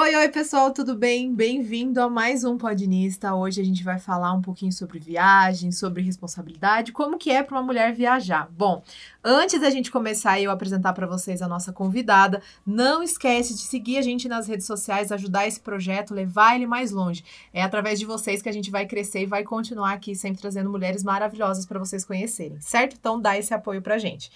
Oi, 0.00 0.14
oi, 0.14 0.28
pessoal, 0.28 0.72
tudo 0.72 0.94
bem? 0.94 1.34
Bem-vindo 1.34 2.00
a 2.00 2.08
mais 2.08 2.44
um 2.44 2.56
Podinista. 2.56 3.34
Hoje 3.34 3.60
a 3.60 3.64
gente 3.64 3.82
vai 3.82 3.98
falar 3.98 4.32
um 4.32 4.40
pouquinho 4.40 4.70
sobre 4.70 5.00
viagem, 5.00 5.72
sobre 5.72 6.00
responsabilidade, 6.04 6.92
como 6.92 7.18
que 7.18 7.32
é 7.32 7.42
para 7.42 7.56
uma 7.56 7.64
mulher 7.64 7.92
viajar. 7.92 8.48
Bom, 8.56 8.80
antes 9.24 9.60
da 9.60 9.68
gente 9.70 9.90
começar 9.90 10.38
e 10.38 10.44
eu 10.44 10.52
apresentar 10.52 10.92
para 10.92 11.04
vocês 11.04 11.42
a 11.42 11.48
nossa 11.48 11.72
convidada, 11.72 12.40
não 12.64 13.02
esquece 13.02 13.54
de 13.54 13.62
seguir 13.62 13.98
a 13.98 14.02
gente 14.02 14.28
nas 14.28 14.46
redes 14.46 14.66
sociais, 14.68 15.10
ajudar 15.10 15.48
esse 15.48 15.58
projeto, 15.58 16.14
levar 16.14 16.54
ele 16.54 16.64
mais 16.64 16.92
longe. 16.92 17.24
É 17.52 17.60
através 17.60 17.98
de 17.98 18.06
vocês 18.06 18.40
que 18.40 18.48
a 18.48 18.52
gente 18.52 18.70
vai 18.70 18.86
crescer 18.86 19.22
e 19.22 19.26
vai 19.26 19.42
continuar 19.42 19.94
aqui 19.94 20.14
sempre 20.14 20.40
trazendo 20.40 20.70
mulheres 20.70 21.02
maravilhosas 21.02 21.66
para 21.66 21.80
vocês 21.80 22.04
conhecerem, 22.04 22.60
certo? 22.60 22.94
Então 22.96 23.20
dá 23.20 23.36
esse 23.36 23.52
apoio 23.52 23.82
pra 23.82 23.98
gente. 23.98 24.30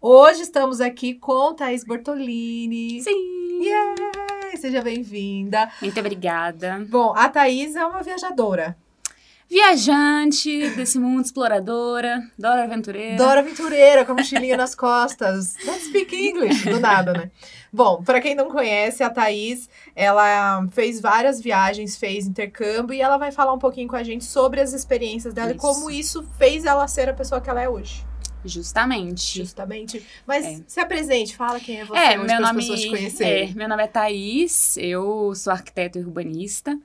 Hoje 0.00 0.42
estamos 0.42 0.80
aqui 0.80 1.14
com 1.14 1.52
Thaís 1.52 1.82
Bortolini. 1.82 3.02
Sim! 3.02 3.60
Yeah! 3.60 4.39
Seja 4.56 4.82
bem-vinda. 4.82 5.70
Muito 5.80 5.98
obrigada. 6.00 6.84
Bom, 6.88 7.14
a 7.16 7.28
Thaís 7.28 7.76
é 7.76 7.84
uma 7.84 8.02
viajadora. 8.02 8.76
Viajante 9.50 10.70
desse 10.76 10.96
mundo, 10.96 11.24
exploradora, 11.24 12.22
Dora 12.38 12.62
Aventureira. 12.62 13.16
Dora 13.16 13.40
Aventureira, 13.40 14.04
com 14.04 14.12
a 14.12 14.14
mochilinha 14.14 14.56
nas 14.56 14.76
costas. 14.76 15.56
Don't 15.64 15.82
speak 15.82 16.14
English, 16.14 16.68
do 16.70 16.78
nada, 16.78 17.12
né? 17.12 17.30
Bom, 17.72 18.00
para 18.00 18.20
quem 18.20 18.36
não 18.36 18.48
conhece, 18.48 19.02
a 19.02 19.10
Thaís, 19.10 19.68
ela 19.96 20.64
fez 20.70 21.00
várias 21.00 21.40
viagens, 21.40 21.96
fez 21.96 22.28
intercâmbio 22.28 22.94
e 22.94 23.00
ela 23.00 23.18
vai 23.18 23.32
falar 23.32 23.52
um 23.52 23.58
pouquinho 23.58 23.88
com 23.88 23.96
a 23.96 24.04
gente 24.04 24.24
sobre 24.24 24.60
as 24.60 24.72
experiências 24.72 25.34
dela 25.34 25.48
Isso. 25.50 25.56
e 25.56 25.60
como 25.60 25.90
isso 25.90 26.24
fez 26.38 26.64
ela 26.64 26.86
ser 26.86 27.08
a 27.08 27.14
pessoa 27.14 27.40
que 27.40 27.50
ela 27.50 27.60
é 27.60 27.68
hoje. 27.68 28.04
Justamente. 28.44 29.38
Justamente. 29.38 30.06
Mas 30.26 30.44
É. 30.46 30.60
se 30.66 30.80
apresente, 30.80 31.36
fala 31.36 31.60
quem 31.60 31.80
é 31.80 31.84
você 31.84 31.98
É, 32.00 32.16
meu 32.16 32.40
nome, 32.40 32.60
pessoas 32.60 32.80
te 32.80 32.86
é, 32.86 32.90
conhecerem. 32.90 33.54
meu 33.54 33.68
nome 33.68 33.82
é 33.82 33.86
Thaís, 33.86 34.76
eu 34.78 35.34
sou 35.34 35.52
arquiteto 35.52 35.98
e 35.98 36.02
urbanista. 36.02 36.78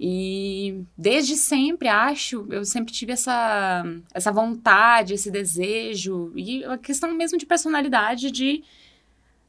E 0.00 0.84
desde 0.96 1.34
sempre, 1.36 1.88
acho, 1.88 2.46
eu 2.50 2.64
sempre 2.64 2.92
tive 2.92 3.12
essa, 3.12 3.84
essa 4.14 4.30
vontade, 4.30 5.14
esse 5.14 5.28
desejo, 5.30 6.32
e 6.36 6.64
a 6.64 6.78
questão 6.78 7.12
mesmo 7.14 7.36
de 7.36 7.44
personalidade 7.44 8.30
de 8.30 8.62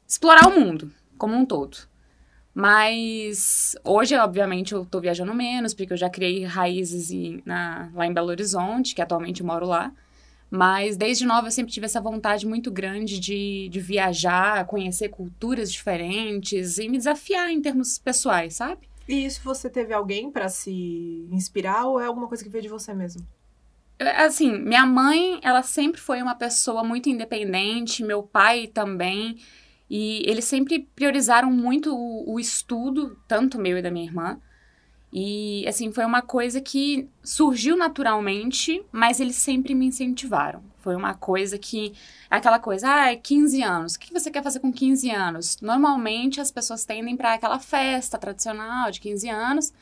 explorar 0.08 0.48
o 0.48 0.58
mundo 0.60 0.90
como 1.16 1.36
um 1.36 1.44
todo. 1.46 1.76
Mas 2.52 3.76
hoje, 3.84 4.16
obviamente, 4.16 4.72
eu 4.72 4.84
tô 4.84 5.00
viajando 5.00 5.32
menos, 5.32 5.72
porque 5.72 5.92
eu 5.92 5.96
já 5.96 6.10
criei 6.10 6.44
raízes 6.44 7.12
em- 7.12 7.40
na- 7.46 7.88
lá 7.94 8.06
em 8.06 8.12
Belo 8.12 8.28
Horizonte, 8.28 8.92
que 8.94 9.00
atualmente 9.00 9.42
moro 9.42 9.66
lá. 9.66 9.92
Mas 10.50 10.96
desde 10.96 11.24
nova 11.26 11.46
eu 11.48 11.52
sempre 11.52 11.72
tive 11.72 11.86
essa 11.86 12.00
vontade 12.00 12.46
muito 12.46 12.70
grande 12.70 13.20
de, 13.20 13.68
de 13.70 13.80
viajar, 13.80 14.66
conhecer 14.66 15.08
culturas 15.08 15.70
diferentes 15.72 16.78
e 16.78 16.88
me 16.88 16.98
desafiar 16.98 17.50
em 17.50 17.60
termos 17.62 17.98
pessoais, 17.98 18.56
sabe? 18.56 18.88
E 19.08 19.24
isso 19.26 19.42
você 19.44 19.68
teve 19.68 19.92
alguém 19.92 20.30
para 20.30 20.48
se 20.48 21.26
inspirar 21.30 21.86
ou 21.86 22.00
é 22.00 22.06
alguma 22.06 22.28
coisa 22.28 22.42
que 22.42 22.48
veio 22.50 22.62
de 22.62 22.68
você 22.68 22.94
mesmo? 22.94 23.26
Eu- 23.98 24.08
Assim, 24.26 24.52
minha 24.58 24.86
mãe, 24.86 25.38
ela 25.42 25.62
sempre 25.62 26.00
foi 26.00 26.22
uma 26.22 26.34
pessoa 26.34 26.82
muito 26.84 27.08
independente, 27.08 28.02
meu 28.04 28.22
pai 28.22 28.66
também. 28.66 29.38
E 29.88 30.22
eles 30.30 30.44
sempre 30.44 30.88
priorizaram 30.94 31.50
muito 31.50 31.94
o, 31.94 32.34
o 32.34 32.40
estudo, 32.40 33.16
tanto 33.26 33.58
meu 33.58 33.76
e 33.78 33.82
da 33.82 33.90
minha 33.90 34.06
irmã. 34.06 34.40
E, 35.12 35.66
assim, 35.66 35.90
foi 35.92 36.04
uma 36.04 36.22
coisa 36.22 36.60
que 36.60 37.08
surgiu 37.22 37.76
naturalmente, 37.76 38.84
mas 38.92 39.18
eles 39.18 39.36
sempre 39.36 39.74
me 39.74 39.86
incentivaram. 39.86 40.62
Foi 40.78 40.94
uma 40.94 41.14
coisa 41.14 41.58
que. 41.58 41.92
Aquela 42.30 42.58
coisa, 42.58 42.88
ah, 42.88 43.16
15 43.16 43.62
anos. 43.62 43.94
O 43.94 43.98
que 43.98 44.12
você 44.12 44.30
quer 44.30 44.42
fazer 44.42 44.60
com 44.60 44.72
15 44.72 45.10
anos? 45.10 45.60
Normalmente 45.60 46.40
as 46.40 46.50
pessoas 46.50 46.84
tendem 46.84 47.16
para 47.16 47.34
aquela 47.34 47.58
festa 47.58 48.16
tradicional 48.16 48.90
de 48.90 49.00
15 49.00 49.28
anos. 49.28 49.72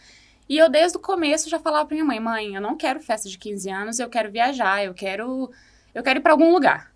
E 0.48 0.56
eu, 0.56 0.68
desde 0.68 0.96
o 0.96 1.00
começo, 1.00 1.50
já 1.50 1.60
falava 1.60 1.86
pra 1.86 1.94
minha 1.94 2.04
mãe: 2.04 2.18
mãe, 2.18 2.54
eu 2.54 2.60
não 2.60 2.76
quero 2.76 3.00
festa 3.00 3.28
de 3.28 3.38
15 3.38 3.70
anos, 3.70 3.98
eu 3.98 4.08
quero 4.08 4.30
viajar, 4.32 4.82
eu 4.82 4.94
quero, 4.94 5.50
eu 5.94 6.02
quero 6.02 6.20
ir 6.20 6.22
para 6.22 6.32
algum 6.32 6.52
lugar. 6.52 6.90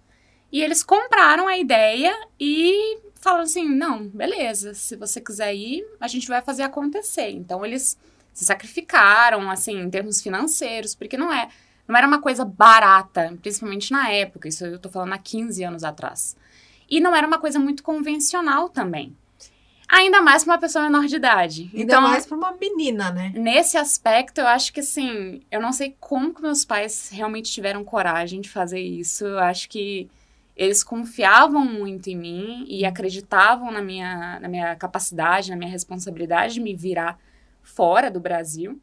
E 0.50 0.62
eles 0.62 0.82
compraram 0.82 1.46
a 1.46 1.56
ideia 1.58 2.14
e 2.40 2.98
falaram 3.14 3.44
assim: 3.44 3.68
não, 3.68 4.08
beleza, 4.08 4.74
se 4.74 4.96
você 4.96 5.20
quiser 5.20 5.54
ir, 5.54 5.84
a 6.00 6.08
gente 6.08 6.26
vai 6.26 6.42
fazer 6.42 6.62
acontecer. 6.62 7.30
Então 7.30 7.64
eles 7.64 7.96
se 8.32 8.44
sacrificaram, 8.44 9.50
assim, 9.50 9.78
em 9.80 9.90
termos 9.90 10.20
financeiros, 10.20 10.94
porque 10.94 11.16
não 11.16 11.32
é. 11.32 11.48
Não 11.86 11.96
era 11.96 12.06
uma 12.06 12.20
coisa 12.20 12.44
barata, 12.44 13.36
principalmente 13.42 13.92
na 13.92 14.08
época, 14.10 14.48
isso 14.48 14.64
eu 14.64 14.78
tô 14.78 14.88
falando 14.88 15.12
há 15.12 15.18
15 15.18 15.64
anos 15.64 15.84
atrás. 15.84 16.36
E 16.88 17.00
não 17.00 17.14
era 17.14 17.26
uma 17.26 17.38
coisa 17.38 17.58
muito 17.58 17.82
convencional 17.82 18.68
também. 18.68 19.16
Ainda 19.88 20.22
mais 20.22 20.42
para 20.42 20.54
uma 20.54 20.58
pessoa 20.58 20.84
menor 20.84 21.06
de 21.06 21.16
idade. 21.16 21.70
Ainda 21.74 22.00
mais 22.00 22.24
para 22.24 22.36
uma 22.36 22.52
menina, 22.52 23.10
né? 23.10 23.30
Nesse 23.34 23.76
aspecto, 23.76 24.40
eu 24.40 24.46
acho 24.46 24.72
que 24.72 24.80
assim, 24.80 25.42
eu 25.50 25.60
não 25.60 25.70
sei 25.70 25.94
como 26.00 26.32
que 26.32 26.40
meus 26.40 26.64
pais 26.64 27.10
realmente 27.12 27.52
tiveram 27.52 27.84
coragem 27.84 28.40
de 28.40 28.48
fazer 28.48 28.80
isso. 28.80 29.26
Eu 29.26 29.38
acho 29.40 29.68
que 29.68 30.08
eles 30.56 30.82
confiavam 30.82 31.64
muito 31.64 32.08
em 32.08 32.16
mim 32.16 32.64
e 32.68 32.86
acreditavam 32.86 33.70
na 33.70 33.82
minha, 33.82 34.40
na 34.40 34.48
minha 34.48 34.76
capacidade, 34.76 35.50
na 35.50 35.56
minha 35.56 35.70
responsabilidade 35.70 36.54
de 36.54 36.60
me 36.60 36.74
virar 36.74 37.18
fora 37.62 38.10
do 38.10 38.20
Brasil. 38.20 38.80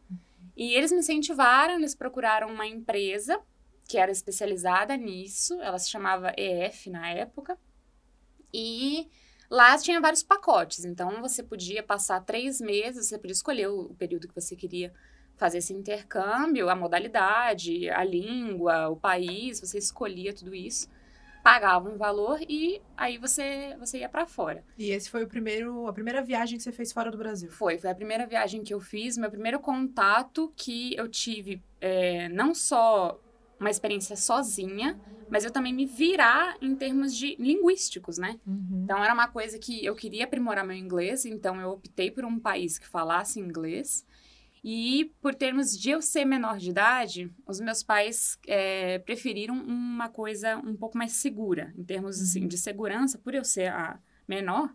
E 0.55 0.73
eles 0.73 0.91
me 0.91 0.99
incentivaram, 0.99 1.75
eles 1.75 1.95
procuraram 1.95 2.49
uma 2.49 2.67
empresa 2.67 3.39
que 3.87 3.97
era 3.97 4.11
especializada 4.11 4.95
nisso, 4.95 5.59
ela 5.61 5.79
se 5.79 5.89
chamava 5.89 6.31
EF 6.37 6.89
na 6.89 7.09
época. 7.09 7.57
E 8.53 9.09
lá 9.49 9.77
tinha 9.77 9.99
vários 9.99 10.21
pacotes, 10.21 10.85
então 10.85 11.21
você 11.21 11.41
podia 11.41 11.81
passar 11.81 12.21
três 12.21 12.61
meses, 12.61 13.07
você 13.07 13.17
podia 13.17 13.33
escolher 13.33 13.67
o, 13.67 13.95
período 13.95 14.27
que 14.27 14.35
você 14.35 14.55
queria 14.55 14.93
fazer 15.37 15.57
esse 15.57 15.73
intercâmbio, 15.73 16.69
a 16.69 16.75
modalidade, 16.75 17.89
a 17.89 18.03
língua, 18.03 18.89
o 18.89 18.95
país, 18.95 19.59
você 19.59 19.77
escolhia 19.77 20.33
tudo 20.33 20.53
isso, 20.53 20.87
pagava 21.43 21.89
um 21.89 21.97
valor 21.97 22.39
e 22.47 22.81
aí 22.95 23.17
você, 23.17 23.75
você 23.79 23.99
ia 23.99 24.09
para 24.09 24.25
fora. 24.25 24.63
E 24.77 24.91
esse 24.91 25.09
foi 25.09 25.23
o 25.23 25.27
primeiro, 25.27 25.87
a 25.87 25.93
primeira 25.93 26.21
viagem 26.21 26.57
que 26.57 26.63
você 26.63 26.71
fez 26.71 26.91
fora 26.91 27.11
do 27.11 27.17
Brasil. 27.17 27.49
Foi, 27.51 27.77
foi 27.77 27.89
a 27.89 27.95
primeira 27.95 28.25
viagem 28.25 28.63
que 28.63 28.73
eu 28.73 28.79
fiz, 28.79 29.17
meu 29.17 29.31
primeiro 29.31 29.59
contato 29.59 30.51
que 30.55 30.95
eu 30.95 31.07
tive, 31.07 31.61
é, 31.79 32.29
não 32.29 32.53
só 32.53 33.19
uma 33.59 33.69
experiência 33.69 34.15
sozinha, 34.15 34.99
mas 35.29 35.43
eu 35.43 35.51
também 35.51 35.73
me 35.73 35.85
virar 35.85 36.57
em 36.61 36.75
termos 36.75 37.15
de 37.15 37.35
linguísticos, 37.37 38.17
né? 38.17 38.39
Uhum. 38.47 38.81
Então 38.83 39.03
era 39.03 39.13
uma 39.13 39.27
coisa 39.27 39.59
que 39.59 39.85
eu 39.85 39.95
queria 39.95 40.23
aprimorar 40.23 40.65
meu 40.65 40.75
inglês, 40.75 41.25
então 41.25 41.59
eu 41.61 41.69
optei 41.69 42.09
por 42.09 42.25
um 42.25 42.39
país 42.39 42.79
que 42.79 42.87
falasse 42.87 43.39
inglês. 43.39 44.05
E 44.63 45.13
por 45.21 45.33
termos 45.33 45.77
de 45.77 45.91
eu 45.91 46.01
ser 46.01 46.25
menor 46.25 46.57
de 46.57 46.69
idade, 46.69 47.31
os 47.47 47.59
meus 47.59 47.81
pais 47.81 48.37
é, 48.45 48.99
preferiram 48.99 49.55
uma 49.55 50.09
coisa 50.09 50.57
um 50.57 50.75
pouco 50.75 50.97
mais 50.97 51.13
segura, 51.13 51.73
em 51.77 51.83
termos 51.83 52.21
assim, 52.21 52.47
de 52.47 52.57
segurança, 52.57 53.17
por 53.17 53.33
eu 53.33 53.43
ser 53.43 53.71
a 53.71 53.99
menor, 54.27 54.73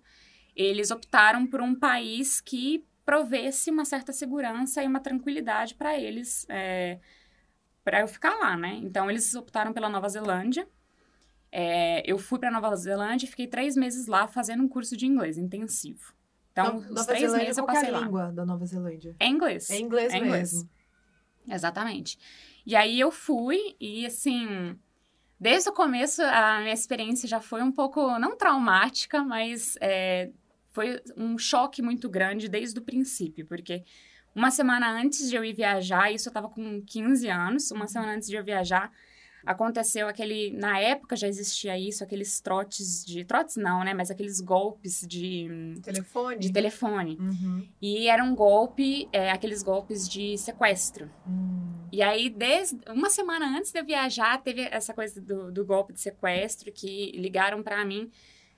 eles 0.56 0.90
optaram 0.90 1.46
por 1.46 1.60
um 1.60 1.74
país 1.74 2.40
que 2.40 2.86
provesse 3.04 3.70
uma 3.70 3.84
certa 3.84 4.12
segurança 4.12 4.82
e 4.82 4.86
uma 4.86 5.00
tranquilidade 5.00 5.74
para 5.74 5.98
eles, 5.98 6.46
é, 6.48 6.98
para 7.84 8.00
eu 8.00 8.08
ficar 8.08 8.34
lá, 8.34 8.56
né? 8.56 8.80
Então 8.82 9.10
eles 9.10 9.34
optaram 9.34 9.72
pela 9.72 9.88
Nova 9.90 10.08
Zelândia. 10.08 10.66
É, 11.52 12.02
eu 12.10 12.18
fui 12.18 12.38
para 12.38 12.50
Nova 12.50 12.74
Zelândia 12.74 13.26
e 13.26 13.28
fiquei 13.28 13.46
três 13.46 13.76
meses 13.76 14.06
lá 14.06 14.26
fazendo 14.26 14.62
um 14.62 14.68
curso 14.68 14.96
de 14.96 15.06
inglês 15.06 15.36
intensivo. 15.36 16.13
Então, 16.56 16.80
No- 16.80 16.94
os 17.00 17.04
três 17.06 17.32
meses 17.34 17.58
eu 17.58 17.64
qual 17.64 17.76
é 17.76 17.80
passei 17.80 17.92
a 17.92 17.98
lá. 17.98 18.04
língua 18.04 18.30
da 18.32 18.46
Nova 18.46 18.64
Zelândia? 18.64 19.16
É 19.18 19.26
inglês. 19.26 19.68
É 19.70 19.78
inglês 19.80 20.12
É 20.14 20.18
inglês. 20.18 20.52
mesmo. 20.52 20.70
Exatamente. 21.48 22.16
E 22.64 22.76
aí 22.76 22.98
eu 22.98 23.10
fui 23.10 23.76
e 23.80 24.06
assim, 24.06 24.78
desde 25.38 25.68
o 25.68 25.72
começo 25.72 26.22
a 26.22 26.60
minha 26.60 26.72
experiência 26.72 27.28
já 27.28 27.40
foi 27.40 27.60
um 27.60 27.72
pouco, 27.72 28.18
não 28.20 28.36
traumática, 28.36 29.22
mas 29.24 29.76
é, 29.80 30.30
foi 30.70 31.00
um 31.16 31.36
choque 31.36 31.82
muito 31.82 32.08
grande 32.08 32.48
desde 32.48 32.78
o 32.78 32.82
princípio, 32.82 33.44
porque 33.46 33.82
uma 34.34 34.50
semana 34.50 34.88
antes 34.90 35.28
de 35.28 35.34
eu 35.36 35.44
ir 35.44 35.54
viajar, 35.54 36.10
isso 36.12 36.28
eu 36.28 36.32
tava 36.32 36.48
com 36.48 36.80
15 36.82 37.28
anos, 37.28 37.70
uma 37.72 37.86
semana 37.88 38.12
antes 38.14 38.28
de 38.28 38.36
eu 38.36 38.44
viajar, 38.44 38.90
aconteceu 39.46 40.08
aquele, 40.08 40.50
na 40.50 40.78
época 40.78 41.16
já 41.16 41.28
existia 41.28 41.78
isso, 41.78 42.02
aqueles 42.02 42.40
trotes 42.40 43.04
de, 43.04 43.24
trotes 43.24 43.56
não, 43.56 43.84
né, 43.84 43.94
mas 43.94 44.10
aqueles 44.10 44.40
golpes 44.40 45.04
de, 45.06 45.74
Telefone? 45.82 46.38
de 46.38 46.52
telefone. 46.52 47.16
Uhum. 47.20 47.68
E 47.80 48.08
era 48.08 48.22
um 48.22 48.34
golpe, 48.34 49.08
é, 49.12 49.30
aqueles 49.30 49.62
golpes 49.62 50.08
de 50.08 50.36
sequestro. 50.38 51.10
Hum. 51.26 51.74
E 51.92 52.02
aí, 52.02 52.28
desde 52.28 52.78
uma 52.88 53.08
semana 53.08 53.46
antes 53.56 53.70
de 53.70 53.78
eu 53.78 53.84
viajar, 53.84 54.42
teve 54.42 54.62
essa 54.62 54.92
coisa 54.92 55.20
do, 55.20 55.52
do 55.52 55.64
golpe 55.64 55.92
de 55.92 56.00
sequestro 56.00 56.72
que 56.72 57.12
ligaram 57.12 57.62
pra 57.62 57.84
mim 57.84 58.10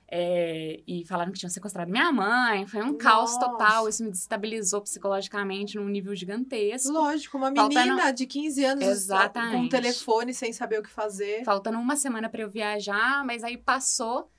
É, 0.09 0.81
e 0.87 1.05
falaram 1.05 1.33
que 1.33 1.39
tinham 1.39 1.49
sequestrado 1.49 1.91
minha 1.91 2.11
mãe. 2.11 2.65
Foi 2.65 2.81
um 2.81 2.93
Nossa. 2.93 2.97
caos 2.97 3.37
total. 3.37 3.89
Isso 3.89 4.03
me 4.03 4.09
desestabilizou 4.09 4.81
psicologicamente 4.81 5.75
num 5.75 5.89
nível 5.89 6.15
gigantesco. 6.15 6.91
Lógico, 6.91 7.37
uma 7.37 7.51
menina 7.51 7.95
Faltando... 7.97 8.13
de 8.15 8.25
15 8.25 8.65
anos 8.65 8.85
Exatamente. 8.85 9.55
com 9.55 9.61
um 9.63 9.69
telefone 9.69 10.33
sem 10.33 10.53
saber 10.53 10.79
o 10.79 10.83
que 10.83 10.89
fazer. 10.89 11.43
Faltando 11.43 11.77
uma 11.77 11.95
semana 11.95 12.29
para 12.29 12.41
eu 12.41 12.49
viajar, 12.49 13.25
mas 13.25 13.43
aí 13.43 13.57
passou. 13.57 14.31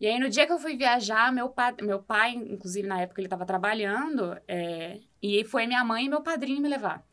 E 0.00 0.06
aí, 0.08 0.18
no 0.18 0.28
dia 0.28 0.44
que 0.44 0.52
eu 0.52 0.58
fui 0.58 0.76
viajar, 0.76 1.32
meu 1.32 1.48
pai, 1.48 1.76
meu 1.80 2.02
pai 2.02 2.32
inclusive 2.32 2.88
na 2.88 3.00
época 3.00 3.20
ele 3.20 3.26
estava 3.26 3.46
trabalhando, 3.46 4.36
é, 4.48 4.98
e 5.22 5.44
foi 5.44 5.64
minha 5.64 5.84
mãe 5.84 6.06
e 6.06 6.08
meu 6.08 6.20
padrinho 6.20 6.60
me 6.60 6.68
levar. 6.68 7.06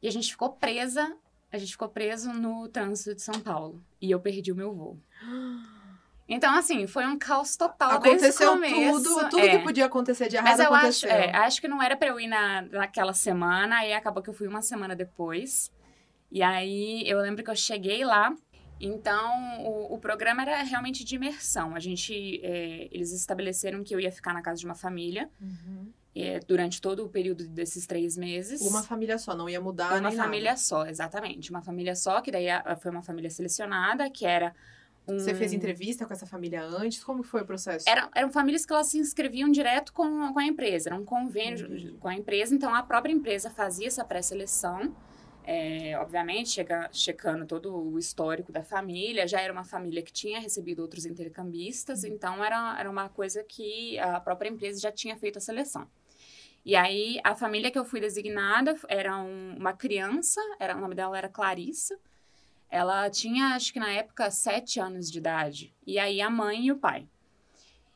E 0.00 0.06
a 0.06 0.10
gente 0.12 0.30
ficou 0.30 0.50
presa, 0.50 1.16
a 1.50 1.58
gente 1.58 1.72
ficou 1.72 1.88
preso 1.88 2.32
no 2.32 2.68
trânsito 2.68 3.16
de 3.16 3.22
São 3.22 3.40
Paulo. 3.40 3.82
E 4.00 4.08
eu 4.08 4.20
perdi 4.20 4.52
o 4.52 4.54
meu 4.54 4.72
voo. 4.72 5.00
Então, 6.28 6.54
assim, 6.54 6.86
foi 6.86 7.06
um 7.06 7.18
caos 7.18 7.56
total 7.56 7.92
Aconteceu 7.92 8.60
tudo, 8.60 9.28
tudo 9.30 9.40
é. 9.40 9.56
que 9.56 9.64
podia 9.64 9.86
acontecer 9.86 10.28
de 10.28 10.36
errado 10.36 10.50
Mas 10.50 10.60
eu 10.60 10.74
aconteceu. 10.74 11.10
Acho, 11.10 11.18
é, 11.18 11.36
acho 11.36 11.60
que 11.60 11.66
não 11.66 11.82
era 11.82 11.96
pra 11.96 12.08
eu 12.08 12.20
ir 12.20 12.26
na, 12.26 12.62
naquela 12.62 13.14
semana, 13.14 13.78
aí 13.78 13.94
acabou 13.94 14.22
que 14.22 14.28
eu 14.28 14.34
fui 14.34 14.46
uma 14.46 14.60
semana 14.60 14.94
depois. 14.94 15.72
E 16.30 16.42
aí, 16.42 17.02
eu 17.06 17.18
lembro 17.20 17.42
que 17.42 17.50
eu 17.50 17.56
cheguei 17.56 18.04
lá, 18.04 18.34
então, 18.80 19.64
o, 19.64 19.94
o 19.94 19.98
programa 19.98 20.42
era 20.42 20.62
realmente 20.62 21.04
de 21.04 21.16
imersão. 21.16 21.74
A 21.74 21.80
gente, 21.80 22.40
é, 22.44 22.88
eles 22.92 23.12
estabeleceram 23.12 23.82
que 23.82 23.94
eu 23.94 24.00
ia 24.00 24.12
ficar 24.12 24.32
na 24.32 24.42
casa 24.42 24.60
de 24.60 24.66
uma 24.66 24.74
família. 24.74 25.28
Uhum. 25.40 25.92
É, 26.14 26.40
durante 26.40 26.80
todo 26.80 27.04
o 27.04 27.08
período 27.08 27.46
desses 27.46 27.86
três 27.86 28.16
meses. 28.16 28.60
Uma 28.62 28.82
família 28.82 29.18
só, 29.18 29.36
não 29.36 29.48
ia 29.48 29.60
mudar 29.60 30.00
Uma 30.00 30.10
família 30.10 30.50
nada. 30.50 30.56
só, 30.56 30.84
exatamente. 30.84 31.48
Uma 31.50 31.62
família 31.62 31.94
só, 31.94 32.20
que 32.20 32.32
daí 32.32 32.46
foi 32.80 32.90
uma 32.90 33.02
família 33.02 33.30
selecionada, 33.30 34.10
que 34.10 34.26
era 34.26 34.52
um... 35.08 35.18
Você 35.18 35.34
fez 35.34 35.52
entrevista 35.52 36.04
com 36.04 36.12
essa 36.12 36.26
família 36.26 36.62
antes? 36.62 37.02
Como 37.02 37.22
foi 37.22 37.40
o 37.40 37.46
processo? 37.46 37.88
Era, 37.88 38.10
eram 38.14 38.30
famílias 38.30 38.66
que 38.66 38.72
elas 38.72 38.88
se 38.88 38.98
inscreviam 38.98 39.50
direto 39.50 39.92
com, 39.92 40.32
com 40.32 40.38
a 40.38 40.44
empresa. 40.44 40.90
Era 40.90 40.96
um 40.96 41.04
convênio 41.04 41.66
uhum. 41.66 41.96
com 41.98 42.08
a 42.08 42.14
empresa. 42.14 42.54
Então, 42.54 42.74
a 42.74 42.82
própria 42.82 43.12
empresa 43.12 43.48
fazia 43.48 43.86
essa 43.86 44.04
pré-seleção. 44.04 44.94
É, 45.44 45.98
obviamente, 45.98 46.50
chega, 46.50 46.90
checando 46.92 47.46
todo 47.46 47.74
o 47.74 47.98
histórico 47.98 48.52
da 48.52 48.62
família. 48.62 49.26
Já 49.26 49.40
era 49.40 49.50
uma 49.52 49.64
família 49.64 50.02
que 50.02 50.12
tinha 50.12 50.38
recebido 50.38 50.80
outros 50.80 51.06
intercambistas. 51.06 52.02
Uhum. 52.02 52.10
Então, 52.10 52.44
era, 52.44 52.78
era 52.78 52.90
uma 52.90 53.08
coisa 53.08 53.42
que 53.42 53.98
a 53.98 54.20
própria 54.20 54.50
empresa 54.50 54.78
já 54.78 54.92
tinha 54.92 55.16
feito 55.16 55.38
a 55.38 55.40
seleção. 55.40 55.88
E 56.66 56.76
aí, 56.76 57.18
a 57.24 57.34
família 57.34 57.70
que 57.70 57.78
eu 57.78 57.84
fui 57.84 57.98
designada 57.98 58.76
era 58.88 59.16
um, 59.16 59.56
uma 59.56 59.72
criança. 59.72 60.38
Era, 60.60 60.76
o 60.76 60.80
nome 60.80 60.94
dela 60.94 61.16
era 61.16 61.28
Clarissa. 61.30 61.98
Ela 62.70 63.08
tinha, 63.08 63.54
acho 63.54 63.72
que 63.72 63.80
na 63.80 63.90
época, 63.90 64.30
sete 64.30 64.78
anos 64.78 65.10
de 65.10 65.18
idade. 65.18 65.74
E 65.86 65.98
aí 65.98 66.20
a 66.20 66.28
mãe 66.28 66.66
e 66.66 66.72
o 66.72 66.76
pai. 66.76 67.06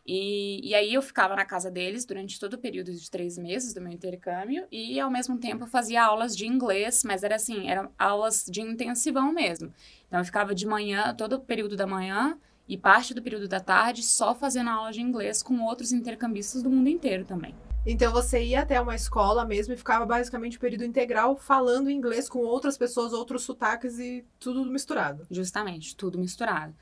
E, 0.06 0.68
e 0.68 0.74
aí 0.74 0.92
eu 0.92 1.00
ficava 1.00 1.36
na 1.36 1.44
casa 1.44 1.70
deles 1.70 2.04
durante 2.04 2.38
todo 2.40 2.54
o 2.54 2.58
período 2.58 2.92
de 2.92 3.08
três 3.08 3.38
meses 3.38 3.72
do 3.72 3.80
meu 3.80 3.92
intercâmbio 3.92 4.66
e 4.70 4.98
ao 4.98 5.10
mesmo 5.10 5.38
tempo 5.38 5.64
fazia 5.66 6.02
aulas 6.02 6.36
de 6.36 6.46
inglês, 6.46 7.04
mas 7.04 7.22
era 7.22 7.36
assim, 7.36 7.68
eram 7.68 7.90
aulas 7.96 8.44
de 8.50 8.60
intensivão 8.60 9.32
mesmo. 9.32 9.72
Então 10.08 10.18
eu 10.18 10.24
ficava 10.24 10.54
de 10.54 10.66
manhã, 10.66 11.14
todo 11.14 11.34
o 11.34 11.40
período 11.40 11.76
da 11.76 11.86
manhã 11.86 12.36
e 12.68 12.76
parte 12.76 13.14
do 13.14 13.22
período 13.22 13.46
da 13.46 13.60
tarde 13.60 14.02
só 14.02 14.34
fazendo 14.34 14.70
aula 14.70 14.90
de 14.90 15.00
inglês 15.00 15.40
com 15.40 15.60
outros 15.62 15.92
intercambistas 15.92 16.62
do 16.62 16.70
mundo 16.70 16.88
inteiro 16.88 17.24
também. 17.24 17.54
Então 17.84 18.12
você 18.12 18.42
ia 18.44 18.60
até 18.60 18.80
uma 18.80 18.94
escola 18.94 19.44
mesmo 19.44 19.74
e 19.74 19.76
ficava 19.76 20.06
basicamente 20.06 20.56
o 20.56 20.60
período 20.60 20.84
integral 20.84 21.36
falando 21.36 21.90
inglês 21.90 22.28
com 22.28 22.38
outras 22.38 22.78
pessoas, 22.78 23.12
outros 23.12 23.42
sotaques 23.42 23.98
e 23.98 24.24
tudo 24.38 24.64
misturado. 24.64 25.26
Justamente, 25.30 25.96
tudo 25.96 26.18
misturado. 26.18 26.74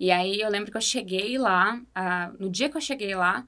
E 0.00 0.10
aí 0.10 0.40
eu 0.40 0.50
lembro 0.50 0.70
que 0.70 0.76
eu 0.76 0.82
cheguei 0.82 1.36
lá, 1.38 1.76
uh, 1.76 2.36
no 2.38 2.50
dia 2.50 2.70
que 2.70 2.76
eu 2.76 2.80
cheguei 2.80 3.14
lá, 3.14 3.46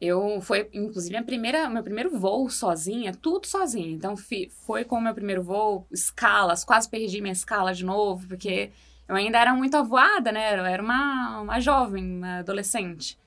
eu 0.00 0.40
foi 0.40 0.68
inclusive 0.72 1.14
a 1.16 1.22
primeira, 1.22 1.68
meu 1.68 1.82
primeiro 1.82 2.18
voo 2.18 2.48
sozinha, 2.48 3.14
tudo 3.14 3.46
sozinha. 3.46 3.90
Então 3.90 4.16
fi, 4.16 4.50
foi 4.66 4.84
com 4.84 4.96
o 4.96 5.00
meu 5.00 5.14
primeiro 5.14 5.42
voo, 5.42 5.86
escalas, 5.90 6.64
quase 6.64 6.88
perdi 6.88 7.20
minha 7.20 7.32
escala 7.32 7.74
de 7.74 7.84
novo, 7.84 8.26
porque 8.26 8.70
eu 9.06 9.14
ainda 9.14 9.38
era 9.38 9.52
muito 9.54 9.76
avoada, 9.76 10.32
né? 10.32 10.58
Eu 10.58 10.64
era 10.64 10.82
uma, 10.82 11.40
uma 11.40 11.60
jovem, 11.60 12.02
uma 12.16 12.38
adolescente. 12.38 13.18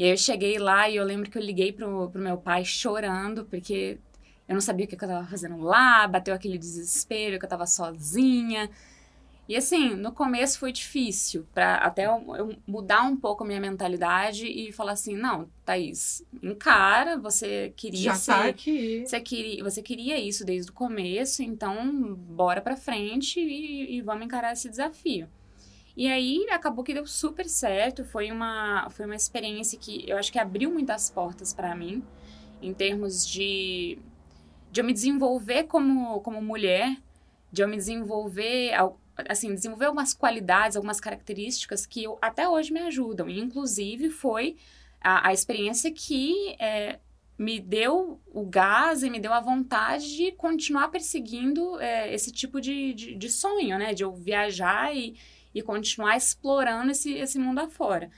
E 0.00 0.04
aí 0.04 0.10
eu 0.12 0.16
cheguei 0.16 0.58
lá 0.58 0.88
e 0.88 0.96
eu 0.96 1.04
lembro 1.04 1.30
que 1.30 1.36
eu 1.36 1.42
liguei 1.42 1.74
pro, 1.74 2.08
pro 2.08 2.22
meu 2.22 2.38
pai 2.38 2.64
chorando, 2.64 3.44
porque 3.44 3.98
eu 4.48 4.54
não 4.54 4.60
sabia 4.62 4.86
o 4.86 4.88
que, 4.88 4.96
que 4.96 5.04
eu 5.04 5.08
tava 5.10 5.26
fazendo 5.26 5.58
lá, 5.58 6.08
bateu 6.08 6.32
aquele 6.32 6.56
desespero 6.56 7.38
que 7.38 7.44
eu 7.44 7.48
tava 7.50 7.66
sozinha. 7.66 8.70
E 9.46 9.54
assim, 9.54 9.94
no 9.94 10.10
começo 10.10 10.58
foi 10.58 10.72
difícil, 10.72 11.46
para 11.52 11.74
até 11.74 12.06
eu, 12.06 12.34
eu, 12.34 12.56
mudar 12.66 13.02
um 13.02 13.14
pouco 13.14 13.44
a 13.44 13.46
minha 13.46 13.60
mentalidade 13.60 14.46
e 14.46 14.72
falar 14.72 14.92
assim, 14.92 15.14
não, 15.14 15.50
Thaís, 15.66 16.24
encara, 16.42 17.18
você 17.18 17.70
queria 17.76 18.00
Já 18.00 18.14
ser, 18.14 18.32
tá 18.32 18.44
aqui. 18.46 19.04
Você 19.04 19.20
queria, 19.20 19.62
você 19.62 19.82
queria 19.82 20.18
isso 20.18 20.46
desde 20.46 20.70
o 20.70 20.74
começo, 20.74 21.42
então 21.42 22.14
bora 22.14 22.62
pra 22.62 22.74
frente 22.74 23.38
e, 23.38 23.96
e 23.96 24.00
vamos 24.00 24.24
encarar 24.24 24.54
esse 24.54 24.70
desafio. 24.70 25.28
E 25.96 26.08
aí 26.08 26.46
acabou 26.50 26.84
que 26.84 26.94
deu 26.94 27.06
super 27.06 27.48
certo, 27.48 28.04
foi 28.04 28.30
uma, 28.30 28.88
foi 28.90 29.06
uma 29.06 29.16
experiência 29.16 29.78
que 29.78 30.08
eu 30.08 30.16
acho 30.16 30.32
que 30.32 30.38
abriu 30.38 30.70
muitas 30.70 31.10
portas 31.10 31.52
para 31.52 31.74
mim, 31.74 32.02
em 32.62 32.72
termos 32.72 33.26
de, 33.26 33.98
de 34.70 34.80
eu 34.80 34.84
me 34.84 34.92
desenvolver 34.92 35.64
como, 35.64 36.20
como 36.20 36.40
mulher, 36.40 36.96
de 37.52 37.62
eu 37.62 37.68
me 37.68 37.76
desenvolver, 37.76 38.72
assim, 39.28 39.54
desenvolver 39.54 39.86
algumas 39.86 40.14
qualidades, 40.14 40.76
algumas 40.76 41.00
características 41.00 41.84
que 41.84 42.04
eu, 42.04 42.18
até 42.22 42.48
hoje 42.48 42.72
me 42.72 42.80
ajudam. 42.80 43.28
E, 43.28 43.40
inclusive, 43.40 44.10
foi 44.10 44.56
a, 45.00 45.28
a 45.28 45.32
experiência 45.32 45.90
que 45.90 46.54
é, 46.60 47.00
me 47.36 47.58
deu 47.58 48.20
o 48.32 48.44
gás 48.44 49.02
e 49.02 49.10
me 49.10 49.18
deu 49.18 49.32
a 49.32 49.40
vontade 49.40 50.16
de 50.16 50.32
continuar 50.32 50.88
perseguindo 50.88 51.80
é, 51.80 52.12
esse 52.14 52.30
tipo 52.30 52.60
de, 52.60 52.92
de, 52.92 53.14
de 53.16 53.28
sonho, 53.30 53.78
né? 53.78 53.94
De 53.94 54.04
eu 54.04 54.12
viajar 54.12 54.94
e 54.94 55.16
e 55.54 55.62
continuar 55.62 56.16
explorando 56.16 56.92
esse, 56.92 57.12
esse 57.14 57.38
mundo 57.38 57.60
afora. 57.60 58.10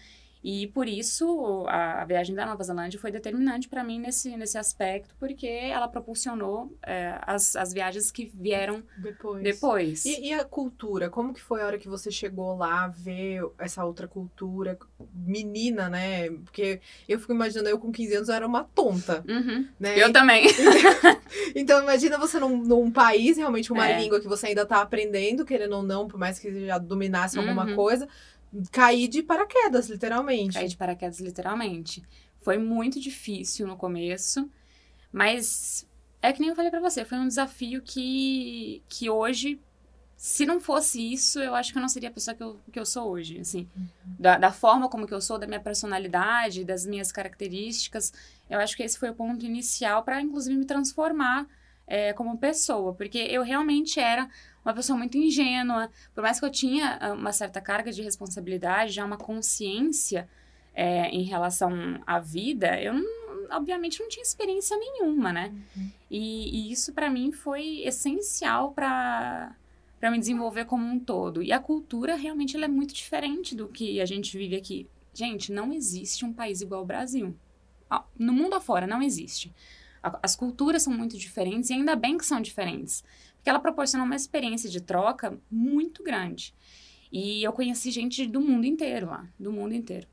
E 0.42 0.66
por 0.68 0.88
isso 0.88 1.64
a, 1.68 2.02
a 2.02 2.04
viagem 2.04 2.34
da 2.34 2.44
Nova 2.44 2.64
Zelândia 2.64 2.98
foi 2.98 3.12
determinante 3.12 3.68
para 3.68 3.84
mim 3.84 4.00
nesse, 4.00 4.36
nesse 4.36 4.58
aspecto, 4.58 5.14
porque 5.18 5.46
ela 5.46 5.86
proporcionou 5.86 6.76
é, 6.84 7.16
as, 7.22 7.54
as 7.54 7.72
viagens 7.72 8.10
que 8.10 8.30
vieram 8.34 8.82
depois. 8.96 9.42
depois. 9.42 10.04
E, 10.04 10.28
e, 10.28 10.32
a 10.32 10.44
cultura? 10.44 11.08
Como 11.08 11.32
que 11.32 11.40
foi 11.40 11.62
a 11.62 11.66
hora 11.66 11.78
que 11.78 11.88
você 11.88 12.10
chegou 12.10 12.56
lá, 12.56 12.88
ver 12.88 13.42
essa 13.58 13.84
outra 13.84 14.08
cultura? 14.08 14.76
Menina, 15.14 15.88
né? 15.88 16.28
Porque 16.30 16.80
eu 17.08 17.20
fico 17.20 17.32
imaginando, 17.32 17.68
eu 17.68 17.78
com 17.78 17.92
15 17.92 18.14
anos 18.16 18.28
eu 18.28 18.34
era 18.34 18.46
uma 18.46 18.64
tonta. 18.64 19.24
Uhum. 19.28 19.68
Né? 19.78 20.02
Eu 20.02 20.12
também. 20.12 20.46
então 21.54 21.82
imagina 21.82 22.18
você 22.18 22.40
num, 22.40 22.56
num 22.56 22.90
país, 22.90 23.36
realmente 23.36 23.72
uma 23.72 23.88
é. 23.88 24.00
língua 24.00 24.20
que 24.20 24.28
você 24.28 24.48
ainda 24.48 24.62
está 24.62 24.82
aprendendo, 24.82 25.44
querendo 25.44 25.76
ou 25.76 25.82
não, 25.82 26.08
por 26.08 26.18
mais 26.18 26.38
que 26.38 26.66
já 26.66 26.78
dominasse 26.78 27.38
alguma 27.38 27.64
uhum. 27.64 27.76
coisa 27.76 28.08
caí 28.70 29.08
de 29.08 29.22
paraquedas, 29.22 29.88
literalmente. 29.88 30.54
Caí 30.54 30.68
de 30.68 30.76
paraquedas, 30.76 31.20
literalmente. 31.20 32.02
Foi 32.40 32.58
muito 32.58 33.00
difícil 33.00 33.66
no 33.66 33.76
começo, 33.76 34.50
mas 35.12 35.86
é 36.20 36.32
que 36.32 36.40
nem 36.40 36.50
eu 36.50 36.56
falei 36.56 36.70
para 36.70 36.80
você, 36.80 37.04
foi 37.04 37.18
um 37.18 37.26
desafio 37.26 37.82
que, 37.82 38.82
que 38.88 39.10
hoje, 39.10 39.60
se 40.16 40.46
não 40.46 40.60
fosse 40.60 41.12
isso, 41.12 41.40
eu 41.40 41.54
acho 41.54 41.72
que 41.72 41.78
eu 41.78 41.82
não 41.82 41.88
seria 41.88 42.08
a 42.08 42.12
pessoa 42.12 42.34
que 42.34 42.42
eu, 42.42 42.60
que 42.72 42.78
eu 42.78 42.86
sou 42.86 43.10
hoje, 43.10 43.40
assim. 43.40 43.68
Uhum. 43.76 43.86
Da, 44.18 44.38
da 44.38 44.52
forma 44.52 44.88
como 44.88 45.06
que 45.06 45.14
eu 45.14 45.20
sou, 45.20 45.38
da 45.38 45.46
minha 45.46 45.60
personalidade, 45.60 46.64
das 46.64 46.86
minhas 46.86 47.10
características, 47.10 48.12
eu 48.48 48.60
acho 48.60 48.76
que 48.76 48.82
esse 48.82 48.98
foi 48.98 49.10
o 49.10 49.14
ponto 49.14 49.44
inicial 49.44 50.04
para, 50.04 50.20
inclusive, 50.20 50.56
me 50.56 50.64
transformar 50.64 51.46
é, 51.86 52.12
como 52.12 52.38
pessoa, 52.38 52.94
porque 52.94 53.18
eu 53.18 53.42
realmente 53.42 53.98
era 53.98 54.28
uma 54.64 54.74
pessoa 54.74 54.96
muito 54.96 55.16
ingênua. 55.16 55.90
Por 56.14 56.22
mais 56.22 56.38
que 56.38 56.46
eu 56.46 56.50
tinha 56.50 56.98
ah, 57.00 57.12
uma 57.12 57.32
certa 57.32 57.60
carga 57.60 57.92
de 57.92 58.02
responsabilidade, 58.02 58.92
já 58.92 59.04
uma 59.04 59.16
consciência 59.16 60.28
é, 60.74 61.08
em 61.08 61.22
relação 61.22 62.00
à 62.06 62.18
vida, 62.18 62.80
eu 62.80 62.94
não, 62.94 63.56
obviamente 63.56 64.00
não 64.00 64.08
tinha 64.08 64.22
experiência 64.22 64.76
nenhuma, 64.76 65.32
né? 65.32 65.52
Uhum. 65.76 65.90
E, 66.10 66.68
e, 66.68 66.72
isso 66.72 66.92
para 66.92 67.10
mim 67.10 67.32
foi 67.32 67.82
essencial 67.84 68.72
para 68.72 69.54
para 70.00 70.10
me 70.10 70.18
desenvolver 70.18 70.64
como 70.64 70.84
um 70.84 70.98
todo. 70.98 71.44
E 71.44 71.52
a 71.52 71.60
cultura 71.60 72.16
realmente 72.16 72.56
ela 72.56 72.64
é 72.64 72.68
muito 72.68 72.92
diferente 72.92 73.54
do 73.54 73.68
que 73.68 74.00
a 74.00 74.04
gente 74.04 74.36
vive 74.36 74.56
aqui. 74.56 74.88
Gente, 75.14 75.52
não 75.52 75.72
existe 75.72 76.24
um 76.24 76.32
país 76.32 76.60
igual 76.60 76.80
ao 76.80 76.86
Brasil. 76.86 77.36
No 78.18 78.32
mundo 78.32 78.54
afora 78.54 78.84
não 78.84 79.00
existe. 79.00 79.54
As 80.02 80.34
culturas 80.34 80.82
são 80.82 80.92
muito 80.92 81.16
diferentes 81.16 81.70
e 81.70 81.74
ainda 81.74 81.94
bem 81.94 82.18
que 82.18 82.26
são 82.26 82.40
diferentes 82.40 83.04
porque 83.42 83.50
ela 83.50 83.58
proporcionou 83.58 84.06
uma 84.06 84.14
experiência 84.14 84.70
de 84.70 84.80
troca 84.80 85.36
muito 85.50 86.04
grande. 86.04 86.54
E 87.10 87.42
eu 87.42 87.52
conheci 87.52 87.90
gente 87.90 88.24
do 88.24 88.40
mundo 88.40 88.64
inteiro 88.64 89.08
lá, 89.08 89.26
do 89.38 89.52
mundo 89.52 89.74
inteiro. 89.74 90.06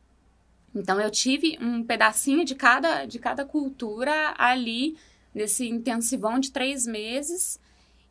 Então 0.74 1.00
eu 1.00 1.12
tive 1.12 1.56
um 1.62 1.84
pedacinho 1.84 2.44
de 2.44 2.56
cada, 2.56 3.06
de 3.06 3.20
cada 3.20 3.46
cultura 3.46 4.34
ali 4.36 4.98
nesse 5.34 5.70
intensivão 5.70 6.40
de 6.40 6.52
três 6.52 6.88
meses. 6.88 7.60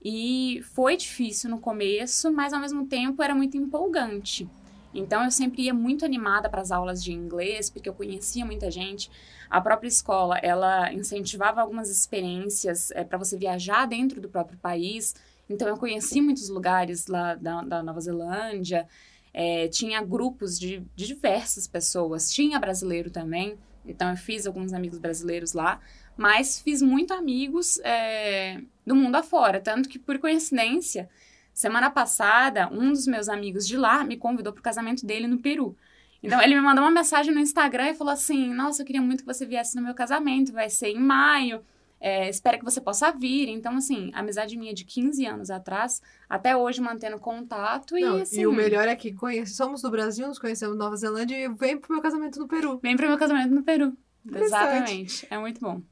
E 0.00 0.62
foi 0.72 0.96
difícil 0.96 1.50
no 1.50 1.58
começo, 1.58 2.32
mas 2.32 2.52
ao 2.52 2.60
mesmo 2.60 2.86
tempo 2.86 3.20
era 3.20 3.34
muito 3.34 3.56
empolgante. 3.56 4.48
Então 4.94 5.24
eu 5.24 5.30
sempre 5.30 5.62
ia 5.62 5.74
muito 5.74 6.04
animada 6.04 6.48
para 6.48 6.60
as 6.60 6.70
aulas 6.70 7.02
de 7.02 7.12
inglês, 7.12 7.68
porque 7.68 7.88
eu 7.88 7.94
conhecia 7.94 8.44
muita 8.44 8.70
gente. 8.70 9.10
A 9.50 9.60
própria 9.60 9.88
escola, 9.88 10.38
ela 10.38 10.92
incentivava 10.92 11.60
algumas 11.60 11.90
experiências 11.90 12.90
é, 12.92 13.04
para 13.04 13.18
você 13.18 13.36
viajar 13.36 13.86
dentro 13.86 14.20
do 14.20 14.28
próprio 14.28 14.58
país. 14.58 15.14
Então 15.48 15.68
eu 15.68 15.76
conheci 15.76 16.20
muitos 16.20 16.48
lugares 16.48 17.06
lá 17.06 17.34
da, 17.34 17.62
da 17.62 17.82
Nova 17.82 18.00
Zelândia. 18.00 18.86
É, 19.32 19.68
tinha 19.68 20.02
grupos 20.02 20.58
de, 20.58 20.82
de 20.96 21.06
diversas 21.06 21.66
pessoas, 21.66 22.32
tinha 22.32 22.58
brasileiro 22.58 23.10
também. 23.10 23.56
Então 23.86 24.10
eu 24.10 24.16
fiz 24.16 24.46
alguns 24.46 24.72
amigos 24.72 24.98
brasileiros 24.98 25.52
lá, 25.52 25.80
mas 26.16 26.60
fiz 26.60 26.82
muito 26.82 27.14
amigos 27.14 27.78
é, 27.80 28.60
do 28.86 28.94
mundo 28.94 29.14
afora, 29.16 29.60
tanto 29.60 29.88
que 29.88 29.98
por 29.98 30.18
coincidência 30.18 31.08
Semana 31.58 31.90
passada, 31.90 32.68
um 32.72 32.92
dos 32.92 33.04
meus 33.08 33.28
amigos 33.28 33.66
de 33.66 33.76
lá 33.76 34.04
me 34.04 34.16
convidou 34.16 34.52
para 34.52 34.60
o 34.60 34.62
casamento 34.62 35.04
dele 35.04 35.26
no 35.26 35.38
Peru. 35.38 35.76
Então, 36.22 36.40
ele 36.40 36.54
me 36.54 36.60
mandou 36.60 36.84
uma 36.84 36.90
mensagem 36.92 37.34
no 37.34 37.40
Instagram 37.40 37.88
e 37.88 37.94
falou 37.94 38.12
assim: 38.12 38.54
Nossa, 38.54 38.80
eu 38.80 38.86
queria 38.86 39.02
muito 39.02 39.24
que 39.24 39.26
você 39.26 39.44
viesse 39.44 39.74
no 39.74 39.82
meu 39.82 39.92
casamento, 39.92 40.52
vai 40.52 40.70
ser 40.70 40.90
em 40.90 41.00
maio. 41.00 41.60
É, 42.00 42.28
espero 42.28 42.60
que 42.60 42.64
você 42.64 42.80
possa 42.80 43.10
vir. 43.10 43.48
Então, 43.48 43.76
assim, 43.76 44.12
amizade 44.14 44.56
minha 44.56 44.72
de 44.72 44.84
15 44.84 45.26
anos 45.26 45.50
atrás, 45.50 46.00
até 46.28 46.56
hoje 46.56 46.80
mantendo 46.80 47.18
contato 47.18 47.98
e 47.98 48.02
Não, 48.02 48.22
assim. 48.22 48.42
E 48.42 48.46
o 48.46 48.52
melhor 48.52 48.86
é 48.86 48.94
que 48.94 49.12
conhece, 49.12 49.54
somos 49.54 49.82
do 49.82 49.90
Brasil, 49.90 50.28
nos 50.28 50.38
conhecemos 50.38 50.78
na 50.78 50.84
Nova 50.84 50.94
Zelândia 50.94 51.36
e 51.36 51.48
vem 51.48 51.76
pro 51.76 51.92
meu 51.92 52.00
casamento 52.00 52.38
no 52.38 52.46
Peru. 52.46 52.78
Vem 52.80 52.96
pro 52.96 53.08
meu 53.08 53.18
casamento 53.18 53.52
no 53.52 53.64
Peru. 53.64 53.96
Exatamente. 54.32 55.26
É 55.28 55.36
muito 55.36 55.60
bom. 55.60 55.82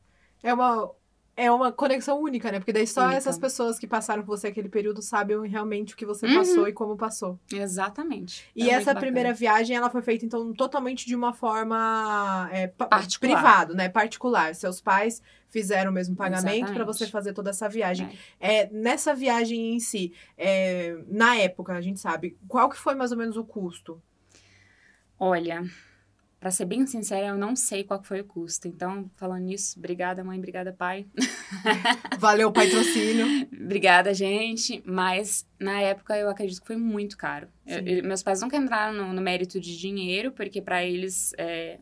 É 0.45 0.55
uma, 0.55 0.93
é 1.37 1.53
uma 1.53 1.71
conexão 1.71 2.19
única, 2.21 2.51
né? 2.51 2.59
Porque 2.59 2.73
daí 2.73 2.87
só 2.87 3.03
Única. 3.03 3.17
essas 3.19 3.39
pessoas 3.39 3.79
que 3.79 3.87
passaram 3.87 4.23
por 4.23 4.39
você 4.39 4.47
aquele 4.49 4.71
período 4.71 5.03
sabem 5.03 5.47
realmente 5.47 5.93
o 5.93 5.97
que 5.97 6.07
você 6.07 6.27
Uhum. 6.27 6.35
passou 6.35 6.67
e 6.67 6.73
como 6.73 6.97
passou. 6.97 7.39
Exatamente. 7.53 8.49
E 8.57 8.71
É 8.71 8.73
essa 8.73 8.95
primeira 8.95 9.35
viagem, 9.35 9.77
ela 9.77 9.91
foi 9.91 10.01
feita, 10.01 10.25
então, 10.25 10.55
totalmente 10.55 11.07
de 11.07 11.15
uma 11.15 11.35
forma 11.35 12.49
é, 12.51 12.73
privado, 13.21 13.75
né? 13.75 13.89
Particular. 13.91 14.55
Seus 14.55 14.81
pais 14.81 15.21
fizeram 15.51 15.91
o 15.91 15.95
mesmo 15.95 16.17
pagamento 16.17 16.73
para 16.73 16.85
você 16.85 17.07
fazer 17.07 17.35
toda 17.35 17.51
essa 17.51 17.69
viagem. 17.69 18.19
É, 18.41 18.69
nessa 18.71 19.15
viagem 19.15 19.75
em 19.75 19.79
si, 19.81 20.13
é, 20.39 20.97
na 21.07 21.37
época, 21.37 21.75
a 21.75 21.81
gente 21.83 22.01
sabe, 22.01 22.37
qual 22.49 22.71
que 22.71 22.79
foi 22.79 22.95
mais 22.95 23.13
ou 23.13 23.19
menos 23.19 23.37
o 23.37 23.45
custo? 23.45 24.03
Olha, 25.19 25.65
pra 26.39 26.51
ser 26.51 26.65
bem 26.67 26.87
sincera, 26.87 27.27
eu 27.29 27.39
não 27.39 27.57
sei 27.57 27.83
qual 27.85 28.03
foi 28.03 28.21
o 28.21 28.25
custo. 28.25 28.69
Então, 28.69 29.11
falando 29.17 29.43
nisso, 29.45 29.79
obrigada, 29.79 30.23
mãe, 30.23 30.39
obrigada, 30.39 30.73
pai. 30.73 31.07
Valeu 32.19 32.53
patrocínio. 32.53 33.49
Obrigada, 33.53 34.13
gente. 34.15 34.83
Mas 34.87 35.47
na 35.59 35.81
época 35.81 36.17
eu 36.17 36.29
acredito 36.29 36.61
que 36.61 36.67
foi 36.67 36.77
muito 36.77 37.17
caro. 37.17 37.49
Eu- 37.67 38.05
meus 38.05 38.23
pais 38.23 38.41
nunca 38.41 38.57
entraram 38.57 38.93
no, 38.97 39.13
no 39.13 39.23
mérito 39.23 39.59
de 39.61 39.77
dinheiro, 39.77 40.31
porque 40.33 40.61
pra 40.61 40.85
eles, 40.85 41.33
é, 41.39 41.79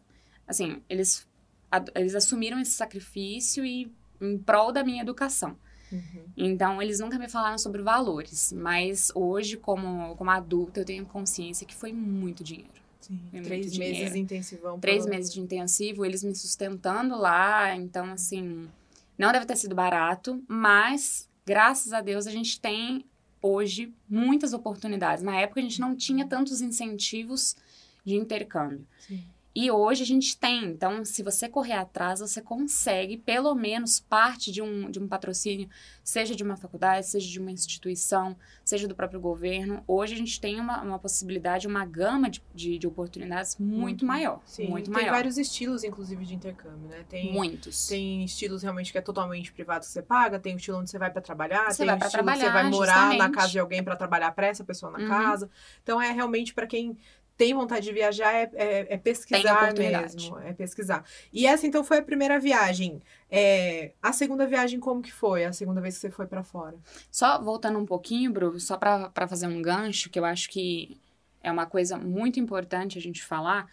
assim, 0.47 0.81
eles, 0.89 1.27
ad- 1.71 1.91
eles 1.95 2.15
assumiram 2.15 2.59
esse 2.61 2.73
sacrifício 2.73 3.65
e 3.65 3.91
em 4.21 4.39
prol 4.39 4.73
da 4.73 4.83
minha 4.85 5.03
educação. 5.03 5.57
Uhum. 5.93 6.25
Então, 6.37 6.81
eles 6.81 6.99
nunca 6.99 7.19
me 7.19 7.29
falaram 7.29 7.59
sobre 7.59 7.83
valores. 7.83 8.53
Mas 8.53 9.13
hoje, 9.15 9.57
como, 9.57 10.17
como 10.17 10.31
adulta, 10.31 10.81
eu 10.81 10.85
tenho 10.85 11.05
consciência 11.05 11.67
que 11.67 11.75
foi 11.75 11.93
muito 11.93 12.43
dinheiro. 12.43 12.84
Sim, 13.07 13.21
É 13.33 13.41
três 13.43 13.71
dinheiro. 13.73 13.99
meses 13.99 14.15
intensivão. 14.15 14.79
Três 14.81 15.05
meses 15.07 15.33
de 15.33 15.41
intensivo, 15.41 16.05
eles 16.05 16.25
me 16.25 16.35
sustentando 16.35 17.17
lá. 17.17 17.75
Então, 17.77 18.13
assim, 18.13 18.69
não 19.19 19.31
deve 19.33 19.45
ter 19.47 19.57
sido 19.57 19.75
barato, 19.75 20.43
mas 20.49 21.29
graças 21.47 21.93
a 21.93 22.01
Deus 22.01 22.27
a 22.27 22.31
gente 22.31 22.59
tem 22.61 23.05
hoje 23.43 23.93
muitas 24.09 24.55
oportunidades. 24.55 25.23
Na 25.23 25.37
época 25.37 25.61
a 25.61 25.63
gente 25.63 25.79
não 25.81 25.95
tinha 25.95 26.27
tantos 26.27 26.63
incentivos 26.63 27.55
de 28.05 28.15
intercâmbio. 28.15 28.87
Sim. 29.07 29.23
E 29.55 29.71
hoje 29.71 30.03
a 30.03 30.07
gente 30.07 30.37
tem. 30.37 30.65
Então, 30.65 31.05
se 31.05 31.23
você 31.23 31.49
correr 31.49 31.75
atrás, 31.75 32.19
você 32.19 32.43
consegue 32.43 33.17
pelo 33.17 33.55
menos 33.55 34.01
parte 34.01 34.51
de 34.51 34.61
um, 34.61 34.91
de 34.91 34.99
um 34.99 35.07
patrocínio, 35.07 35.69
seja 36.03 36.35
de 36.35 36.43
uma 36.43 36.57
faculdade, 36.57 37.07
seja 37.07 37.31
de 37.31 37.39
uma 37.39 37.53
instituição, 37.53 38.37
seja 38.65 38.89
do 38.89 38.97
próprio 38.97 39.21
governo. 39.21 39.85
Hoje 39.87 40.15
a 40.15 40.17
gente 40.17 40.41
tem 40.41 40.59
uma, 40.59 40.83
uma 40.83 40.99
possibilidade, 40.99 41.69
uma 41.69 41.85
gama 41.85 42.29
de, 42.29 42.43
de, 42.53 42.79
de 42.79 42.87
oportunidades 42.87 43.57
muito, 43.57 43.79
Muito. 43.81 44.07
maior. 44.07 44.41
Sim, 44.45 44.67
muito 44.67 44.87
tem 44.87 44.93
maior. 44.95 45.13
vários 45.13 45.39
estilos, 45.39 45.85
inclusive, 45.85 46.25
de 46.25 46.35
intercâmbio, 46.35 46.89
né? 46.89 47.05
Tem, 47.09 47.33
Muitos. 47.33 47.87
tem 47.87 48.25
estilos 48.25 48.63
realmente 48.63 48.91
que 48.91 48.99
é 48.99 49.03
totalmente 49.03 49.53
privado 49.53 49.85
que 49.87 49.93
você 49.93 50.03
paga, 50.03 50.41
tem 50.41 50.55
o 50.55 50.57
estilo 50.57 50.79
onde 50.79 50.91
você 50.91 50.99
vai 50.99 51.11
pra 51.13 51.23
trabalhar, 51.23 51.71
Você 51.71 51.79
tem 51.79 51.87
vai 51.87 51.95
o 51.95 52.05
estilo 52.05 52.25
que 52.25 52.39
você 52.39 52.51
vai 52.51 52.71
morar 52.71 52.97
na 52.97 53.11
justamente. 53.13 53.35
casa 53.35 53.49
de 53.53 53.59
alguém 53.61 53.85
pra 53.85 53.95
trabalhar 53.95 54.33
pra 54.33 54.49
essa 54.49 54.65
pessoa 54.65 54.91
na 54.91 54.99
Uhum. 54.99 55.07
casa. 55.07 55.49
Então 55.83 56.03
é 56.03 56.11
realmente 56.11 56.53
pra 56.53 56.67
quem 56.67 56.99
tem 57.37 57.55
vontade 57.55 57.87
de 57.87 57.93
viajar 57.93 58.33
é, 58.33 58.51
é, 58.55 58.95
é 58.95 58.99
pesquisar 58.99 59.73
mesmo, 59.75 60.39
é 60.39 60.53
pesquisar. 60.53 61.05
E 61.33 61.47
essa 61.47 61.67
então 61.67 61.83
foi 61.83 61.99
a 61.99 62.03
primeira 62.03 62.39
viagem. 62.39 63.03
É, 63.31 63.93
a 64.03 64.13
segunda 64.13 64.47
viagem 64.47 64.79
como 64.79 65.03
que 65.03 65.13
foi? 65.13 65.45
A 65.45 65.53
segunda 65.53 65.81
vez 65.81 65.95
que 65.95 66.01
você 66.01 66.11
foi 66.11 66.27
pra 66.27 66.45
fora? 66.45 66.77
Só 67.11 67.43
voltando 67.43 67.79
um 67.79 67.87
pouquinho, 67.87 68.33
Bru, 68.33 68.59
só 68.61 68.77
pra 68.77 69.29
fazer 69.29 69.47
um 69.47 69.61
gancho, 69.61 70.11
que 70.11 70.19
eu 70.19 70.25
acho 70.25 70.49
que 70.49 70.97
é 71.43 71.51
uma 71.51 71.67
coisa 71.67 71.99
muito 71.99 72.41
importante 72.41 72.99
a 72.99 73.01
gente 73.01 73.23
falar, 73.23 73.69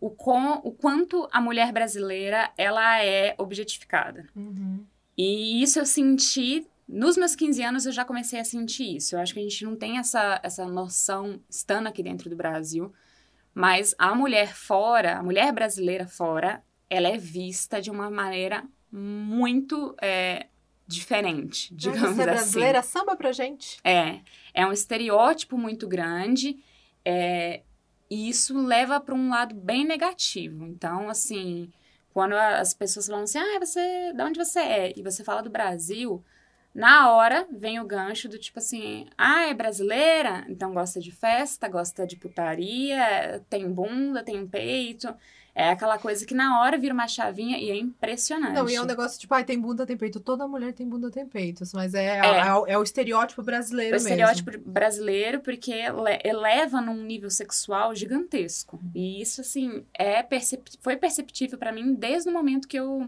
o, 0.00 0.10
com, 0.10 0.54
o 0.64 0.72
quanto 0.72 1.28
a 1.30 1.40
mulher 1.40 1.72
brasileira 1.72 2.50
ela 2.58 3.02
é 3.02 3.34
objetificada. 3.38 4.26
E 5.16 5.62
isso 5.62 5.78
eu 5.78 5.86
senti. 5.86 6.66
Nos 6.88 7.16
meus 7.16 7.34
15 7.34 7.62
anos 7.62 7.86
eu 7.86 7.92
já 7.92 8.04
comecei 8.04 8.40
a 8.40 8.44
sentir 8.44 8.96
isso. 8.96 9.14
Eu 9.14 9.20
acho 9.20 9.32
que 9.32 9.40
a 9.40 9.42
gente 9.42 9.64
não 9.64 9.76
tem 9.76 9.98
essa, 9.98 10.40
essa 10.42 10.66
noção 10.66 11.40
estando 11.48 11.86
aqui 11.86 12.02
dentro 12.02 12.28
do 12.28 12.36
Brasil. 12.36 12.92
Mas 13.54 13.94
a 13.98 14.14
mulher 14.14 14.54
fora, 14.54 15.18
a 15.18 15.22
mulher 15.22 15.52
brasileira 15.52 16.06
fora, 16.06 16.62
ela 16.88 17.08
é 17.08 17.16
vista 17.16 17.80
de 17.80 17.90
uma 17.90 18.10
maneira 18.10 18.64
muito 18.90 19.94
é, 20.00 20.46
diferente, 20.86 21.74
digamos 21.74 22.00
você 22.00 22.06
é 22.06 22.24
assim. 22.24 22.24
brasileira, 22.24 22.82
samba 22.82 23.16
pra 23.16 23.32
gente. 23.32 23.78
É, 23.82 24.20
é 24.52 24.66
um 24.66 24.72
estereótipo 24.72 25.56
muito 25.56 25.88
grande, 25.88 26.62
é, 27.04 27.62
e 28.10 28.28
isso 28.28 28.58
leva 28.58 29.00
para 29.00 29.14
um 29.14 29.30
lado 29.30 29.54
bem 29.54 29.84
negativo. 29.84 30.66
Então, 30.66 31.08
assim, 31.08 31.72
quando 32.12 32.34
as 32.34 32.74
pessoas 32.74 33.06
falam 33.06 33.22
assim, 33.22 33.38
ah, 33.38 33.58
você, 33.58 34.12
de 34.12 34.22
onde 34.22 34.38
você 34.38 34.60
é? 34.60 34.92
E 34.94 35.02
você 35.02 35.24
fala 35.24 35.42
do 35.42 35.48
Brasil, 35.48 36.22
na 36.74 37.12
hora 37.12 37.46
vem 37.50 37.78
o 37.80 37.84
gancho 37.86 38.28
do 38.28 38.38
tipo 38.38 38.58
assim, 38.58 39.06
ah, 39.18 39.42
é 39.48 39.54
brasileira? 39.54 40.44
Então 40.48 40.72
gosta 40.72 41.00
de 41.00 41.10
festa, 41.10 41.68
gosta 41.68 42.06
de 42.06 42.16
putaria, 42.16 43.42
tem 43.50 43.70
bunda, 43.70 44.22
tem 44.22 44.46
peito. 44.46 45.12
É 45.54 45.68
aquela 45.68 45.98
coisa 45.98 46.24
que 46.24 46.32
na 46.32 46.62
hora 46.62 46.78
vira 46.78 46.94
uma 46.94 47.06
chavinha 47.06 47.58
e 47.58 47.70
é 47.70 47.76
impressionante. 47.76 48.54
Não, 48.54 48.66
e 48.70 48.74
é 48.74 48.80
um 48.80 48.86
negócio 48.86 49.20
tipo, 49.20 49.34
ai, 49.34 49.44
tem 49.44 49.60
bunda, 49.60 49.84
tem 49.84 49.98
peito. 49.98 50.18
Toda 50.18 50.48
mulher 50.48 50.72
tem 50.72 50.88
bunda, 50.88 51.10
tem 51.10 51.26
peito. 51.26 51.62
Mas 51.74 51.92
é, 51.92 52.20
É. 52.20 52.38
é, 52.38 52.54
o- 52.54 52.66
é 52.66 52.78
o 52.78 52.82
estereótipo 52.82 53.42
brasileiro 53.42 53.90
o 53.90 54.00
mesmo. 54.02 54.08
estereótipo 54.08 54.50
brasileiro 54.70 55.40
porque 55.40 55.70
ele- 55.70 56.20
eleva 56.24 56.80
num 56.80 56.96
nível 57.04 57.28
sexual 57.28 57.94
gigantesco. 57.94 58.80
E 58.94 59.20
isso, 59.20 59.42
assim, 59.42 59.84
é 59.92 60.22
percep- 60.22 60.70
foi 60.80 60.96
perceptível 60.96 61.58
pra 61.58 61.70
mim 61.70 61.92
desde 61.92 62.30
o 62.30 62.32
momento 62.32 62.66
que 62.66 62.78
eu, 62.78 63.06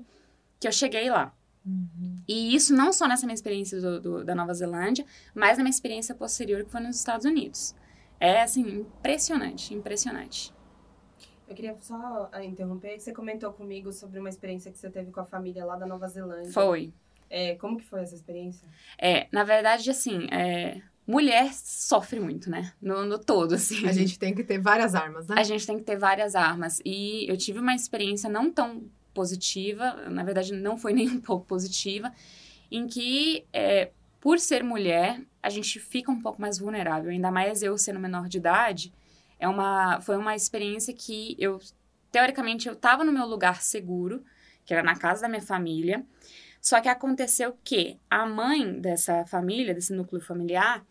que 0.61 0.69
eu 0.69 0.73
cheguei 0.73 1.09
lá. 1.09 1.33
Uhum. 1.65 2.19
E 2.29 2.55
isso 2.55 2.75
não 2.75 2.93
só 2.93 3.09
nessa 3.09 3.27
minha 3.27 3.35
experiência 3.35 3.81
do- 3.81 4.01
do- 4.01 4.25
da 4.25 4.35
Nova 4.35 4.53
Zelândia, 4.53 5.05
mas 5.35 5.57
na 5.57 5.65
minha 5.65 5.71
experiência 5.71 6.15
posterior 6.15 6.65
que 6.65 6.71
foi 6.71 6.81
nos 6.81 6.97
Estados 6.97 7.25
Unidos. 7.25 7.75
É, 8.21 8.43
assim, 8.43 8.81
impressionante, 8.81 9.75
impressionante. 9.75 10.53
Eu 11.49 11.55
queria 11.55 11.77
só 11.81 12.29
ah, 12.33 12.45
interromper. 12.45 12.99
Você 12.99 13.13
comentou 13.13 13.53
comigo 13.53 13.93
sobre 13.93 14.19
uma 14.19 14.29
experiência 14.29 14.71
que 14.73 14.79
você 14.79 14.91
teve 14.91 15.11
com 15.11 15.21
a 15.21 15.25
família 15.25 15.65
lá 15.65 15.77
da 15.77 15.87
Nova 15.87 16.09
Zelândia. 16.09 16.53
Foi. 16.53 16.93
É, 17.29 17.55
como 17.57 17.77
que 17.79 17.85
foi 17.85 18.03
essa 18.03 18.15
experiência? 18.15 18.67
É, 18.99 19.27
na 19.33 19.45
verdade, 19.45 19.91
assim, 19.91 20.27
é, 20.31 20.81
mulher 21.07 21.53
sofre 21.53 22.19
muito, 22.21 22.51
né? 22.51 22.73
No, 22.81 23.05
no 23.05 23.19
todo, 23.19 23.55
assim. 23.55 23.87
A 23.87 23.93
gente 23.93 24.19
tem 24.19 24.35
que 24.35 24.43
ter 24.45 24.59
várias 24.59 24.95
armas, 24.95 25.27
né? 25.27 25.35
A 25.39 25.43
gente 25.43 25.67
tem 25.67 25.77
que 25.79 25.85
ter 25.85 25.99
várias 25.99 26.35
armas. 26.35 26.81
E 26.85 27.31
eu 27.31 27.37
tive 27.37 27.59
uma 27.59 27.75
experiência 27.75 28.31
não 28.31 28.51
tão 28.51 28.85
positiva, 29.15 30.09
na 30.11 30.23
verdade, 30.23 30.53
não 30.53 30.77
foi 30.77 30.93
nem 30.95 31.09
um 31.09 31.21
pouco 31.21 31.47
positiva, 31.47 32.13
em 32.71 32.87
que, 32.87 33.47
é, 33.53 33.91
por 34.21 34.39
ser 34.39 34.63
mulher, 34.65 35.21
a 35.43 35.49
gente 35.49 35.79
fica 35.79 36.11
um 36.11 36.21
pouco 36.21 36.41
mais 36.41 36.59
vulnerável. 36.59 37.11
Ainda 37.11 37.31
mais 37.31 37.63
eu 37.63 37.79
sendo 37.79 38.01
menor 38.01 38.29
de 38.29 38.39
idade. 38.39 38.93
É 39.39 39.49
uma, 39.49 40.01
foi 40.01 40.17
uma 40.17 40.35
experiência 40.35 40.93
que 40.93 41.37
eu, 41.39 41.61
teoricamente, 42.11 42.67
eu 42.67 42.75
estava 42.75 43.05
no 43.05 43.13
meu 43.13 43.27
lugar 43.27 43.63
seguro, 43.63 44.25
que 44.65 44.75
era 44.75 44.83
na 44.83 44.97
casa 44.97 45.23
da 45.23 45.29
minha 45.29 45.43
família. 45.43 46.05
Só 46.61 46.81
que 46.81 46.89
aconteceu 46.89 47.57
que 47.63 47.99
a 48.11 48.25
mãe 48.25 48.81
dessa 48.81 49.27
família, 49.27 49.75
desse 49.75 49.93
núcleo 49.93 50.23
familiar, 50.23 50.85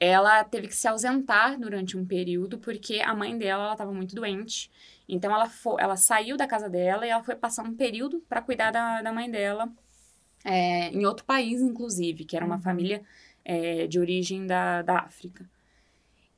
ela 0.00 0.42
teve 0.44 0.68
que 0.68 0.76
se 0.76 0.88
ausentar 0.88 1.58
durante 1.58 1.96
um 1.96 2.06
período 2.06 2.58
porque 2.58 3.00
a 3.00 3.14
mãe 3.14 3.36
dela 3.36 3.72
estava 3.72 3.92
muito 3.92 4.14
doente. 4.14 4.70
Então 5.08 5.34
ela, 5.34 5.48
fo- 5.48 5.78
ela 5.80 5.96
saiu 5.96 6.36
da 6.36 6.46
casa 6.46 6.68
dela 6.68 7.06
e 7.06 7.10
ela 7.10 7.22
foi 7.24 7.36
passar 7.36 7.64
um 7.64 7.74
período 7.74 8.20
para 8.28 8.42
cuidar 8.42 8.70
da, 8.72 9.02
da 9.02 9.12
mãe 9.12 9.30
dela 9.30 9.72
é, 10.44 10.90
em 10.90 11.06
outro 11.06 11.24
país, 11.24 11.60
inclusive, 11.62 12.24
que 12.24 12.36
era 12.36 12.46
uma 12.46 12.58
Uhum. 12.58 12.62
família 12.62 13.02
é, 13.44 13.86
de 13.86 13.98
origem 14.00 14.46
da, 14.46 14.82
da 14.82 15.00
África. 15.00 15.48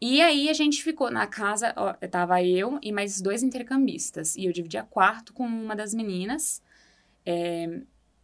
E 0.01 0.23
aí 0.23 0.49
a 0.49 0.53
gente 0.55 0.83
ficou 0.83 1.11
na 1.11 1.27
casa, 1.27 1.75
ó, 1.77 1.93
tava 2.09 2.43
eu 2.43 2.79
e 2.83 2.91
mais 2.93 3.21
dois 3.21 3.43
intercambistas. 3.43 4.35
E 4.37 4.47
eu 4.47 4.53
dividia 4.53 4.83
quarto 4.83 5.33
com 5.35 5.45
uma 5.47 5.77
das 5.77 5.93
meninas. 5.95 6.63
É, 7.27 7.81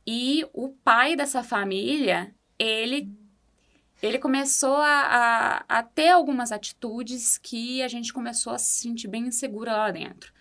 e 0.06 0.46
o 0.54 0.70
pai 0.84 1.16
dessa 1.16 1.42
família, 1.44 2.34
ele, 2.58 3.10
ele 4.02 4.18
começou 4.18 4.76
a, 4.76 5.62
a, 5.68 5.78
a, 5.80 5.82
ter 5.82 6.10
algumas 6.10 6.52
atitudes 6.52 7.38
que 7.38 7.82
a 7.82 7.88
gente 7.88 8.12
começou 8.12 8.52
a 8.54 8.58
se 8.58 8.82
sentir 8.82 9.08
bem 9.08 9.26
insegura 9.28 9.72
lá 9.76 9.90
dentro. 9.90 10.32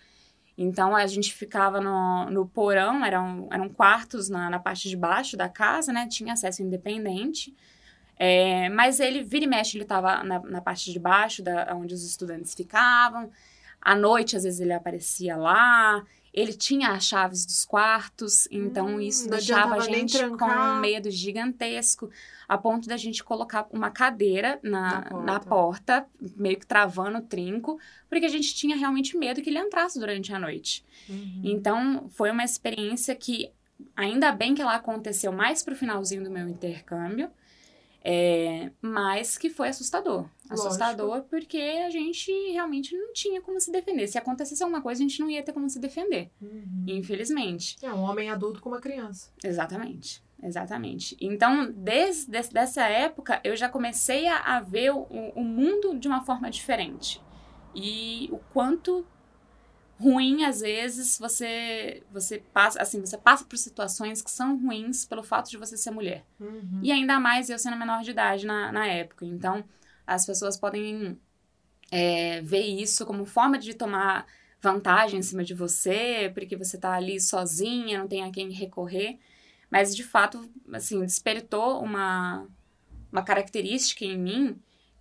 Então 0.58 0.96
a 0.96 1.06
gente 1.06 1.34
ficava 1.34 1.82
no, 1.82 2.30
no 2.30 2.48
porão, 2.48 3.04
eram, 3.04 3.48
eram 3.52 3.68
quartos 3.68 4.30
na, 4.30 4.50
na 4.50 4.60
parte 4.60 4.88
de 4.88 4.96
baixo 4.96 5.36
da 5.36 5.50
casa, 5.50 5.92
né? 5.92 6.08
Tinha 6.08 6.34
acesso 6.34 6.64
independente. 6.64 7.54
É, 8.18 8.70
mas 8.70 9.00
ele, 9.00 9.24
vira 9.24 9.44
e 9.44 9.48
mexe, 9.48 9.76
ele 9.76 9.84
estava 9.84 10.24
na, 10.24 10.40
na, 10.40 10.62
parte 10.62 10.92
de 10.92 11.00
baixo, 11.00 11.44
da, 11.44 11.76
onde 11.76 11.94
os 11.94 12.06
estudantes 12.06 12.54
ficavam. 12.54 13.30
À 13.82 13.94
noite, 13.94 14.38
às 14.38 14.44
vezes, 14.44 14.62
ele 14.62 14.72
aparecia 14.72 15.36
lá. 15.36 16.02
Ele 16.34 16.54
tinha 16.54 16.90
as 16.92 17.06
chaves 17.06 17.46
dos 17.46 17.64
quartos, 17.64 18.46
então 18.52 18.88
hum, 18.88 19.00
isso 19.00 19.30
deixava 19.30 19.76
a 19.76 19.80
gente 19.80 20.18
com 20.32 20.46
um 20.46 20.80
medo 20.82 21.10
gigantesco, 21.10 22.10
a 22.48 22.58
ponto 22.58 22.88
da 22.88 22.98
gente 22.98 23.24
colocar 23.24 23.68
uma 23.72 23.90
cadeira 23.90 24.60
na, 24.64 24.82
na 24.82 25.02
porta. 25.02 25.26
na, 25.26 25.40
porta. 25.40 26.08
meio 26.36 26.60
que 26.60 26.66
travando 26.66 27.20
o 27.20 27.22
trinco, 27.22 27.80
porque 28.10 28.26
a 28.26 28.30
gente 28.30 28.54
tinha 28.54 28.76
realmente 28.76 29.18
medo 29.18 29.42
que 29.42 29.50
ele 29.50 29.60
entrasse 29.60 30.00
durante 30.00 30.34
a 30.34 30.40
noite. 30.40 30.86
Uhum. 31.10 31.42
Então, 31.44 32.08
foi 32.10 32.32
uma 32.32 32.44
experiência 32.44 33.16
que, 33.16 33.52
ainda 33.96 34.32
bem 34.32 34.54
que 34.54 34.62
ela 34.62 34.76
aconteceu 34.76 35.32
mais 35.32 35.64
pro 35.64 35.76
finalzinho 35.76 36.24
do 36.24 36.32
meu 36.32 36.48
intercâmbio, 36.48 37.30
é, 38.08 38.70
mas 38.80 39.36
que 39.36 39.50
foi 39.50 39.70
assustador. 39.70 40.30
Lógico. 40.48 40.68
Assustador 40.68 41.24
porque 41.24 41.58
a 41.58 41.90
gente 41.90 42.32
realmente 42.52 42.96
não 42.96 43.12
tinha 43.12 43.42
como 43.42 43.60
se 43.60 43.72
defender. 43.72 44.08
Se 44.08 44.16
acontecesse 44.16 44.62
alguma 44.62 44.80
coisa, 44.80 45.02
a 45.02 45.08
gente 45.08 45.20
não 45.20 45.28
ia 45.28 45.42
ter 45.42 45.52
como 45.52 45.68
se 45.68 45.80
defender. 45.80 46.30
Uhum. 46.40 46.86
Infelizmente. 46.86 47.78
É 47.82 47.92
um 47.92 48.02
homem 48.02 48.30
adulto 48.30 48.62
com 48.62 48.70
uma 48.70 48.80
criança. 48.80 49.32
Exatamente. 49.44 50.24
Exatamente. 50.42 51.18
Então, 51.20 51.72
desde 51.72 52.38
essa 52.38 52.84
época, 52.84 53.42
eu 53.44 53.56
já 53.56 53.70
comecei 53.70 54.28
a, 54.28 54.38
a 54.58 54.60
ver 54.60 54.92
o, 54.92 55.04
o 55.36 55.44
mundo 55.44 55.98
de 55.98 56.08
uma 56.08 56.24
forma 56.24 56.50
diferente. 56.50 57.22
E 57.74 58.30
o 58.32 58.38
quanto 58.54 59.06
ruim 60.00 60.44
às 60.44 60.60
vezes 60.60 61.18
você 61.18 62.04
você 62.12 62.40
passa 62.54 62.82
assim 62.82 63.00
você 63.00 63.18
passa 63.18 63.46
por 63.46 63.58
situações 63.58 64.22
que 64.22 64.30
são 64.30 64.58
ruins 64.60 65.06
pelo 65.06 65.24
fato 65.24 65.50
de 65.50 65.58
você 65.58 65.78
ser 65.78 65.92
mulher 65.92 66.26
uhum. 66.40 66.82
e 66.84 66.92
ainda 66.92 67.18
mais 67.20 67.50
eu 67.50 67.58
sendo 67.58 67.78
menor 67.78 68.04
de 68.04 68.12
idade 68.12 68.46
na, 68.46 68.74
na 68.74 68.86
época 68.88 69.26
então 69.26 69.64
as 70.06 70.26
pessoas 70.26 70.58
podem 70.58 71.18
é, 71.90 72.42
ver 72.42 72.66
isso 72.66 73.06
como 73.06 73.26
forma 73.26 73.58
de 73.58 73.74
tomar 73.74 74.26
vantagem 74.62 75.20
em 75.20 75.24
cima 75.24 75.46
de 75.46 75.54
você 75.54 76.30
porque 76.34 76.58
você 76.58 76.78
tá 76.78 76.92
ali 76.92 77.18
sozinha 77.20 78.00
não 78.00 78.08
tem 78.08 78.22
a 78.22 78.32
quem 78.32 78.52
recorrer 78.52 79.18
mas 79.76 79.94
de 79.94 80.06
fato 80.06 80.50
assim 80.72 81.02
despertou 81.02 81.84
uma 81.84 82.48
uma 83.12 83.22
característica 83.22 84.06
em 84.06 84.18
mim 84.18 84.56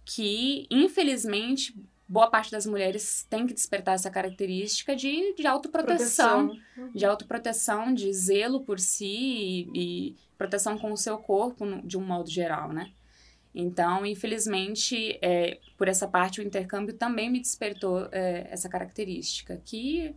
que 0.05 0.67
infelizmente 0.69 1.73
boa 2.09 2.29
parte 2.29 2.51
das 2.51 2.67
mulheres 2.67 3.25
tem 3.31 3.47
que 3.47 3.55
despertar 3.55 3.95
essa 3.95 4.11
característica 4.11 4.97
de, 4.97 5.33
de 5.35 5.47
autoproteção, 5.47 6.49
Proteção. 6.49 6.93
de 6.93 7.07
autoproteção, 7.07 7.95
de 7.95 8.13
zelo 8.13 8.61
por 8.65 8.81
si 8.81 9.07
e, 9.07 9.71
e, 9.75 10.17
proteção 10.37 10.77
com 10.77 10.93
o 10.93 10.97
seu 10.97 11.19
corpo 11.19 11.65
de 11.83 11.97
um 11.97 12.05
modo 12.05 12.29
geral, 12.29 12.73
né? 12.73 12.91
Então, 13.55 14.05
infelizmente, 14.05 15.19
é, 15.23 15.61
por 15.79 15.89
essa 15.89 16.07
parte, 16.07 16.41
o 16.41 16.43
intercâmbio 16.43 16.95
também 16.95 17.31
me 17.31 17.41
despertou 17.41 18.09
é, 18.11 18.49
essa 18.51 18.69
característica, 18.69 19.61
que 19.65 20.15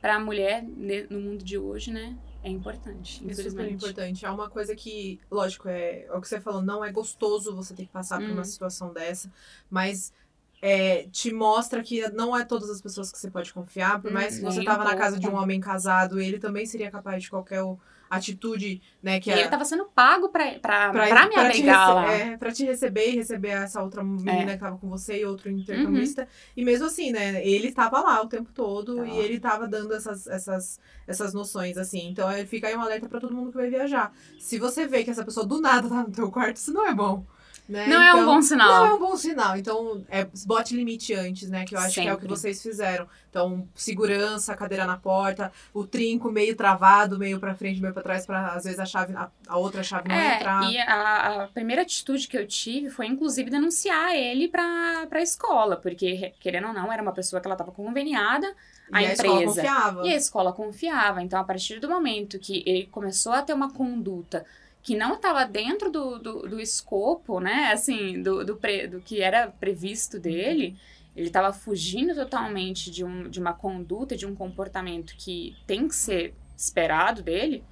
para 0.00 0.16
a 0.16 0.20
mulher 0.20 0.62
no 1.08 1.20
mundo 1.20 1.44
de 1.44 1.56
hoje, 1.56 1.90
né, 1.90 2.18
é 2.42 2.48
importante, 2.48 3.22
infelizmente. 3.24 3.46
É 3.46 3.50
super 3.50 3.70
importante. 3.70 4.26
É 4.26 4.30
uma 4.30 4.48
coisa 4.48 4.74
que, 4.74 5.20
lógico, 5.30 5.68
é, 5.68 6.04
é 6.04 6.12
o 6.12 6.20
que 6.20 6.28
você 6.28 6.40
falou, 6.40 6.62
não 6.62 6.84
é 6.84 6.90
gostoso 6.90 7.54
você 7.54 7.74
ter 7.74 7.84
que 7.84 7.92
passar 7.92 8.18
por 8.18 8.28
uma 8.28 8.38
uhum. 8.38 8.44
situação 8.44 8.92
dessa, 8.92 9.30
mas 9.68 10.12
é, 10.62 11.06
te 11.08 11.32
mostra 11.32 11.82
que 11.82 12.08
não 12.10 12.36
é 12.36 12.44
todas 12.44 12.70
as 12.70 12.80
pessoas 12.80 13.10
que 13.10 13.18
você 13.18 13.30
pode 13.30 13.52
confiar, 13.52 14.00
por 14.00 14.10
mais 14.10 14.36
que 14.36 14.44
você 14.44 14.60
estava 14.60 14.84
na 14.84 14.96
casa 14.96 15.18
de 15.18 15.26
um 15.28 15.34
homem 15.34 15.60
casado, 15.60 16.20
ele 16.20 16.38
também 16.38 16.66
seria 16.66 16.90
capaz 16.90 17.22
de 17.22 17.30
qualquer 17.30 17.62
atitude, 18.10 18.82
né? 19.00 19.20
Que 19.20 19.30
e 19.30 19.32
é, 19.32 19.36
ele 19.36 19.44
estava 19.44 19.64
sendo 19.64 19.84
pago 19.84 20.28
pra, 20.30 20.58
pra, 20.58 20.90
pra, 20.90 21.06
pra 21.06 21.26
me 21.26 21.34
pra 21.34 21.42
abrigar 21.46 21.94
lá. 21.94 22.12
É, 22.12 22.36
pra 22.36 22.50
te 22.50 22.64
receber 22.64 23.10
e 23.10 23.16
receber 23.16 23.50
essa 23.50 23.80
outra 23.80 24.02
menina 24.02 24.50
é. 24.50 24.54
que 24.54 24.58
tava 24.58 24.76
com 24.76 24.88
você 24.88 25.20
e 25.20 25.24
outro 25.24 25.48
intercambista. 25.48 26.22
Uhum. 26.22 26.28
E 26.56 26.64
mesmo 26.64 26.86
assim, 26.86 27.12
né? 27.12 27.46
Ele 27.46 27.68
estava 27.68 28.00
lá 28.00 28.20
o 28.20 28.26
tempo 28.26 28.50
todo 28.52 28.96
tá. 28.96 29.06
e 29.06 29.16
ele 29.18 29.34
estava 29.36 29.68
dando 29.68 29.94
essas, 29.94 30.26
essas, 30.26 30.80
essas 31.06 31.32
noções, 31.32 31.78
assim. 31.78 32.08
Então, 32.08 32.28
fica 32.46 32.66
aí 32.66 32.76
um 32.76 32.82
alerta 32.82 33.08
para 33.08 33.20
todo 33.20 33.34
mundo 33.34 33.52
que 33.52 33.56
vai 33.56 33.70
viajar. 33.70 34.12
Se 34.40 34.58
você 34.58 34.88
vê 34.88 35.04
que 35.04 35.10
essa 35.10 35.24
pessoa 35.24 35.46
do 35.46 35.60
nada 35.60 35.88
tá 35.88 36.02
no 36.02 36.10
teu 36.10 36.30
quarto, 36.32 36.56
isso 36.56 36.72
não 36.72 36.84
é 36.84 36.92
bom. 36.92 37.24
Né? 37.70 37.86
Não 37.86 38.02
então, 38.02 38.02
é 38.02 38.14
um 38.14 38.16
então, 38.16 38.34
bom 38.34 38.42
sinal. 38.42 38.68
Não 38.68 38.86
é 38.86 38.94
um 38.94 38.98
bom 38.98 39.16
sinal. 39.16 39.56
Então, 39.56 40.04
é, 40.08 40.26
bote 40.44 40.74
limite 40.74 41.14
antes, 41.14 41.48
né? 41.48 41.64
Que 41.64 41.76
eu 41.76 41.78
acho 41.78 41.94
Sempre. 41.94 42.02
que 42.02 42.08
é 42.08 42.14
o 42.14 42.18
que 42.18 42.26
vocês 42.26 42.60
fizeram. 42.60 43.06
Então, 43.30 43.68
segurança, 43.76 44.56
cadeira 44.56 44.84
na 44.84 44.96
porta, 44.96 45.52
o 45.72 45.86
trinco 45.86 46.32
meio 46.32 46.56
travado, 46.56 47.16
meio 47.16 47.38
para 47.38 47.54
frente, 47.54 47.80
meio 47.80 47.94
para 47.94 48.02
trás, 48.02 48.26
para 48.26 48.48
às 48.48 48.64
vezes 48.64 48.80
a 48.80 48.84
chave, 48.84 49.14
a, 49.14 49.30
a 49.46 49.56
outra 49.56 49.84
chave 49.84 50.08
não 50.08 50.16
é, 50.16 50.34
entrar. 50.34 50.68
E 50.68 50.78
a, 50.78 51.44
a, 51.44 51.46
primeira 51.46 51.82
atitude 51.82 52.26
que 52.26 52.36
eu 52.36 52.44
tive 52.44 52.90
foi, 52.90 53.06
inclusive, 53.06 53.48
denunciar 53.48 54.16
ele 54.16 54.48
para 54.48 55.06
a 55.08 55.22
escola, 55.22 55.76
porque, 55.76 56.34
querendo 56.40 56.66
ou 56.66 56.74
não, 56.74 56.92
era 56.92 57.00
uma 57.00 57.12
pessoa 57.12 57.40
que 57.40 57.46
ela 57.46 57.54
estava 57.54 57.70
conveniada 57.70 58.52
a 58.90 59.00
e 59.00 59.12
empresa. 59.12 59.22
A 59.22 59.26
escola 59.26 59.46
confiava. 59.46 60.06
E 60.06 60.12
a 60.12 60.16
escola 60.16 60.52
confiava. 60.52 61.22
Então, 61.22 61.40
a 61.40 61.44
partir 61.44 61.78
do 61.78 61.88
momento 61.88 62.36
que 62.36 62.64
ele 62.66 62.88
começou 62.90 63.32
a 63.32 63.42
ter 63.42 63.52
uma 63.52 63.72
conduta 63.72 64.44
que 64.82 64.96
não 64.96 65.14
estava 65.14 65.44
dentro 65.44 65.90
do, 65.90 66.18
do, 66.18 66.48
do, 66.48 66.60
escopo, 66.60 67.40
né? 67.40 67.70
Assim, 67.72 68.22
do, 68.22 68.44
do, 68.44 68.56
pre, 68.56 68.86
do 68.86 69.00
que 69.00 69.20
era 69.20 69.48
previsto 69.48 70.18
dele. 70.18 70.76
Ele 71.14 71.26
estava 71.26 71.52
fugindo 71.52 72.14
totalmente 72.14 72.90
de, 72.90 73.04
um, 73.04 73.28
de 73.28 73.40
uma 73.40 73.52
conduta, 73.52 74.16
de 74.16 74.26
um 74.26 74.34
comportamento 74.34 75.14
que 75.18 75.56
tem 75.66 75.86
que 75.86 75.94
ser 75.94 76.34
esperado 76.56 77.22
dele. 77.22 77.62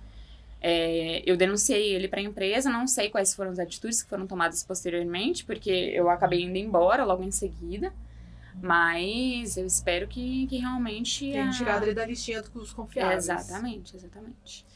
É, 0.61 1.23
eu 1.25 1.37
denunciei 1.37 1.95
ele 1.95 2.09
para 2.09 2.19
a 2.21 2.23
empresa, 2.23 2.69
não 2.69 2.87
sei 2.87 3.09
quais 3.09 3.33
foram 3.33 3.53
as 3.53 3.59
atitudes 3.59 4.03
que 4.03 4.09
foram 4.09 4.27
tomadas 4.27 4.65
posteriormente, 4.65 5.45
porque 5.45 5.71
eu 5.71 6.11
acabei 6.11 6.43
indo 6.43 6.59
embora 6.59 7.05
logo 7.05 7.23
em 7.23 7.31
seguida. 7.31 7.93
Mas 8.61 9.57
eu 9.57 9.65
espero 9.65 10.09
que, 10.09 10.47
que 10.49 10.59
realmente. 10.59 11.21
Tenha 11.21 11.49
a... 11.49 11.53
tirado 11.53 11.85
ele 11.85 11.95
da 11.95 12.05
listinha 12.05 12.43
dos 12.43 12.73
confiáveis. 12.73 13.29
exatamente, 13.29 13.95
exatamente. 13.95 14.67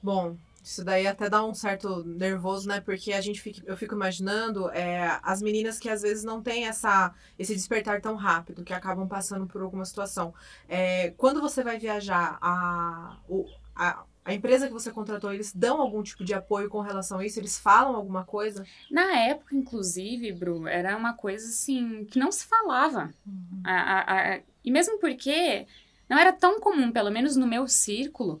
Bom, 0.00 0.36
isso 0.62 0.84
daí 0.84 1.06
até 1.06 1.28
dá 1.28 1.44
um 1.44 1.52
certo 1.52 2.04
nervoso, 2.04 2.68
né? 2.68 2.80
Porque 2.80 3.12
a 3.12 3.20
gente 3.20 3.40
fica, 3.40 3.60
eu 3.66 3.76
fico 3.76 3.94
imaginando 3.94 4.70
é, 4.70 5.18
as 5.22 5.42
meninas 5.42 5.78
que 5.78 5.88
às 5.88 6.02
vezes 6.02 6.22
não 6.22 6.40
têm 6.40 6.66
essa, 6.66 7.12
esse 7.36 7.52
despertar 7.52 8.00
tão 8.00 8.14
rápido, 8.14 8.62
que 8.62 8.72
acabam 8.72 9.08
passando 9.08 9.46
por 9.46 9.60
alguma 9.60 9.84
situação. 9.84 10.32
É, 10.68 11.10
quando 11.16 11.40
você 11.40 11.64
vai 11.64 11.78
viajar, 11.78 12.38
a, 12.40 13.16
o, 13.28 13.44
a, 13.74 14.04
a 14.24 14.32
empresa 14.32 14.68
que 14.68 14.72
você 14.72 14.92
contratou, 14.92 15.32
eles 15.32 15.52
dão 15.52 15.80
algum 15.80 16.00
tipo 16.00 16.24
de 16.24 16.32
apoio 16.32 16.68
com 16.68 16.80
relação 16.80 17.18
a 17.18 17.26
isso? 17.26 17.40
Eles 17.40 17.58
falam 17.58 17.96
alguma 17.96 18.24
coisa? 18.24 18.64
Na 18.88 19.18
época, 19.18 19.56
inclusive, 19.56 20.30
Bru, 20.30 20.68
era 20.68 20.96
uma 20.96 21.14
coisa 21.14 21.44
assim 21.48 22.04
que 22.04 22.20
não 22.20 22.30
se 22.30 22.46
falava. 22.46 23.12
Uhum. 23.26 23.62
A, 23.64 23.72
a, 23.72 24.34
a, 24.34 24.40
e 24.64 24.70
mesmo 24.70 25.00
porque 25.00 25.66
não 26.08 26.16
era 26.16 26.32
tão 26.32 26.60
comum, 26.60 26.92
pelo 26.92 27.10
menos 27.10 27.34
no 27.34 27.48
meu 27.48 27.66
círculo, 27.66 28.40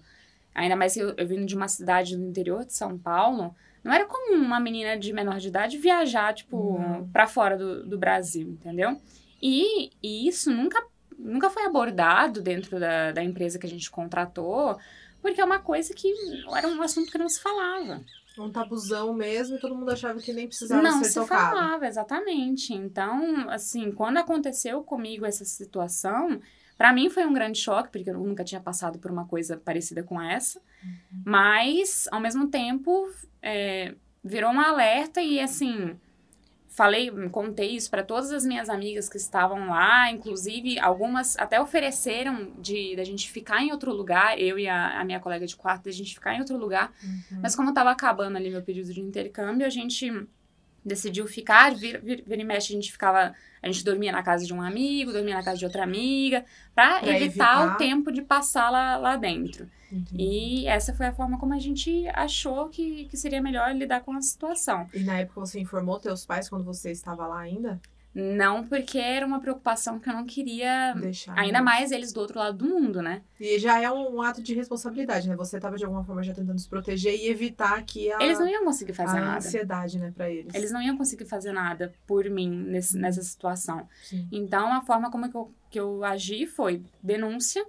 Ainda 0.54 0.76
mais 0.76 0.96
eu, 0.96 1.14
eu 1.16 1.26
vindo 1.26 1.46
de 1.46 1.56
uma 1.56 1.68
cidade 1.68 2.16
do 2.16 2.24
interior 2.24 2.64
de 2.64 2.74
São 2.74 2.98
Paulo, 2.98 3.54
não 3.82 3.92
era 3.92 4.04
comum 4.04 4.36
uma 4.36 4.60
menina 4.60 4.96
de 4.96 5.12
menor 5.12 5.38
de 5.38 5.48
idade 5.48 5.78
viajar, 5.78 6.34
tipo, 6.34 6.56
uhum. 6.56 7.08
para 7.12 7.26
fora 7.26 7.56
do, 7.56 7.84
do 7.84 7.98
Brasil, 7.98 8.48
entendeu? 8.48 9.00
E, 9.40 9.90
e, 10.02 10.28
isso 10.28 10.50
nunca, 10.50 10.84
nunca 11.18 11.50
foi 11.50 11.64
abordado 11.64 12.40
dentro 12.40 12.78
da, 12.78 13.10
da 13.10 13.24
empresa 13.24 13.58
que 13.58 13.66
a 13.66 13.68
gente 13.68 13.90
contratou, 13.90 14.78
porque 15.20 15.40
é 15.40 15.44
uma 15.44 15.58
coisa 15.58 15.92
que 15.94 16.12
era 16.54 16.68
um 16.68 16.80
assunto 16.80 17.10
que 17.10 17.18
não 17.18 17.28
se 17.28 17.40
falava. 17.40 18.00
Um 18.38 18.50
tabuzão 18.50 19.12
mesmo, 19.12 19.56
e 19.56 19.60
todo 19.60 19.74
mundo 19.74 19.90
achava 19.90 20.18
que 20.20 20.32
nem 20.32 20.46
precisava 20.46 20.80
não 20.80 21.04
ser 21.04 21.20
tocado. 21.20 21.42
Não 21.42 21.50
se 21.50 21.54
falava, 21.54 21.86
exatamente. 21.86 22.72
Então, 22.72 23.50
assim, 23.50 23.92
quando 23.92 24.18
aconteceu 24.18 24.82
comigo 24.82 25.26
essa 25.26 25.44
situação, 25.44 26.40
para 26.82 26.92
mim 26.92 27.08
foi 27.08 27.24
um 27.24 27.32
grande 27.32 27.60
choque, 27.60 27.90
porque 27.92 28.10
eu 28.10 28.18
nunca 28.18 28.42
tinha 28.42 28.60
passado 28.60 28.98
por 28.98 29.08
uma 29.08 29.24
coisa 29.24 29.56
parecida 29.56 30.02
com 30.02 30.20
essa. 30.20 30.58
Uhum. 30.82 31.22
Mas, 31.24 32.08
ao 32.10 32.18
mesmo 32.18 32.48
tempo, 32.48 33.08
é, 33.40 33.94
virou 34.24 34.50
um 34.50 34.58
alerta 34.58 35.22
e, 35.22 35.38
assim, 35.38 35.96
falei, 36.66 37.08
contei 37.30 37.76
isso 37.76 37.88
para 37.88 38.02
todas 38.02 38.32
as 38.32 38.44
minhas 38.44 38.68
amigas 38.68 39.08
que 39.08 39.16
estavam 39.16 39.68
lá, 39.68 40.10
inclusive 40.10 40.76
algumas 40.80 41.38
até 41.38 41.60
ofereceram 41.60 42.50
de 42.58 42.96
da 42.96 43.04
gente 43.04 43.30
ficar 43.30 43.62
em 43.62 43.70
outro 43.70 43.92
lugar, 43.92 44.36
eu 44.36 44.58
e 44.58 44.66
a, 44.66 44.98
a 44.98 45.04
minha 45.04 45.20
colega 45.20 45.46
de 45.46 45.54
quarto, 45.54 45.84
da 45.84 45.92
gente 45.92 46.12
ficar 46.12 46.34
em 46.34 46.40
outro 46.40 46.56
lugar. 46.56 46.92
Uhum. 47.04 47.38
Mas 47.40 47.54
como 47.54 47.68
estava 47.68 47.92
acabando 47.92 48.36
ali 48.36 48.50
meu 48.50 48.60
pedido 48.60 48.92
de 48.92 49.00
intercâmbio, 49.00 49.64
a 49.64 49.70
gente 49.70 50.10
decidiu 50.84 51.26
ficar, 51.26 51.74
vira, 51.74 51.98
vira, 52.00 52.22
vira 52.26 52.40
e 52.42 52.44
mexe, 52.44 52.72
a 52.72 52.76
gente 52.76 52.90
ficava, 52.90 53.34
a 53.62 53.66
gente 53.66 53.84
dormia 53.84 54.10
na 54.12 54.22
casa 54.22 54.44
de 54.44 54.52
um 54.52 54.60
amigo, 54.60 55.12
dormia 55.12 55.34
na 55.36 55.42
casa 55.42 55.58
de 55.58 55.64
outra 55.64 55.82
amiga, 55.84 56.44
para 56.74 57.00
Pra 57.00 57.08
evitar, 57.08 57.62
evitar. 57.62 57.74
o 57.74 57.76
tempo 57.76 58.10
de 58.12 58.22
passar 58.22 58.70
lá, 58.70 58.96
lá 58.96 59.16
dentro. 59.16 59.68
E 60.12 60.66
essa 60.66 60.94
foi 60.94 61.06
a 61.06 61.12
forma 61.12 61.38
como 61.38 61.52
a 61.52 61.58
gente 61.58 62.08
achou 62.14 62.68
que, 62.70 63.04
que 63.04 63.16
seria 63.16 63.42
melhor 63.42 63.74
lidar 63.74 64.00
com 64.00 64.12
a 64.16 64.22
situação. 64.22 64.88
E 64.94 65.00
na 65.00 65.18
época 65.20 65.40
você 65.40 65.60
informou 65.60 65.98
teus 66.00 66.24
pais 66.24 66.48
quando 66.48 66.64
você 66.64 66.90
estava 66.90 67.26
lá 67.26 67.40
ainda? 67.40 67.78
Não 68.14 68.66
porque 68.66 68.98
era 68.98 69.26
uma 69.26 69.40
preocupação 69.40 69.98
que 69.98 70.08
eu 70.08 70.12
não 70.12 70.26
queria, 70.26 70.92
Deixar. 70.94 71.38
ainda 71.38 71.62
mais 71.62 71.90
eles 71.90 72.12
do 72.12 72.20
outro 72.20 72.38
lado 72.38 72.58
do 72.58 72.66
mundo, 72.66 73.00
né? 73.00 73.22
E 73.40 73.58
já 73.58 73.80
é 73.80 73.90
um 73.90 74.20
ato 74.20 74.42
de 74.42 74.54
responsabilidade, 74.54 75.28
né? 75.28 75.34
Você 75.36 75.56
estava 75.56 75.76
de 75.78 75.84
alguma 75.84 76.04
forma 76.04 76.22
já 76.22 76.34
tentando 76.34 76.58
se 76.58 76.68
proteger 76.68 77.14
e 77.14 77.28
evitar 77.28 77.82
que 77.84 78.12
a, 78.12 78.22
Eles 78.22 78.38
não 78.38 78.46
iam 78.46 78.64
conseguir 78.64 78.92
fazer 78.92 79.16
a 79.16 79.20
nada. 79.20 79.36
ansiedade, 79.38 79.98
né, 79.98 80.12
pra 80.14 80.28
eles. 80.30 80.54
Eles 80.54 80.70
não 80.70 80.82
iam 80.82 80.96
conseguir 80.96 81.24
fazer 81.24 81.52
nada 81.52 81.92
por 82.06 82.28
mim 82.28 82.50
nesse, 82.50 82.98
nessa 82.98 83.22
situação. 83.22 83.88
Sim. 84.02 84.28
Então, 84.30 84.72
a 84.72 84.82
forma 84.82 85.10
como 85.10 85.30
que 85.30 85.36
eu, 85.36 85.50
que 85.70 85.80
eu 85.80 86.04
agi 86.04 86.46
foi 86.46 86.82
denúncia 87.02 87.64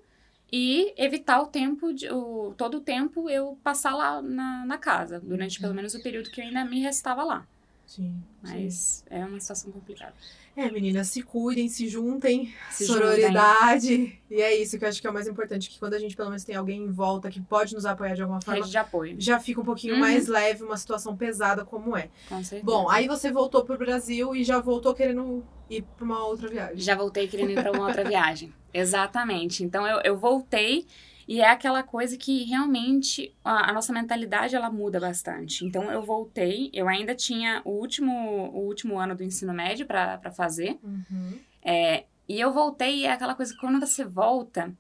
e 0.52 0.94
evitar 0.98 1.42
o 1.42 1.48
tempo, 1.48 1.92
de, 1.94 2.08
o, 2.12 2.54
todo 2.56 2.78
o 2.78 2.82
tempo 2.82 3.28
eu 3.30 3.58
passar 3.64 3.96
lá 3.96 4.22
na, 4.22 4.66
na 4.66 4.78
casa, 4.78 5.20
durante 5.20 5.60
pelo 5.60 5.74
menos 5.74 5.96
o 5.96 6.04
período 6.04 6.30
que 6.30 6.42
eu 6.42 6.46
ainda 6.46 6.64
me 6.64 6.80
restava 6.80 7.24
lá. 7.24 7.48
Sim. 7.86 8.24
sim. 8.44 8.54
Mas 8.64 9.06
é 9.10 9.24
uma 9.26 9.40
situação 9.40 9.72
complicada. 9.72 10.14
É, 10.56 10.70
meninas, 10.72 11.08
se 11.08 11.24
cuidem, 11.24 11.68
se 11.68 11.88
juntem, 11.88 12.54
Se 12.70 12.86
sororidade. 12.86 14.20
E 14.30 14.42
é 14.42 14.56
isso 14.56 14.78
que 14.78 14.86
eu 14.86 14.90
acho 14.90 15.02
que 15.02 15.08
é 15.08 15.10
o 15.10 15.14
mais 15.14 15.28
importante, 15.28 15.70
que 15.70 15.80
quando 15.80 15.96
a 15.96 16.00
gente 16.00 16.16
pelo 16.16 16.30
menos 16.30 16.44
tem 16.44 16.56
alguém 16.56 16.84
em 16.84 16.92
volta 16.92 17.30
que 17.30 17.42
pode 17.42 17.74
nos 17.74 17.86
apoiar 17.86 18.14
de 18.14 18.22
alguma 18.22 18.40
forma, 18.42 18.60
Rede 18.60 18.72
de 18.72 18.78
apoio, 18.78 19.16
já 19.20 19.40
fica 19.40 19.62
um 19.62 19.64
pouquinho 19.64 19.96
Uhum. 19.96 20.00
mais 20.00 20.28
leve 20.28 20.64
uma 20.64 20.78
situação 20.78 21.16
pesada 21.18 21.66
como 21.66 21.98
é. 21.98 22.10
com 22.30 22.44
certeza. 22.44 22.64
Bom, 22.64 22.88
aí 22.90 23.08
você 23.08 23.32
voltou 23.32 23.64
pro 23.66 23.78
Brasil 23.78 24.36
e 24.36 24.44
já 24.44 24.60
voltou 24.60 24.94
querendo 24.94 25.44
ir 25.70 25.84
pra 25.96 26.06
uma 26.06 26.24
outra 26.26 26.48
viagem. 26.48 26.78
Já 26.78 26.96
voltei 26.96 27.28
querendo 27.28 27.52
ir 27.52 27.56
para 27.56 27.72
uma 27.72 27.88
outra 27.88 28.04
viagem. 28.04 28.54
Exatamente. 28.74 29.64
Então 29.64 29.88
eu, 29.88 30.02
eu 30.04 30.18
voltei 30.18 30.86
e 31.28 31.42
é 31.42 31.50
aquela 31.50 31.84
coisa 31.84 32.18
que 32.18 32.44
realmente 32.44 33.34
a, 33.44 33.70
a 33.70 33.74
nossa 33.74 33.94
mentalidade 33.94 34.56
ela 34.56 34.70
muda 34.70 35.00
bastante. 35.00 35.66
Então 35.66 35.92
eu 35.92 36.02
voltei, 36.04 36.70
eu 36.74 36.88
ainda 36.88 37.16
tinha 37.16 37.62
o 37.64 37.72
último, 37.72 38.12
o 38.52 38.66
último 38.66 39.00
ano 39.00 39.16
do 39.16 39.24
ensino 39.24 39.54
médio 39.54 39.86
para 39.86 40.32
fazer. 40.32 40.78
Uhum. 40.84 41.40
É, 41.64 42.06
e 42.28 42.40
eu 42.40 42.52
voltei 42.52 43.00
e 43.00 43.06
é 43.06 43.12
aquela 43.12 43.36
coisa 43.36 43.54
que 43.54 43.60
quando 43.60 43.80
você 43.80 44.04
volta. 44.04 44.74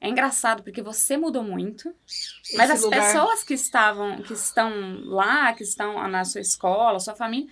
É 0.00 0.08
engraçado 0.08 0.62
porque 0.62 0.80
você 0.80 1.16
mudou 1.16 1.42
muito, 1.42 1.92
mas 2.54 2.70
Esse 2.70 2.72
as 2.74 2.82
lugar- 2.82 3.00
pessoas 3.04 3.42
que 3.42 3.54
estavam, 3.54 4.22
que 4.22 4.32
estão 4.32 4.70
lá, 5.04 5.52
que 5.52 5.64
estão 5.64 6.06
na 6.06 6.24
sua 6.24 6.40
escola, 6.40 7.00
sua 7.00 7.16
família, 7.16 7.50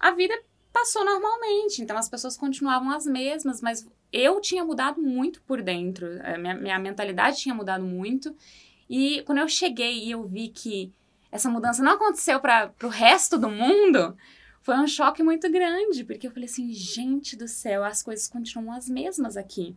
a 0.00 0.10
vida 0.12 0.32
passou 0.72 1.04
normalmente. 1.04 1.82
Então 1.82 1.98
as 1.98 2.08
pessoas 2.08 2.34
continuavam 2.34 2.90
as 2.90 3.04
mesmas, 3.04 3.60
mas 3.60 3.86
eu 4.12 4.40
tinha 4.40 4.64
mudado 4.64 5.00
muito 5.00 5.40
por 5.42 5.62
dentro. 5.62 6.06
A 6.22 6.36
minha, 6.36 6.54
minha 6.54 6.78
mentalidade 6.78 7.38
tinha 7.38 7.54
mudado 7.54 7.84
muito. 7.84 8.34
E 8.88 9.22
quando 9.22 9.38
eu 9.38 9.48
cheguei 9.48 10.04
e 10.04 10.10
eu 10.10 10.22
vi 10.24 10.48
que 10.48 10.92
essa 11.30 11.48
mudança 11.48 11.82
não 11.82 11.92
aconteceu 11.92 12.38
para 12.40 12.72
o 12.82 12.88
resto 12.88 13.38
do 13.38 13.48
mundo, 13.48 14.16
foi 14.60 14.76
um 14.76 14.86
choque 14.86 15.22
muito 15.22 15.50
grande, 15.50 16.04
porque 16.04 16.26
eu 16.26 16.30
falei 16.30 16.44
assim, 16.44 16.72
gente 16.72 17.36
do 17.36 17.48
céu, 17.48 17.84
as 17.84 18.02
coisas 18.02 18.28
continuam 18.28 18.76
as 18.76 18.88
mesmas 18.88 19.36
aqui. 19.36 19.74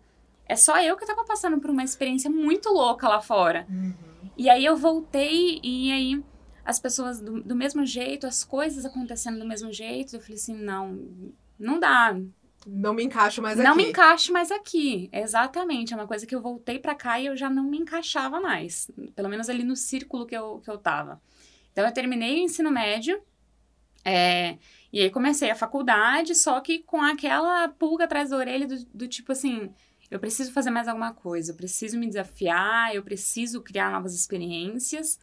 É 0.47 0.55
só 0.55 0.79
eu 0.81 0.95
que 0.95 1.07
tava 1.07 1.23
passando 1.23 1.59
por 1.59 1.69
uma 1.69 1.83
experiência 1.83 2.29
muito 2.29 2.69
louca 2.69 3.07
lá 3.07 3.21
fora. 3.21 3.65
Uhum. 3.69 3.93
E 4.37 4.49
aí 4.49 4.63
eu 4.63 4.75
voltei 4.75 5.59
e 5.63 5.91
aí 5.91 6.23
as 6.63 6.79
pessoas 6.79 7.21
do, 7.21 7.41
do 7.41 7.55
mesmo 7.55 7.85
jeito, 7.85 8.27
as 8.27 8.43
coisas 8.43 8.85
acontecendo 8.85 9.39
do 9.39 9.45
mesmo 9.45 9.71
jeito. 9.71 10.15
Eu 10.15 10.19
falei 10.19 10.35
assim, 10.35 10.55
não, 10.55 11.07
não 11.57 11.79
dá. 11.79 12.15
Não 12.65 12.93
me 12.93 13.03
encaixo 13.03 13.41
mais 13.41 13.57
não 13.57 13.73
aqui. 13.73 13.77
me 13.77 13.89
encaixo 13.89 14.33
mais 14.33 14.51
aqui. 14.51 15.09
Exatamente. 15.13 15.93
É 15.93 15.95
uma 15.95 16.07
coisa 16.07 16.25
que 16.25 16.33
eu 16.35 16.41
voltei 16.41 16.79
pra 16.79 16.95
cá 16.95 17.19
e 17.19 17.27
eu 17.27 17.37
já 17.37 17.49
não 17.49 17.63
me 17.63 17.77
encaixava 17.77 18.39
mais. 18.41 18.89
Pelo 19.15 19.29
menos 19.29 19.49
ali 19.49 19.63
no 19.63 19.75
círculo 19.75 20.25
que 20.25 20.35
eu, 20.35 20.59
que 20.63 20.69
eu 20.69 20.77
tava. 20.77 21.21
Então 21.71 21.85
eu 21.85 21.93
terminei 21.93 22.35
o 22.35 22.43
ensino 22.45 22.71
médio. 22.71 23.21
é, 24.03 24.57
e 24.93 25.01
aí 25.01 25.09
comecei 25.09 25.49
a 25.51 25.55
faculdade, 25.55 26.33
só 26.35 26.61
que 26.61 26.79
com 26.79 27.01
aquela 27.01 27.67
pulga 27.67 28.05
atrás 28.05 28.29
da 28.29 28.37
orelha 28.37 28.65
do, 28.65 28.85
do 28.93 29.07
tipo 29.09 29.31
assim, 29.33 29.69
eu 30.09 30.19
preciso 30.19 30.53
fazer 30.53 30.69
mais 30.69 30.87
alguma 30.87 31.13
coisa, 31.13 31.51
eu 31.51 31.55
preciso 31.55 31.99
me 31.99 32.07
desafiar, 32.07 32.95
eu 32.95 33.03
preciso 33.03 33.61
criar 33.61 33.91
novas 33.91 34.15
experiências. 34.15 35.19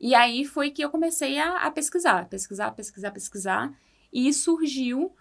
E 0.00 0.14
aí 0.14 0.44
foi 0.44 0.70
que 0.70 0.82
eu 0.84 0.90
comecei 0.90 1.38
a, 1.38 1.56
a 1.56 1.70
pesquisar, 1.72 2.28
pesquisar, 2.28 2.70
pesquisar, 2.72 3.10
pesquisar. 3.10 3.72
E 4.12 4.32
surgiu 4.32 5.12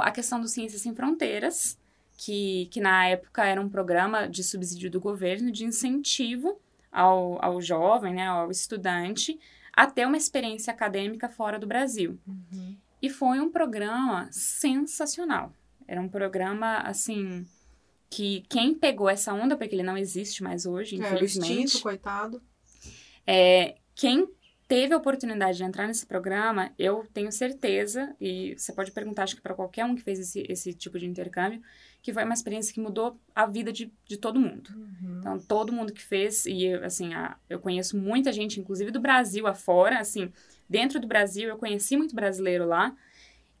a 0.00 0.10
questão 0.10 0.40
do 0.40 0.48
Ciências 0.48 0.82
Sem 0.82 0.94
Fronteiras, 0.94 1.78
que, 2.16 2.66
que 2.70 2.80
na 2.80 3.06
época 3.08 3.44
era 3.44 3.60
um 3.60 3.68
programa 3.68 4.26
de 4.28 4.42
subsídio 4.42 4.90
do 4.90 5.00
governo 5.00 5.50
de 5.50 5.64
incentivo 5.64 6.58
ao, 6.90 7.44
ao 7.44 7.60
jovem, 7.60 8.14
né, 8.14 8.26
ao 8.26 8.50
estudante, 8.50 9.38
a 9.72 9.86
ter 9.86 10.06
uma 10.06 10.16
experiência 10.16 10.72
acadêmica 10.72 11.28
fora 11.28 11.58
do 11.58 11.66
Brasil. 11.66 12.18
Uhum. 12.26 12.76
E 13.02 13.10
foi 13.10 13.38
um 13.38 13.50
programa 13.50 14.28
sensacional. 14.32 15.52
Era 15.86 16.00
um 16.00 16.08
programa, 16.08 16.78
assim, 16.78 17.46
que 18.08 18.44
quem 18.48 18.74
pegou 18.74 19.08
essa 19.08 19.34
onda, 19.34 19.56
porque 19.56 19.74
ele 19.74 19.82
não 19.82 19.98
existe 19.98 20.42
mais 20.42 20.64
hoje, 20.64 20.96
É, 20.96 20.98
infelizmente. 21.00 21.64
instinto, 21.64 21.82
coitado. 21.82 22.42
É, 23.26 23.76
quem 23.94 24.26
teve 24.68 24.92
a 24.92 24.96
oportunidade 24.96 25.58
de 25.58 25.64
entrar 25.64 25.86
nesse 25.86 26.04
programa, 26.04 26.72
eu 26.78 27.06
tenho 27.14 27.30
certeza, 27.30 28.14
e 28.20 28.54
você 28.58 28.72
pode 28.72 28.90
perguntar, 28.90 29.22
acho 29.22 29.36
que 29.36 29.42
para 29.42 29.54
qualquer 29.54 29.84
um 29.84 29.94
que 29.94 30.02
fez 30.02 30.18
esse, 30.18 30.44
esse 30.48 30.74
tipo 30.74 30.98
de 30.98 31.06
intercâmbio, 31.06 31.62
que 32.02 32.12
foi 32.12 32.24
uma 32.24 32.34
experiência 32.34 32.74
que 32.74 32.80
mudou 32.80 33.18
a 33.34 33.46
vida 33.46 33.72
de, 33.72 33.92
de 34.04 34.16
todo 34.16 34.40
mundo. 34.40 34.70
Uhum. 34.74 35.18
Então, 35.18 35.38
todo 35.38 35.72
mundo 35.72 35.92
que 35.92 36.02
fez, 36.02 36.46
e 36.46 36.64
eu, 36.64 36.84
assim, 36.84 37.14
a- 37.14 37.36
eu 37.48 37.60
conheço 37.60 37.96
muita 37.96 38.32
gente, 38.32 38.60
inclusive 38.60 38.90
do 38.90 39.00
Brasil 39.00 39.46
afora, 39.46 40.00
assim, 40.00 40.32
dentro 40.68 40.98
do 40.98 41.06
Brasil, 41.06 41.48
eu 41.48 41.58
conheci 41.58 41.96
muito 41.96 42.14
brasileiro 42.14 42.66
lá, 42.66 42.94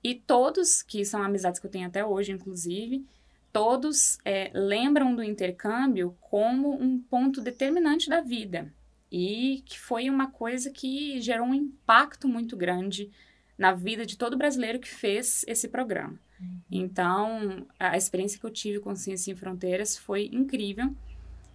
e 0.02 0.14
todos, 0.14 0.82
que 0.82 1.04
são 1.04 1.22
amizades 1.22 1.60
que 1.60 1.66
eu 1.66 1.70
tenho 1.70 1.86
até 1.86 2.04
hoje, 2.04 2.32
inclusive, 2.32 3.04
todos 3.52 4.18
é, 4.24 4.50
lembram 4.52 5.14
do 5.14 5.22
intercâmbio 5.22 6.16
como 6.20 6.74
um 6.80 7.00
ponto 7.00 7.40
determinante 7.40 8.08
da 8.08 8.20
vida. 8.20 8.72
E 9.18 9.62
que 9.64 9.78
foi 9.78 10.10
uma 10.10 10.30
coisa 10.30 10.70
que 10.70 11.18
gerou 11.22 11.46
um 11.46 11.54
impacto 11.54 12.28
muito 12.28 12.54
grande 12.54 13.10
na 13.56 13.72
vida 13.72 14.04
de 14.04 14.18
todo 14.18 14.36
brasileiro 14.36 14.78
que 14.78 14.88
fez 14.88 15.42
esse 15.48 15.68
programa. 15.68 16.20
Então, 16.70 17.66
a 17.78 17.96
experiência 17.96 18.38
que 18.38 18.44
eu 18.44 18.50
tive 18.50 18.78
com 18.78 18.94
Ciência 18.94 19.24
Sem 19.24 19.34
Fronteiras 19.34 19.96
foi 19.96 20.28
incrível. 20.30 20.94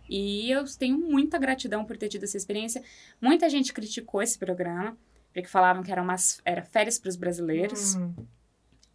E 0.09 0.49
eu 0.49 0.63
tenho 0.75 0.97
muita 0.97 1.37
gratidão 1.37 1.85
por 1.85 1.97
ter 1.97 2.09
tido 2.09 2.23
essa 2.23 2.35
experiência. 2.35 2.83
Muita 3.21 3.47
gente 3.47 3.71
criticou 3.71 4.23
esse 4.23 4.39
programa, 4.39 4.97
porque 5.31 5.47
falavam 5.47 5.83
que 5.83 5.91
era, 5.91 6.01
umas, 6.01 6.41
era 6.43 6.63
férias 6.63 6.97
para 6.97 7.09
os 7.09 7.15
brasileiros. 7.15 7.95
Hum. 7.95 8.13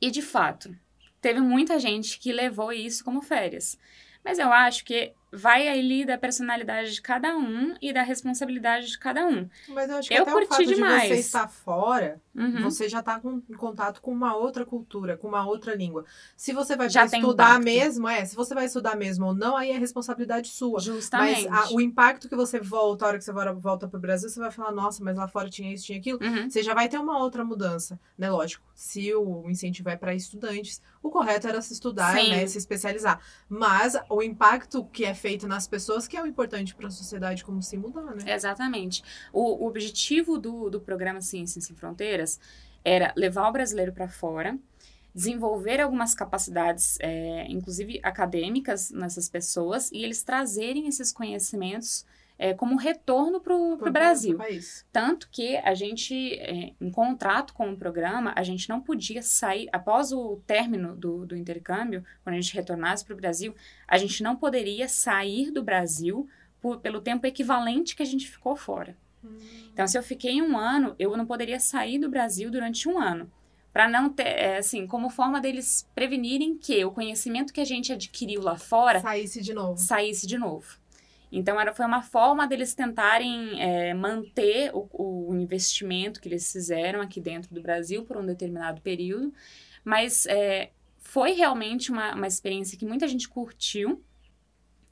E, 0.00 0.11
de 0.11 0.22
fato, 0.22 0.76
teve 1.20 1.40
muita 1.40 1.79
gente 1.79 2.18
que 2.18 2.33
levou 2.33 2.72
isso 2.72 3.05
como 3.05 3.22
férias. 3.22 3.79
Mas 4.24 4.40
eu 4.40 4.52
acho 4.52 4.85
que 4.85 5.12
vai 5.32 5.68
ali 5.68 6.04
da 6.04 6.16
personalidade 6.16 6.92
de 6.94 7.02
cada 7.02 7.36
um 7.36 7.74
e 7.82 7.92
da 7.92 8.02
responsabilidade 8.02 8.86
de 8.88 8.98
cada 8.98 9.26
um. 9.26 9.48
Mas 9.68 9.90
eu 9.90 9.96
acho 9.96 10.08
que 10.08 10.14
Eu 10.14 10.22
até 10.22 10.30
o 10.30 10.34
curti 10.34 10.48
fato 10.48 10.64
de 10.66 10.74
demais. 10.74 11.08
você 11.08 11.14
estar 11.16 11.48
fora, 11.48 12.20
Uhum. 12.34 12.62
você 12.62 12.88
já 12.88 13.02
tá 13.02 13.18
com, 13.18 13.42
em 13.48 13.54
contato 13.54 14.00
com 14.02 14.12
uma 14.12 14.36
outra 14.36 14.64
cultura, 14.64 15.16
com 15.16 15.26
uma 15.28 15.46
outra 15.46 15.74
língua. 15.74 16.04
Se 16.36 16.52
você 16.52 16.76
vai 16.76 16.86
estudar 16.86 17.20
impacto. 17.52 17.64
mesmo, 17.64 18.08
é, 18.08 18.24
se 18.24 18.36
você 18.36 18.54
vai 18.54 18.66
estudar 18.66 18.94
mesmo 18.96 19.26
ou 19.26 19.34
não, 19.34 19.56
aí 19.56 19.70
é 19.70 19.78
responsabilidade 19.78 20.48
sua. 20.48 20.78
Justamente. 20.80 21.48
Mas 21.48 21.70
a- 21.70 21.74
o 21.74 21.80
impacto 21.80 22.28
que 22.28 22.36
você 22.36 22.60
volta, 22.60 23.04
a 23.04 23.08
hora 23.08 23.18
que 23.18 23.24
você 23.24 23.32
volta 23.32 23.52
volta 23.54 23.88
pro 23.88 23.98
Brasil, 23.98 24.28
você 24.28 24.38
vai 24.38 24.50
falar, 24.50 24.70
nossa, 24.72 25.02
mas 25.02 25.16
lá 25.16 25.26
fora 25.26 25.48
tinha 25.48 25.72
isso, 25.72 25.86
tinha 25.86 25.98
aquilo. 25.98 26.18
Uhum. 26.22 26.48
Você 26.50 26.62
já 26.62 26.74
vai 26.74 26.88
ter 26.88 26.98
uma 26.98 27.18
outra 27.18 27.44
mudança, 27.44 27.98
né? 28.18 28.30
Lógico, 28.30 28.64
se 28.74 29.14
o 29.14 29.48
incentivo 29.48 29.88
é 29.88 29.96
para 29.96 30.14
estudantes, 30.14 30.80
o 31.02 31.10
correto 31.10 31.48
era 31.48 31.60
se 31.62 31.72
estudar, 31.72 32.16
Sim. 32.18 32.30
né? 32.30 32.46
Se 32.46 32.58
especializar. 32.58 33.18
Mas 33.48 33.96
o 34.10 34.22
impacto 34.22 34.84
que 34.92 35.04
é 35.04 35.14
feito 35.16 35.48
nas 35.48 35.66
pessoas 35.66 36.07
que 36.07 36.16
é 36.16 36.22
o 36.22 36.26
importante 36.26 36.74
para 36.74 36.87
a 36.88 36.90
sociedade 36.90 37.44
como 37.44 37.62
se 37.62 37.76
mudar, 37.76 38.14
né? 38.14 38.33
Exatamente. 38.33 39.02
O, 39.33 39.64
o 39.64 39.66
objetivo 39.66 40.38
do, 40.38 40.70
do 40.70 40.81
programa 40.81 41.20
Ciências 41.20 41.64
Sem 41.64 41.74
Fronteiras 41.74 42.38
era 42.85 43.12
levar 43.16 43.48
o 43.48 43.52
brasileiro 43.52 43.92
para 43.92 44.09
fora, 44.09 44.57
desenvolver 45.12 45.81
algumas 45.81 46.14
capacidades, 46.14 46.98
é, 47.00 47.46
inclusive 47.48 47.98
acadêmicas, 48.02 48.90
nessas 48.90 49.29
pessoas, 49.29 49.90
e 49.90 50.05
eles 50.05 50.22
trazerem 50.22 50.87
esses 50.87 51.11
conhecimentos 51.11 52.05
é, 52.38 52.53
como 52.53 52.77
retorno 52.77 53.40
para 53.40 53.55
o 53.57 53.77
Pro- 53.77 53.92
Brasil. 53.92 54.37
Tanto 54.92 55.29
que 55.31 55.57
a 55.59 55.75
gente, 55.75 56.35
é, 56.35 56.72
em 56.81 56.90
contrato 56.90 57.55
com 57.55 57.70
o 57.72 57.77
programa, 57.77 58.33
a 58.37 58.42
gente 58.42 58.68
não 58.68 58.81
podia 58.81 59.22
sair, 59.22 59.68
após 59.72 60.12
o 60.12 60.37
término 60.46 60.94
do, 60.96 61.25
do 61.27 61.37
intercâmbio, 61.37 62.05
quando 62.22 62.35
a 62.37 62.40
gente 62.40 62.55
retornasse 62.55 63.05
para 63.05 63.14
o 63.14 63.16
Brasil, 63.16 63.55
a 63.88 63.96
gente 63.99 64.22
não 64.22 64.37
poderia 64.37 64.88
sair 64.88 65.51
do 65.51 65.62
Brasil 65.62 66.29
por- 66.61 66.79
pelo 66.81 67.01
tempo 67.01 67.27
equivalente 67.27 67.96
que 67.96 68.03
a 68.03 68.07
gente 68.07 68.29
ficou 68.29 68.55
fora. 68.57 68.96
Então, 69.72 69.87
se 69.88 69.99
eu 69.99 70.03
fiquei 70.03 70.40
um 70.40 70.57
ano, 70.57 70.94
eu 70.99 71.16
não 71.16 71.27
poderia 71.27 71.59
sair 71.59 71.99
do 71.99 72.09
Brasil 72.09 72.51
durante 72.51 72.88
um 72.88 72.99
ano. 72.99 73.31
para 73.72 73.88
não 73.90 74.09
ter, 74.09 74.22
é, 74.27 74.57
assim, 74.57 74.87
como 74.87 75.11
forma 75.11 75.38
deles 75.38 75.87
prevenirem 75.94 76.57
que 76.57 76.83
o 76.83 76.90
conhecimento 76.90 77.53
que 77.53 77.61
a 77.61 77.64
gente 77.64 77.92
adquiriu 77.92 78.40
lá 78.40 78.57
fora 78.57 79.01
saísse 79.01 79.42
de 79.42 79.53
novo. 79.53 79.77
Saísse 79.77 80.27
de 80.27 80.38
novo. 80.38 80.79
Então, 81.30 81.60
era, 81.60 81.74
foi 81.74 81.84
uma 81.84 82.02
forma 82.02 82.46
deles 82.46 82.74
tentarem 82.74 83.60
é, 83.60 83.92
manter 83.92 84.70
o, 84.72 84.88
o, 84.92 85.34
investimento 85.34 86.20
que 86.20 86.28
eles 86.28 86.50
fizeram 86.50 87.00
aqui 87.00 87.20
dentro 87.20 87.52
do 87.54 87.60
Brasil 87.60 88.04
por 88.04 88.16
um 88.16 88.24
determinado 88.24 88.80
período, 88.80 89.32
mas 89.84 90.24
é, 90.26 90.70
foi 90.98 91.32
realmente 91.32 91.90
uma, 91.90 92.14
uma 92.14 92.26
experiência 92.26 92.78
que 92.78 92.86
muita 92.86 93.08
gente 93.08 93.28
curtiu. 93.28 94.02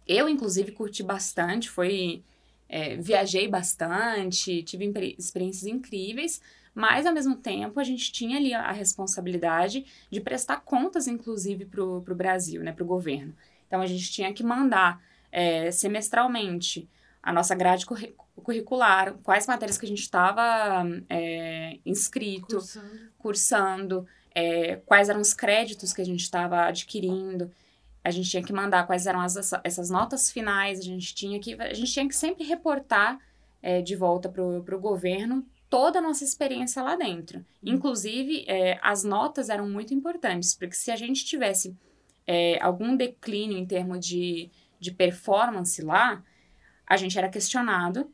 Eu, 0.07 0.29
inclusive, 0.29 0.73
curti 0.73 1.03
bastante, 1.03 1.71
foi... 1.71 2.23
É, 2.67 2.97
viajei 2.97 3.47
bastante, 3.47 4.63
tive 4.63 4.91
experiências 5.19 5.67
incríveis, 5.67 6.41
mas, 6.75 7.07
ao 7.07 7.13
mesmo 7.13 7.37
tempo, 7.37 7.79
a 7.79 7.85
gente 7.85 8.11
tinha 8.11 8.39
ali 8.39 8.53
a 8.53 8.73
responsabilidade 8.73 9.85
de 10.11 10.21
prestar 10.21 10.63
contas, 10.63 11.07
inclusive, 11.07 11.67
para 11.67 11.85
o 11.85 12.01
Brasil, 12.01 12.63
né, 12.63 12.73
para 12.73 12.83
o 12.83 12.87
governo. 12.87 13.35
Então, 13.69 13.81
a 13.81 13.87
gente 13.87 14.11
tinha 14.11 14.33
que 14.33 14.43
mandar 14.43 15.01
é, 15.35 15.73
semestralmente 15.73 16.89
a 17.21 17.33
nossa 17.33 17.57
grade 17.57 17.85
curricular, 18.37 19.15
quais 19.25 19.49
matérias 19.49 19.77
que 19.77 19.85
a 19.85 19.89
gente 19.89 20.03
estava 20.03 20.87
é, 21.11 21.79
inscrito, 21.85 22.57
cursando, 22.57 23.13
cursando 23.19 24.07
é, 24.33 24.77
quais 24.87 25.09
eram 25.09 25.21
os 25.21 25.35
créditos 25.35 25.93
que 25.93 26.01
a 26.01 26.05
gente 26.05 26.21
estava 26.21 26.67
adquirindo. 26.67 27.51
A 28.05 28.11
gente 28.11 28.31
tinha 28.31 28.45
que 28.45 28.53
mandar 28.53 28.87
quais 28.87 29.07
eram 29.07 29.21
as, 29.21 29.53
essas 29.65 29.91
notas 29.91 30.31
finais, 30.31 30.79
a 30.79 30.83
gente 30.83 31.15
tinha 31.15 31.41
que, 31.41 31.55
a 31.55 31.75
gente 31.75 31.93
tinha 31.93 32.07
que 32.07 32.15
sempre 32.15 32.45
reportar 32.45 33.19
é, 33.61 33.83
de 33.83 33.97
volta 33.97 34.29
para 34.29 34.77
o 34.77 34.81
governo 34.81 35.45
toda 35.69 35.99
a 35.99 36.03
nossa 36.03 36.23
experiência 36.23 36.81
lá 36.83 36.95
dentro. 36.95 37.39
Uhum. 37.39 37.75
Inclusive, 37.75 38.45
é, 38.47 38.79
as 38.83 39.03
notas 39.03 39.49
eram 39.49 39.69
muito 39.69 39.93
importantes, 39.93 40.55
porque 40.55 40.77
se 40.77 40.93
a 40.93 40.97
gente 40.97 41.25
tivesse 41.25 41.75
é, 42.27 42.59
algum 42.63 42.95
declínio 42.95 43.59
em 43.59 43.67
termos 43.67 44.07
de, 44.07 44.51
de 44.85 44.93
performance 44.93 45.81
lá, 45.83 46.23
a 46.87 46.97
gente 46.97 47.19
era 47.19 47.29
questionado. 47.29 48.11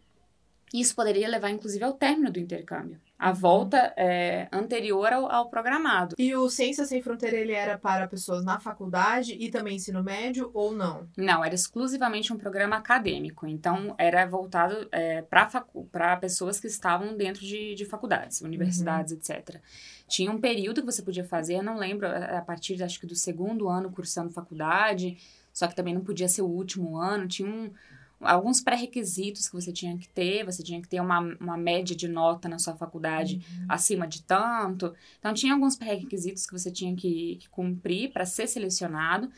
E 0.73 0.81
isso 0.81 0.95
poderia 0.95 1.29
levar, 1.29 1.51
inclusive, 1.51 1.85
ao 1.85 1.95
término 1.95 2.31
do 2.31 2.39
intercâmbio 2.39 3.01
a 3.21 3.33
volta 3.33 3.93
é, 3.99 4.49
anterior 4.51 5.13
ao, 5.13 5.31
ao, 5.31 5.51
programado. 5.51 6.17
E 6.19 6.35
o 6.35 6.49
Ciência 6.49 6.87
Sem 6.87 7.03
Fronteira, 7.03 7.37
ele 7.37 7.53
era 7.53 7.77
para 7.77 8.09
pessoas 8.09 8.43
na 8.43 8.59
faculdade 8.59 9.37
e 9.39 9.51
também 9.51 9.77
ensino 9.77 10.03
médio 10.03 10.51
ou 10.55 10.73
não? 10.73 11.07
Não, 11.19 11.45
era 11.45 11.55
exclusivamente 11.55 12.33
um 12.33 12.39
programa 12.39 12.77
acadêmico. 12.77 13.47
Então, 13.47 13.95
era 13.99 14.25
voltado 14.25 14.89
é, 14.91 15.21
para 15.21 16.17
pessoas 16.17 16.59
que 16.59 16.67
estavam 16.67 17.15
dentro 17.15 17.45
de, 17.45 17.75
de 17.75 17.85
faculdades, 17.85 18.41
universidades, 18.41 19.13
uhum. 19.13 19.19
etc. 19.19 19.61
Tinha 20.09 20.31
um 20.31 20.41
período 20.41 20.81
que 20.81 20.91
você 20.91 21.03
podia 21.03 21.25
fazer, 21.25 21.57
eu 21.57 21.63
não 21.63 21.77
lembro, 21.77 22.07
a 22.09 22.41
partir, 22.41 22.83
acho 22.83 22.99
que 22.99 23.07
do 23.07 23.15
segundo 23.15 23.69
ano 23.69 23.91
cursando 23.91 24.31
faculdade, 24.31 25.19
só 25.53 25.67
que 25.67 25.75
também 25.75 25.95
não 25.95 26.03
podia 26.03 26.29
ser 26.29 26.43
o 26.43 26.49
último 26.49 26.97
ano, 26.97 27.29
tinha 27.29 27.49
um 27.49 27.71
alguns 28.21 28.61
pré-requisitos 28.61 29.49
que 29.49 29.55
você 29.55 29.73
tinha 29.73 29.97
que 29.97 30.09
ter, 30.09 30.45
você 30.45 30.63
tinha 30.63 30.81
que 30.81 30.89
ter 30.89 31.01
uma, 31.01 31.21
uma 31.41 31.57
média 31.57 31.97
de 31.97 32.07
nota 32.07 32.49
na 32.49 32.59
sua 32.59 32.77
faculdade 32.77 33.37
uhum. 33.37 33.67
acima 33.69 34.07
de 34.07 34.23
tanto. 34.23 34.95
Então, 35.19 35.33
tinha 35.33 35.55
alguns 35.55 35.77
pré-requisitos 35.77 36.47
que 36.47 36.53
você 36.53 36.71
tinha 36.71 36.95
que, 36.95 37.37
que 37.37 37.49
cumprir 37.49 38.13
para 38.13 38.27
ser 38.27 38.47
selecionado, 38.47 39.31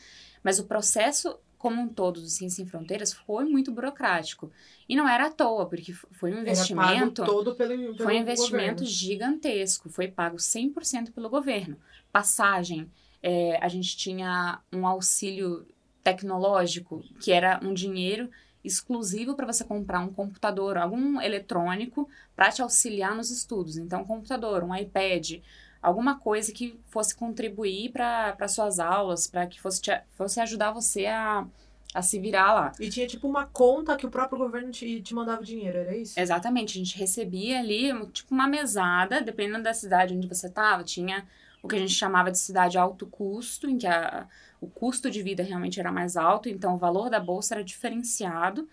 mas 0.43 0.59
o 0.59 0.65
processo 0.65 1.37
como 1.57 1.81
um 1.81 1.87
todo 1.87 2.19
do 2.19 2.27
Ciência 2.27 2.57
Sem 2.57 2.65
Fronteiras 2.65 3.13
foi 3.13 3.45
muito 3.45 3.71
burocrático. 3.71 4.51
E 4.87 4.97
não 4.97 5.07
era 5.07 5.27
à 5.27 5.31
toa, 5.31 5.65
porque 5.65 5.93
foi 5.93 6.33
um 6.33 6.41
investimento. 6.41 7.23
todo 7.23 7.55
pelo, 7.55 7.69
pelo 7.69 7.97
foi 7.97 8.17
um 8.17 8.19
investimento 8.19 8.83
governo. 8.83 8.85
gigantesco. 8.85 9.89
Foi 9.89 10.09
pago 10.09 10.35
100% 10.35 11.13
pelo 11.13 11.29
governo. 11.29 11.77
Passagem, 12.11 12.91
é, 13.21 13.57
a 13.61 13.69
gente 13.69 13.95
tinha 13.95 14.59
um 14.73 14.85
auxílio 14.85 15.65
tecnológico, 16.03 17.03
que 17.19 17.31
era 17.31 17.59
um 17.63 17.73
dinheiro 17.73 18.29
exclusivo 18.63 19.35
para 19.35 19.45
você 19.45 19.63
comprar 19.63 19.99
um 19.99 20.11
computador, 20.11 20.77
algum 20.77 21.19
eletrônico 21.19 22.07
para 22.35 22.49
te 22.51 22.61
auxiliar 22.61 23.15
nos 23.15 23.29
estudos. 23.29 23.77
Então, 23.77 24.01
um 24.01 24.05
computador, 24.05 24.63
um 24.63 24.75
iPad, 24.75 25.41
alguma 25.81 26.17
coisa 26.17 26.51
que 26.51 26.79
fosse 26.87 27.15
contribuir 27.15 27.91
para 27.91 28.47
suas 28.47 28.79
aulas, 28.79 29.27
para 29.27 29.45
que 29.45 29.59
fosse, 29.59 29.81
te, 29.81 29.91
fosse 30.15 30.39
ajudar 30.39 30.71
você 30.71 31.05
a, 31.07 31.45
a 31.93 32.01
se 32.01 32.17
virar 32.19 32.53
lá. 32.53 32.71
E 32.79 32.89
tinha 32.89 33.05
tipo 33.05 33.27
uma 33.27 33.45
conta 33.45 33.97
que 33.97 34.05
o 34.05 34.11
próprio 34.11 34.37
governo 34.37 34.71
te, 34.71 35.01
te 35.01 35.13
mandava 35.13 35.43
dinheiro, 35.43 35.77
era 35.77 35.95
isso? 35.95 36.17
Exatamente, 36.17 36.77
a 36.77 36.83
gente 36.83 36.97
recebia 36.97 37.59
ali 37.59 37.91
tipo 38.11 38.33
uma 38.33 38.47
mesada, 38.47 39.21
dependendo 39.21 39.63
da 39.63 39.73
cidade 39.73 40.15
onde 40.15 40.27
você 40.27 40.47
estava, 40.47 40.83
tinha 40.83 41.25
o 41.61 41.67
que 41.67 41.75
a 41.75 41.79
gente 41.79 41.93
chamava 41.93 42.29
de 42.29 42.37
cidade 42.39 42.77
alto 42.77 43.05
custo, 43.07 43.69
em 43.69 43.77
que 43.77 43.87
a, 43.87 44.27
o 44.63 44.67
custo 44.67 45.11
de 45.11 45.21
vida 45.21 45.43
realmente 45.43 45.79
era 45.79 45.91
mais 45.91 46.15
alto, 46.15 46.47
então 46.47 46.75
o 46.75 46.77
valor 46.77 47.09
da 47.09 47.19
bolsa 47.19 47.55
era 47.55 47.63
diferenciado 47.63 48.67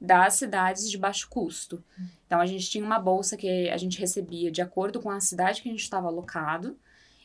das 0.00 0.34
cidades 0.34 0.90
de 0.90 0.98
baixo 0.98 1.28
custo. 1.30 1.82
Então 2.26 2.40
a 2.40 2.46
gente 2.46 2.68
tinha 2.68 2.84
uma 2.84 2.98
bolsa 2.98 3.36
que 3.36 3.68
a 3.68 3.76
gente 3.76 3.98
recebia 3.98 4.50
de 4.50 4.60
acordo 4.60 5.00
com 5.00 5.08
a 5.08 5.20
cidade 5.20 5.62
que 5.62 5.68
a 5.68 5.72
gente 5.72 5.82
estava 5.82 6.08
alocado, 6.08 6.76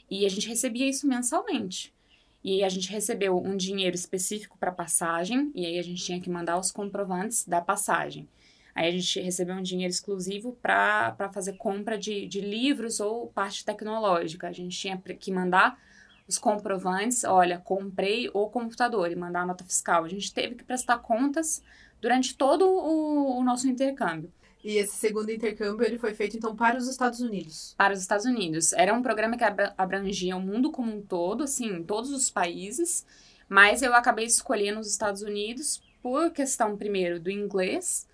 e 0.09 0.25
a 0.25 0.29
gente 0.29 0.47
recebia 0.47 0.87
isso 0.87 1.07
mensalmente. 1.07 1.93
E 2.43 2.63
a 2.63 2.69
gente 2.69 2.91
recebeu 2.91 3.37
um 3.37 3.55
dinheiro 3.55 3.95
específico 3.95 4.57
para 4.59 4.71
passagem, 4.71 5.51
e 5.55 5.65
aí 5.65 5.79
a 5.79 5.83
gente 5.83 6.03
tinha 6.03 6.19
que 6.19 6.29
mandar 6.29 6.59
os 6.59 6.71
comprovantes 6.71 7.45
da 7.45 7.61
passagem. 7.61 8.27
Aí 8.75 8.87
a 8.87 8.91
gente 8.91 9.19
recebeu 9.19 9.55
um 9.55 9.61
dinheiro 9.61 9.91
exclusivo 9.91 10.57
para 10.61 11.29
fazer 11.33 11.53
compra 11.53 11.97
de, 11.97 12.27
de 12.27 12.39
livros 12.39 12.99
ou 12.99 13.27
parte 13.27 13.65
tecnológica. 13.65 14.47
A 14.47 14.51
gente 14.51 14.77
tinha 14.77 14.97
que 14.97 15.31
mandar 15.31 15.77
os 16.31 16.37
comprovantes, 16.37 17.23
olha, 17.23 17.59
comprei 17.59 18.29
o 18.33 18.49
computador 18.49 19.11
e 19.11 19.15
mandar 19.15 19.41
a 19.41 19.45
nota 19.45 19.63
fiscal. 19.63 20.05
A 20.05 20.09
gente 20.09 20.33
teve 20.33 20.55
que 20.55 20.63
prestar 20.63 20.99
contas 20.99 21.61
durante 21.99 22.35
todo 22.35 22.65
o, 22.65 23.37
o 23.37 23.43
nosso 23.43 23.67
intercâmbio. 23.67 24.31
E 24.63 24.77
esse 24.77 24.95
segundo 24.95 25.29
intercâmbio 25.29 25.85
ele 25.85 25.97
foi 25.97 26.13
feito 26.13 26.37
então 26.37 26.55
para 26.55 26.77
os 26.77 26.87
Estados 26.87 27.19
Unidos. 27.19 27.73
Para 27.77 27.93
os 27.93 27.99
Estados 27.99 28.25
Unidos. 28.25 28.73
Era 28.73 28.93
um 28.93 29.01
programa 29.01 29.37
que 29.37 29.43
abrangia 29.77 30.37
o 30.37 30.39
mundo 30.39 30.71
como 30.71 30.95
um 30.95 31.01
todo, 31.01 31.43
assim, 31.43 31.83
todos 31.83 32.11
os 32.11 32.29
países, 32.29 33.05
mas 33.49 33.81
eu 33.81 33.93
acabei 33.93 34.25
escolhendo 34.25 34.79
os 34.79 34.87
Estados 34.87 35.21
Unidos 35.21 35.81
por 36.01 36.31
questão 36.31 36.77
primeiro 36.77 37.19
do 37.19 37.29
inglês 37.29 38.07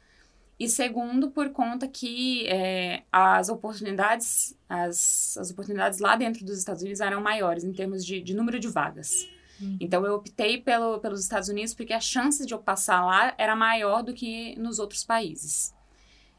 e 0.60 0.67
segundo, 0.67 1.30
por 1.30 1.52
conta 1.52 1.88
que 1.88 2.48
é, 2.48 3.04
as 3.12 3.48
oportunidades, 3.48 4.58
as, 4.67 5.38
as 5.38 5.52
oportunidades 5.52 6.00
lá 6.00 6.15
dentro 6.15 6.43
dos 6.43 6.58
Estados 6.58 6.82
Unidos 6.82 7.00
eram 7.00 7.22
maiores 7.22 7.63
em 7.63 7.72
termos 7.72 8.04
de, 8.04 8.22
de 8.22 8.34
número 8.34 8.60
de 8.60 8.67
vagas. 8.67 9.28
Uhum. 9.62 9.78
Então 9.80 10.04
eu 10.04 10.15
optei 10.15 10.60
pelo, 10.60 11.00
pelos 11.00 11.22
Estados 11.22 11.48
Unidos 11.48 11.76
porque 11.76 11.93
a 11.93 12.00
chance 12.00 12.43
de 12.43 12.54
eu 12.54 12.60
passar 12.60 13.06
lá 13.06 13.36
era 13.38 13.56
maior 13.56 14.02
do 14.02 14.13
que 14.13 14.58
nos 14.58 14.80
outros 14.80 15.04
países. 15.04 15.76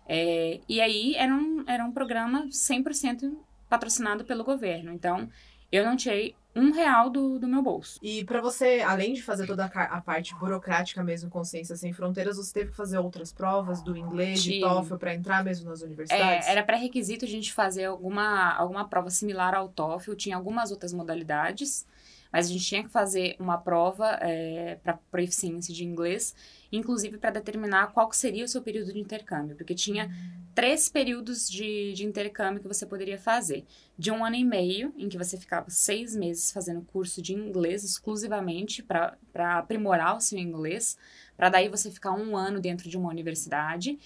É, 0.09 0.61
e 0.69 0.81
aí 0.81 1.15
era 1.15 1.33
um, 1.33 1.65
era 1.69 1.85
um 1.85 1.93
programa 1.93 2.47
100% 2.49 3.37
patrocinado 3.69 4.25
pelo 4.25 4.43
governo. 4.43 4.93
Então 4.93 5.29
eu 5.71 5.85
não 5.85 5.95
tirei 5.95 6.35
um 6.59 6.73
real 6.73 7.09
do, 7.09 7.39
do 7.39 7.47
meu 7.47 7.63
bolso. 7.63 7.99
E 8.03 8.25
para 8.25 8.41
você, 8.41 8.83
além 8.87 9.13
de 9.15 9.23
fazer 9.23 9.47
toda 9.47 9.65
a, 9.65 10.01
parte 10.01 10.35
burocrática 10.35 11.03
mesmo 11.03 11.31
com 11.31 11.45
Ciência 11.45 11.77
Sem 11.77 11.93
Fronteiras, 11.93 12.37
você 12.37 12.53
teve 12.53 12.71
que 12.71 12.77
fazer 12.77 12.99
outras 12.99 13.33
provas 13.33 13.83
do 13.83 13.97
inglês, 13.97 14.43
de, 14.43 14.55
de 14.55 14.61
TOEFL, 14.61 14.97
para 14.97 15.15
entrar 15.15 15.45
mesmo 15.45 15.71
nas 15.71 15.83
universidades? 15.83 16.47
É, 16.47 16.51
era 16.51 16.63
pré-requisito 16.63 17.25
a 17.25 17.29
gente 17.29 17.53
fazer 17.53 17.85
alguma, 17.85 18.53
alguma 18.55 18.89
prova 18.89 19.11
similar 19.11 19.55
ao 19.55 19.69
TOEFL, 19.69 20.15
tinha 20.15 20.37
algumas 20.37 20.71
outras 20.71 20.93
modalidades, 20.93 21.87
mas 22.33 22.47
a 22.47 22.53
gente 22.53 22.65
tinha 22.65 22.83
que 22.83 22.91
fazer 22.91 23.37
uma 23.39 23.59
prova 23.59 24.19
é, 24.21 24.79
para 24.83 24.99
proficiência 25.11 25.73
de 25.73 25.85
inglês 25.85 26.35
inclusive 26.71 27.19
para 27.19 27.31
determinar 27.31 27.93
qual 27.93 28.13
seria 28.13 28.45
o 28.45 28.49
seu 28.49 28.63
período 28.63 28.93
de 28.93 28.99
intercâmbio, 28.99 29.57
porque 29.57 29.75
tinha 29.75 30.11
três 30.55 30.89
períodos 30.89 31.49
de, 31.49 31.93
de 31.93 32.05
intercâmbio 32.05 32.61
que 32.61 32.69
você 32.69 32.85
poderia 32.85 33.19
fazer. 33.19 33.65
De 33.97 34.11
um 34.11 34.25
ano 34.25 34.37
e 34.37 34.45
meio, 34.45 34.93
em 34.97 35.09
que 35.09 35.17
você 35.17 35.37
ficava 35.37 35.71
seis 35.71 36.17
meses 36.17 36.51
fazendo 36.51 36.83
curso 36.83 37.23
de 37.23 37.33
inglês 37.33 37.85
exclusivamente 37.85 38.83
para 38.83 39.59
aprimorar 39.59 40.17
o 40.17 40.21
seu 40.21 40.39
inglês, 40.39 40.97
para 41.37 41.49
daí 41.49 41.69
você 41.69 41.91
ficar 41.91 42.13
um 42.13 42.37
ano 42.37 42.61
dentro 42.61 42.89
de 42.89 42.97
uma 42.97 43.09
universidade 43.09 43.99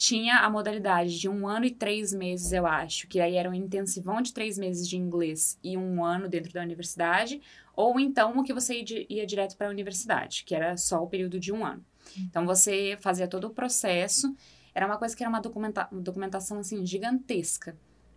tinha 0.00 0.38
a 0.38 0.48
modalidade 0.48 1.20
de 1.20 1.28
um 1.28 1.46
ano 1.46 1.66
e 1.66 1.70
três 1.70 2.10
meses, 2.10 2.52
eu 2.52 2.66
acho, 2.66 3.06
que 3.06 3.20
aí 3.20 3.34
era 3.34 3.50
um 3.50 3.52
intensivão 3.52 4.22
de 4.22 4.32
três 4.32 4.56
meses 4.56 4.88
de 4.88 4.96
inglês 4.96 5.58
e 5.62 5.76
um 5.76 6.02
ano 6.02 6.26
dentro 6.26 6.50
da 6.54 6.62
universidade, 6.62 7.38
ou 7.76 8.00
então 8.00 8.38
o 8.38 8.42
que 8.42 8.54
você 8.54 8.82
ia 9.10 9.26
direto 9.26 9.58
para 9.58 9.66
a 9.66 9.70
universidade, 9.70 10.42
que 10.44 10.54
era 10.54 10.74
só 10.78 11.02
o 11.02 11.06
período 11.06 11.38
de 11.38 11.52
um 11.52 11.66
ano. 11.66 11.84
Então 12.18 12.44
você 12.46 12.96
fazia 13.00 13.26
todo 13.28 13.46
o 13.46 13.50
processo. 13.50 14.34
Era 14.74 14.86
uma 14.86 14.96
coisa 14.98 15.16
que 15.16 15.22
era 15.22 15.28
uma, 15.30 15.40
documenta 15.40 15.88
documentação 15.92 16.58
assim 16.58 16.84
gigantesca 16.86 17.76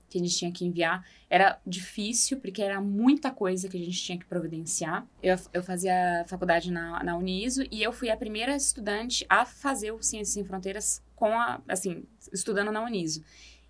que 0.10 0.20
a 0.20 0.22
gente 0.22 0.38
tinha 0.38 0.52
que 0.52 0.64
enviar. 0.64 1.04
Era 1.28 1.60
difícil, 1.66 2.40
porque 2.40 2.62
era 2.62 2.80
muita 2.80 3.32
coisa 3.32 3.68
que 3.68 3.76
a 3.76 3.80
gente 3.80 4.00
tinha 4.00 4.18
que 4.20 4.26
providenciar. 4.26 5.08
Eu, 5.24 5.36
eu 5.52 5.64
fazia 5.64 6.24
faculdade 6.28 6.72
na, 6.72 7.04
na 7.04 7.18
Uniso 7.18 7.64
e 7.72 7.82
eu 7.82 7.92
fui 7.92 8.12
a 8.12 8.16
primeira 8.18 8.56
estudante 8.56 9.26
a 9.28 9.44
fazer 9.44 9.92
o 9.92 10.04
Ciências 10.04 10.30
Sem 10.36 10.44
Fronteiras 10.46 11.02
com 11.16 11.34
a, 11.40 11.60
assim, 11.68 12.04
estudando 12.32 12.72
na 12.72 12.84
Uniso. 12.84 13.24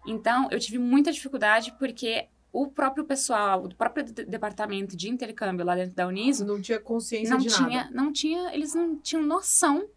Então, 0.06 0.50
eu 0.52 0.60
tive 0.60 0.78
muita 0.78 1.14
dificuldade 1.14 1.74
porque 1.80 2.28
o 2.52 2.68
próprio 2.68 3.06
pessoal, 3.06 3.64
o 3.64 3.74
próprio 3.74 4.04
de- 4.04 4.26
departamento 4.26 4.98
de 4.98 5.10
intercâmbio 5.10 5.66
lá 5.66 5.76
dentro 5.76 5.96
da 5.96 6.06
Uniso, 6.06 6.44
Não 6.44 6.62
tinha 6.62 6.78
consciência 6.80 7.30
não 7.30 7.38
de 7.38 7.48
tinha, 7.48 7.84
nada. 7.86 7.92
não 7.92 8.12
tinha, 8.12 8.54
eles 8.54 8.76
não 8.76 8.98
tinham 8.98 9.24
noção 9.24 9.88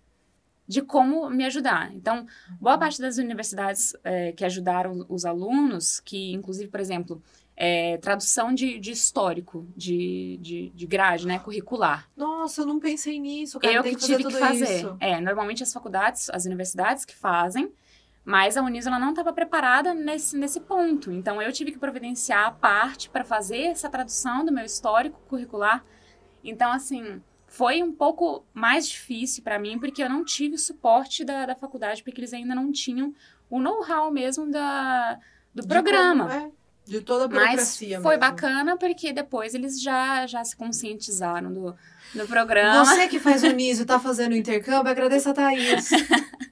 de 0.66 0.82
como 0.82 1.30
me 1.30 1.44
ajudar. 1.44 1.92
Então, 1.94 2.26
boa 2.60 2.76
parte 2.76 3.00
das 3.00 3.18
universidades 3.18 3.94
eh, 4.02 4.32
que 4.32 4.44
ajudaram 4.44 5.06
os 5.08 5.24
alunos, 5.24 6.00
que 6.00 6.32
inclusive, 6.32 6.68
por 6.68 6.80
exemplo, 6.80 7.22
eh, 7.56 7.98
tradução 7.98 8.52
de, 8.52 8.78
de 8.78 8.90
histórico, 8.90 9.66
de, 9.76 10.38
de, 10.42 10.70
de 10.70 10.86
grade, 10.86 11.26
né, 11.26 11.38
curricular. 11.38 12.08
Nossa, 12.16 12.62
eu 12.62 12.66
não 12.66 12.78
pensei 12.78 13.18
nisso, 13.18 13.58
cara. 13.58 13.72
eu 13.72 13.82
que 13.82 13.96
que 13.96 14.06
tive 14.06 14.24
que 14.24 14.32
fazer. 14.32 14.78
isso. 14.78 14.96
É, 15.00 15.20
normalmente 15.20 15.62
as 15.62 15.72
faculdades, 15.72 16.28
as 16.30 16.44
universidades 16.44 17.04
que 17.04 17.14
fazem, 17.14 17.72
mas 18.24 18.56
a 18.56 18.62
Uniso 18.62 18.88
ela 18.88 18.98
não 18.98 19.10
estava 19.10 19.32
preparada 19.32 19.94
nesse, 19.94 20.36
nesse 20.36 20.60
ponto. 20.60 21.12
Então 21.12 21.40
eu 21.40 21.52
tive 21.52 21.70
que 21.70 21.78
providenciar 21.78 22.46
a 22.46 22.50
parte 22.50 23.08
para 23.08 23.24
fazer 23.24 23.62
essa 23.66 23.88
tradução 23.88 24.44
do 24.44 24.52
meu 24.52 24.64
histórico 24.64 25.20
curricular. 25.28 25.84
Então, 26.42 26.70
assim, 26.72 27.22
foi 27.56 27.82
um 27.82 27.90
pouco 27.92 28.44
mais 28.52 28.86
difícil 28.88 29.42
para 29.42 29.58
mim, 29.58 29.78
porque 29.78 30.02
eu 30.02 30.08
não 30.10 30.24
tive 30.24 30.54
o 30.56 30.58
suporte 30.58 31.24
da, 31.24 31.46
da 31.46 31.54
faculdade, 31.54 32.02
porque 32.02 32.20
eles 32.20 32.32
ainda 32.34 32.54
não 32.54 32.70
tinham 32.70 33.14
o 33.48 33.58
know-how 33.58 34.10
mesmo 34.10 34.50
da, 34.50 35.18
do 35.54 35.62
De 35.62 35.68
programa. 35.68 36.26
como- 36.28 36.38
é, 36.46 36.50
de 36.84 37.00
toda 37.00 37.24
a 37.24 37.28
Mas 37.28 37.38
burocracia 37.46 38.00
foi 38.00 38.16
mesmo. 38.16 38.30
bacana, 38.30 38.76
porque 38.76 39.12
depois 39.12 39.54
eles 39.54 39.80
já, 39.80 40.26
já 40.26 40.44
se 40.44 40.54
conscientizaram 40.54 41.52
do, 41.52 41.74
do 42.14 42.26
programa. 42.28 42.84
Você 42.84 43.08
que 43.08 43.18
faz 43.18 43.42
o 43.42 43.50
NISO 43.50 43.82
e 43.82 43.86
tá 43.86 43.98
fazendo 43.98 44.32
o 44.32 44.36
intercâmbio, 44.36 44.90
agradeça 44.90 45.30
a 45.30 45.34
Thaís. 45.34 45.88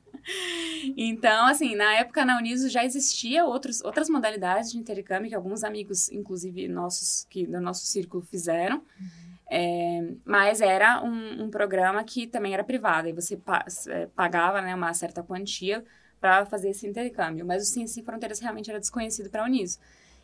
Então, 0.96 1.46
assim, 1.46 1.74
na 1.74 1.94
época 1.96 2.24
na 2.24 2.38
Uniso 2.38 2.68
já 2.68 2.84
existia 2.84 3.44
outros, 3.44 3.82
outras 3.82 4.08
modalidades 4.08 4.72
de 4.72 4.78
intercâmbio 4.78 5.28
que 5.28 5.34
alguns 5.34 5.62
amigos, 5.64 6.10
inclusive 6.10 6.66
nossos, 6.68 7.26
que 7.28 7.46
do 7.46 7.60
nosso 7.60 7.84
círculo 7.86 8.22
fizeram. 8.22 8.82
É, 9.50 10.12
mas 10.24 10.61
era 10.61 11.02
um, 11.02 11.44
um 11.44 11.50
programa 11.50 12.02
que 12.02 12.26
também 12.26 12.54
era 12.54 12.64
privado, 12.64 13.09
e 13.09 13.12
você 13.12 13.37
pa- 13.37 13.64
é, 13.88 14.07
pagava 14.07 14.61
né, 14.62 14.74
uma 14.74 14.92
certa 14.94 15.22
quantia 15.22 15.85
para 16.20 16.46
fazer 16.46 16.70
esse 16.70 16.87
intercâmbio. 16.87 17.44
Mas 17.44 17.62
o 17.62 17.66
Ciência 17.66 17.94
Sem 17.94 18.04
Fronteiras 18.04 18.40
realmente 18.40 18.70
era 18.70 18.80
desconhecido 18.80 19.28
para 19.30 19.42
a 19.42 19.44
Uniso. 19.44 19.78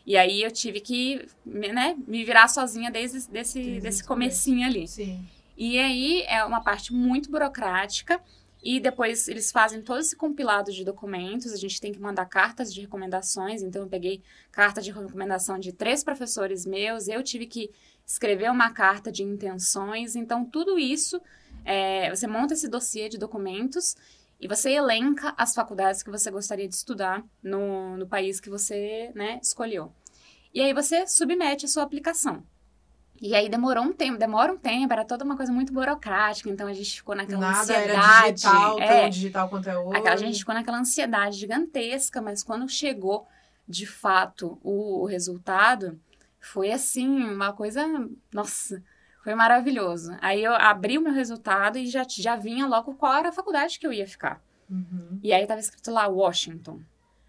E 0.07 0.17
aí 0.17 0.43
eu 0.43 0.51
tive 0.51 0.81
que 0.81 1.27
me- 1.45 1.73
né, 1.73 1.95
me 2.07 2.25
virar 2.25 2.49
sozinha 2.49 2.91
desde 2.91 3.29
desse, 3.31 3.63
Desde 3.63 3.81
desse 3.81 4.05
comecinho 4.05 4.67
ali. 4.67 4.89
Sim. 4.89 5.23
E 5.57 5.79
aí 5.79 6.23
é 6.23 6.43
uma 6.45 6.63
parte 6.63 6.93
muito 6.93 7.31
burocrática. 7.31 8.21
E 8.63 8.79
depois 8.79 9.27
eles 9.27 9.51
fazem 9.51 9.81
todo 9.81 10.01
esse 10.01 10.15
compilado 10.15 10.71
de 10.71 10.85
documentos. 10.85 11.53
A 11.53 11.57
gente 11.57 11.81
tem 11.81 11.93
que 11.93 11.99
mandar 12.01 12.27
cartas 12.27 12.73
de 12.73 12.81
recomendações. 12.83 13.63
Então 13.63 13.83
eu 13.83 13.89
peguei 13.89 14.23
carta 14.53 14.83
de 14.83 14.91
recomendação 14.91 15.59
de 15.59 15.73
três 15.73 16.05
professores 16.05 16.67
meus. 16.67 17.09
Eu 17.09 17.23
tive 17.23 17.47
que 17.47 17.71
escrever 18.11 18.51
uma 18.51 18.71
carta 18.71 19.13
de 19.13 19.23
intenções. 19.23 20.17
Então 20.17 20.45
tudo 20.45 20.79
isso, 20.79 21.21
é, 21.65 22.11
você 22.11 22.27
monta 22.27 22.55
esse 22.55 22.69
dossiê 22.69 23.09
de 23.09 23.17
documentos 23.17 23.97
e 24.41 24.49
você 24.49 24.71
elenca 24.73 25.33
as 25.37 25.55
faculdades 25.55 26.03
que 26.03 26.11
você 26.11 26.29
gostaria 26.31 26.69
de 26.69 26.75
estudar 26.75 27.23
no, 27.41 27.97
no 27.97 28.07
país 28.09 28.41
que 28.41 28.51
você 28.51 29.13
né, 29.15 29.39
escolheu. 29.41 29.93
E 30.53 30.61
aí 30.61 30.75
você 30.75 31.07
submete 31.07 31.67
a 31.67 31.69
sua 31.69 31.85
aplicação. 31.85 32.43
E 33.23 33.35
aí 33.35 33.49
demorou 33.49 33.85
um 33.85 33.93
tempo, 33.93 34.19
demora 34.19 34.51
um 34.51 34.57
tempo, 34.57 34.93
era 34.93 35.05
toda 35.05 35.25
uma 35.25 35.37
coisa 35.37 35.53
muito 35.53 35.73
burocrática, 35.73 36.49
então 36.49 36.67
a 36.67 36.73
gente 36.73 36.97
ficou 36.97 37.15
naquela 37.15 37.39
Nada 37.39 37.61
ansiedade. 37.61 37.91
era 37.91 38.31
digital, 38.31 38.81
é, 38.81 39.01
tão 39.03 39.11
digital 39.11 39.49
quanto 39.51 39.69
é 39.69 39.79
hoje. 39.79 39.99
aquela, 39.99 40.15
a 40.15 40.19
gente 40.19 40.39
ficou 40.39 40.55
naquela 40.55 40.79
ansiedade 40.79 41.37
gigantesca, 41.37 42.23
mas 42.23 42.43
quando 42.43 42.67
chegou 42.67 43.29
de 43.69 43.85
fato 43.87 44.59
o, 44.63 45.03
o 45.03 45.05
resultado, 45.05 46.01
foi 46.41 46.73
assim, 46.73 47.23
uma 47.23 47.53
coisa. 47.53 47.87
Nossa, 48.33 48.83
foi 49.23 49.35
maravilhoso. 49.35 50.17
Aí 50.21 50.43
eu 50.43 50.55
abri 50.55 50.99
o 50.99 51.03
meu 51.03 51.13
resultado 51.13 51.79
e 51.79 51.87
já, 51.87 52.05
já 52.09 52.37
vinha 52.37 52.67
logo 52.67 52.95
qual 52.95 53.15
era 53.15 53.29
a 53.29 53.33
faculdade 53.33 53.79
que 53.79 53.87
eu 53.87 53.93
ia 53.93 54.07
ficar. 54.07 54.43
Uhum. 54.69 55.21
E 55.23 55.33
aí 55.33 55.47
tava 55.47 55.61
escrito 55.61 55.91
lá 55.91 56.07
Washington. 56.07 56.81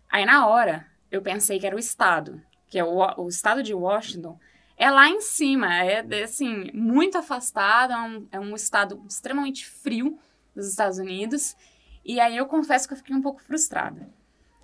Aí 0.10 0.26
na 0.26 0.47
hora 0.47 0.88
eu 1.12 1.21
pensei 1.21 1.60
que 1.60 1.67
era 1.67 1.76
o 1.76 1.80
estado, 1.80 2.41
que 2.67 2.80
é 2.80 2.84
o, 2.84 3.21
o 3.21 3.28
estado 3.28 3.62
de 3.62 3.74
Washington. 3.74 4.39
É 4.78 4.89
lá 4.89 5.08
em 5.10 5.21
cima, 5.21 5.76
é 5.84 6.06
é, 6.10 6.24
assim, 6.24 6.71
muito 6.74 7.17
afastado, 7.17 7.93
é 7.93 7.97
um, 7.97 8.28
é 8.32 8.39
um 8.39 8.56
estado 8.56 9.04
extremamente 9.08 9.67
frio 9.67 10.17
dos 10.56 10.67
Estados 10.67 10.97
Unidos. 10.97 11.56
E 12.04 12.19
aí 12.19 12.38
eu 12.38 12.45
confesso 12.45 12.88
que 12.88 12.93
eu 12.93 12.97
fiquei 12.97 13.15
um 13.15 13.21
pouco 13.21 13.41
frustrada. 13.41 14.10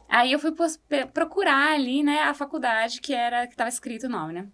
Aí 0.08 0.32
eu 0.32 0.40
fui 0.40 0.54
procurar 1.14 1.74
ali, 1.74 2.02
né, 2.02 2.22
a 2.22 2.34
faculdade 2.34 3.02
que 3.02 3.14
era 3.14 3.48
que 3.48 3.56
tava 3.56 3.70
escrito 3.70 4.08
o 4.08 4.10
nome, 4.10 4.34
né? 4.34 4.48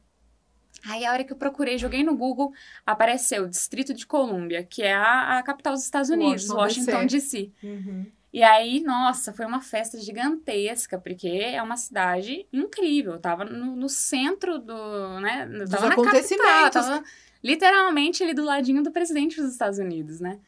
Aí 0.85 1.05
a 1.05 1.11
hora 1.11 1.23
que 1.23 1.31
eu 1.31 1.37
procurei, 1.37 1.77
joguei 1.77 2.03
no 2.03 2.15
Google, 2.15 2.51
apareceu 2.85 3.43
o 3.43 3.49
Distrito 3.49 3.93
de 3.93 4.05
Colômbia, 4.05 4.63
que 4.63 4.81
é 4.81 4.93
a, 4.93 5.37
a 5.37 5.43
capital 5.43 5.73
dos 5.73 5.83
Estados 5.83 6.09
Unidos, 6.09 6.49
Washington, 6.49 7.05
DC. 7.05 7.51
Uhum. 7.63 8.05
E 8.33 8.41
aí, 8.41 8.81
nossa, 8.81 9.31
foi 9.31 9.45
uma 9.45 9.61
festa 9.61 9.99
gigantesca, 9.99 10.97
porque 10.97 11.27
é 11.27 11.61
uma 11.61 11.77
cidade 11.77 12.47
incrível. 12.51 13.13
Eu 13.13 13.19
tava 13.19 13.45
no, 13.45 13.75
no 13.75 13.87
centro 13.87 14.57
do, 14.57 15.19
né? 15.19 15.47
eu 15.49 15.59
Dos 15.59 15.69
Tava 15.69 15.87
na 15.87 15.93
acontecimentos. 15.93 16.47
capital, 16.47 16.83
tava 16.83 17.03
literalmente 17.43 18.23
ali 18.23 18.33
do 18.33 18.43
ladinho 18.43 18.81
do 18.81 18.91
presidente 18.91 19.39
dos 19.39 19.51
Estados 19.51 19.77
Unidos, 19.77 20.19
né? 20.19 20.39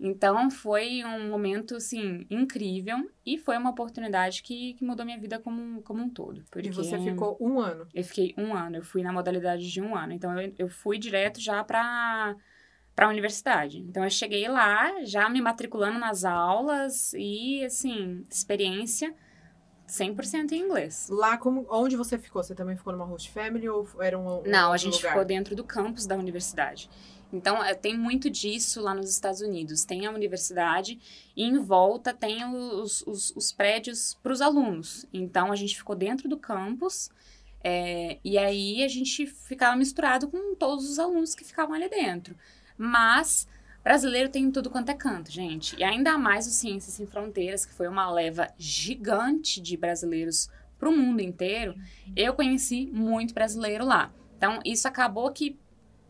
Então, 0.00 0.50
foi 0.50 1.04
um 1.04 1.28
momento, 1.28 1.76
assim, 1.76 2.26
incrível. 2.30 3.10
E 3.24 3.36
foi 3.36 3.56
uma 3.58 3.70
oportunidade 3.70 4.42
que, 4.42 4.74
que 4.74 4.84
mudou 4.84 5.04
minha 5.04 5.18
vida 5.18 5.38
como, 5.38 5.82
como 5.82 6.02
um 6.02 6.08
todo. 6.08 6.42
Porque 6.50 6.68
E 6.68 6.72
você 6.72 6.98
ficou 6.98 7.36
um 7.40 7.60
ano. 7.60 7.86
eu 7.94 8.02
fiquei 8.02 8.34
um 8.38 8.54
ano, 8.54 8.76
eu 8.76 8.82
fui 8.82 9.02
na 9.02 9.12
modalidade 9.12 9.70
de 9.70 9.80
um 9.80 9.94
ano. 9.94 10.12
Então, 10.12 10.40
eu, 10.40 10.54
eu 10.58 10.68
fui 10.68 10.98
direto 10.98 11.40
já 11.40 11.62
para 11.62 12.34
para 12.92 13.06
a 13.06 13.10
universidade. 13.10 13.78
Então, 13.78 14.04
eu 14.04 14.10
cheguei 14.10 14.46
lá, 14.46 15.04
já 15.04 15.26
me 15.30 15.40
matriculando 15.40 15.98
nas 15.98 16.24
aulas 16.24 17.14
e, 17.14 17.64
assim, 17.64 18.26
experiência 18.30 19.14
100% 19.90 20.52
em 20.52 20.60
inglês. 20.60 21.08
Lá, 21.10 21.36
como, 21.36 21.66
onde 21.68 21.96
você 21.96 22.16
ficou? 22.18 22.42
Você 22.42 22.54
também 22.54 22.76
ficou 22.76 22.92
numa 22.92 23.04
host 23.04 23.30
family 23.30 23.68
ou 23.68 23.88
era 24.00 24.18
um, 24.18 24.40
um 24.40 24.42
Não, 24.46 24.72
a 24.72 24.76
gente 24.76 24.96
lugar? 24.96 25.10
ficou 25.10 25.24
dentro 25.24 25.56
do 25.56 25.64
campus 25.64 26.06
da 26.06 26.16
universidade. 26.16 26.88
Então, 27.32 27.62
é, 27.62 27.74
tem 27.74 27.96
muito 27.96 28.28
disso 28.28 28.80
lá 28.80 28.94
nos 28.94 29.10
Estados 29.10 29.40
Unidos. 29.40 29.84
Tem 29.84 30.06
a 30.06 30.10
universidade 30.10 30.98
e 31.36 31.44
em 31.44 31.58
volta 31.58 32.12
tem 32.12 32.44
os, 32.44 33.02
os, 33.06 33.30
os 33.36 33.52
prédios 33.52 34.18
para 34.22 34.32
os 34.32 34.40
alunos. 34.40 35.06
Então, 35.12 35.52
a 35.52 35.56
gente 35.56 35.76
ficou 35.76 35.94
dentro 35.94 36.28
do 36.28 36.36
campus 36.36 37.10
é, 37.62 38.18
e 38.24 38.38
aí 38.38 38.82
a 38.82 38.88
gente 38.88 39.26
ficava 39.26 39.76
misturado 39.76 40.28
com 40.28 40.54
todos 40.54 40.88
os 40.88 40.98
alunos 40.98 41.34
que 41.34 41.44
ficavam 41.44 41.74
ali 41.74 41.88
dentro. 41.88 42.34
Mas 42.76 43.46
brasileiro 43.82 44.28
tem 44.28 44.44
em 44.44 44.50
tudo 44.50 44.70
quanto 44.70 44.90
é 44.90 44.94
canto, 44.94 45.30
gente. 45.30 45.76
E 45.76 45.84
ainda 45.84 46.16
mais 46.18 46.46
o 46.46 46.50
Ciências 46.50 46.94
Sem 46.94 47.06
Fronteiras, 47.06 47.64
que 47.64 47.72
foi 47.72 47.88
uma 47.88 48.10
leva 48.10 48.48
gigante 48.58 49.60
de 49.60 49.76
brasileiros 49.76 50.48
para 50.78 50.88
o 50.88 50.96
mundo 50.96 51.20
inteiro. 51.20 51.74
Eu 52.16 52.34
conheci 52.34 52.86
muito 52.92 53.34
brasileiro 53.34 53.84
lá. 53.84 54.12
Então, 54.36 54.60
isso 54.64 54.88
acabou 54.88 55.30
que. 55.30 55.58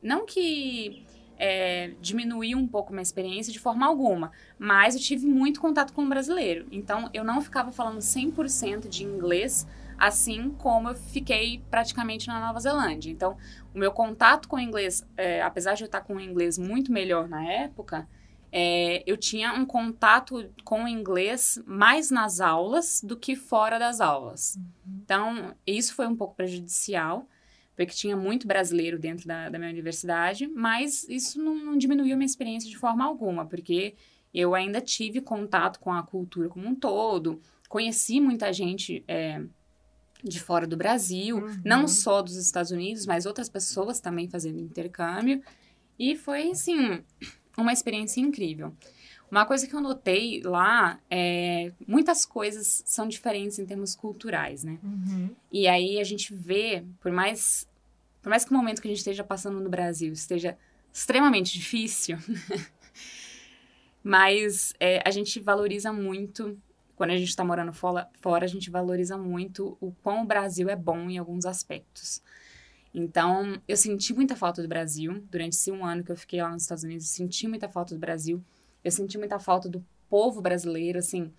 Não 0.02 0.24
que 0.24 1.04
é, 1.40 1.92
diminuiu 2.00 2.58
um 2.58 2.66
pouco 2.66 2.92
minha 2.92 3.02
experiência 3.02 3.52
de 3.52 3.58
forma 3.58 3.86
alguma, 3.86 4.30
mas 4.58 4.94
eu 4.94 5.00
tive 5.00 5.26
muito 5.26 5.60
contato 5.60 5.92
com 5.92 6.04
o 6.04 6.08
brasileiro. 6.08 6.66
Então, 6.70 7.08
eu 7.14 7.24
não 7.24 7.40
ficava 7.40 7.72
falando 7.72 7.98
100% 7.98 8.88
de 8.88 9.04
inglês, 9.04 9.66
assim 10.00 10.50
como 10.56 10.88
eu 10.88 10.94
fiquei 10.94 11.62
praticamente 11.70 12.26
na 12.26 12.40
Nova 12.40 12.58
Zelândia. 12.58 13.10
Então, 13.10 13.36
o 13.74 13.78
meu 13.78 13.92
contato 13.92 14.48
com 14.48 14.56
o 14.56 14.60
inglês, 14.60 15.06
é, 15.14 15.42
apesar 15.42 15.74
de 15.74 15.82
eu 15.82 15.86
estar 15.86 16.00
com 16.00 16.14
o 16.14 16.20
inglês 16.20 16.56
muito 16.56 16.90
melhor 16.90 17.28
na 17.28 17.44
época, 17.44 18.08
é, 18.50 19.02
eu 19.06 19.18
tinha 19.18 19.52
um 19.52 19.66
contato 19.66 20.50
com 20.64 20.84
o 20.84 20.88
inglês 20.88 21.62
mais 21.66 22.10
nas 22.10 22.40
aulas 22.40 23.02
do 23.04 23.14
que 23.14 23.36
fora 23.36 23.78
das 23.78 24.00
aulas. 24.00 24.58
Então, 25.04 25.54
isso 25.66 25.94
foi 25.94 26.06
um 26.06 26.16
pouco 26.16 26.34
prejudicial, 26.34 27.28
porque 27.76 27.92
tinha 27.92 28.16
muito 28.16 28.48
brasileiro 28.48 28.98
dentro 28.98 29.28
da, 29.28 29.50
da 29.50 29.58
minha 29.58 29.70
universidade, 29.70 30.48
mas 30.48 31.06
isso 31.10 31.38
não, 31.38 31.54
não 31.54 31.76
diminuiu 31.76 32.16
minha 32.16 32.26
experiência 32.26 32.70
de 32.70 32.78
forma 32.78 33.04
alguma, 33.04 33.44
porque 33.44 33.94
eu 34.32 34.54
ainda 34.54 34.80
tive 34.80 35.20
contato 35.20 35.78
com 35.78 35.92
a 35.92 36.02
cultura 36.02 36.48
como 36.48 36.66
um 36.66 36.74
todo, 36.74 37.40
conheci 37.68 38.18
muita 38.18 38.50
gente 38.52 39.04
é, 39.06 39.42
de 40.22 40.40
fora 40.40 40.66
do 40.66 40.76
Brasil, 40.76 41.36
Uhum. 41.38 41.60
não 41.64 41.88
só 41.88 42.22
dos 42.22 42.36
Estados 42.36 42.70
Unidos, 42.70 43.06
mas 43.06 43.26
outras 43.26 43.48
pessoas 43.48 44.00
também 44.00 44.28
fazendo 44.28 44.58
intercâmbio, 44.60 45.42
e 45.98 46.16
foi, 46.16 46.50
assim, 46.50 47.02
uma 47.56 47.72
experiência 47.72 48.20
incrível. 48.20 48.74
Uma 49.30 49.46
coisa 49.46 49.66
que 49.66 49.74
eu 49.74 49.80
notei 49.80 50.42
lá 50.42 50.98
é 51.08 51.70
muitas 51.86 52.24
coisas 52.26 52.82
são 52.84 53.06
diferentes 53.06 53.58
em 53.58 53.66
termos 53.66 53.94
culturais, 53.94 54.64
né? 54.64 54.78
Uhum. 54.82 55.30
E 55.52 55.68
aí 55.68 56.00
a 56.00 56.04
gente 56.04 56.34
vê, 56.34 56.84
por 57.00 57.12
mais, 57.12 57.68
por 58.20 58.28
mais 58.28 58.44
que 58.44 58.50
o 58.50 58.56
momento 58.56 58.82
que 58.82 58.88
a 58.88 58.90
gente 58.90 58.98
esteja 58.98 59.22
passando 59.22 59.60
no 59.60 59.68
Brasil 59.70 60.12
esteja 60.12 60.58
extremamente 60.92 61.52
difícil, 61.52 62.18
mas 64.02 64.72
é, 64.80 65.02
a 65.06 65.10
gente 65.10 65.38
valoriza 65.40 65.92
muito 65.92 66.58
quando 67.00 67.12
a 67.12 67.16
gente 67.16 67.30
está 67.30 67.42
morando 67.42 67.72
fora, 67.72 68.44
a 68.44 68.46
gente 68.46 68.68
valoriza 68.68 69.16
muito 69.16 69.74
o 69.80 69.90
quão 70.02 70.22
o 70.22 70.26
Brasil 70.26 70.68
é 70.68 70.76
bom 70.76 71.08
em 71.08 71.16
alguns 71.16 71.46
aspectos. 71.46 72.20
Então, 72.92 73.58
eu 73.66 73.74
senti 73.74 74.12
muita 74.12 74.36
falta 74.36 74.60
do 74.60 74.68
Brasil. 74.68 75.24
Durante 75.30 75.54
esse 75.54 75.72
um 75.72 75.82
ano 75.82 76.04
que 76.04 76.12
eu 76.12 76.16
fiquei 76.16 76.42
lá 76.42 76.50
nos 76.50 76.64
Estados 76.64 76.84
Unidos, 76.84 77.06
eu 77.06 77.10
senti 77.10 77.48
muita 77.48 77.70
falta 77.70 77.94
do 77.94 77.98
Brasil. 77.98 78.44
Eu 78.84 78.90
senti 78.90 79.16
muita 79.16 79.38
falta 79.38 79.66
do 79.66 79.82
povo 80.10 80.42
brasileiro, 80.42 80.98
assim, 80.98 81.32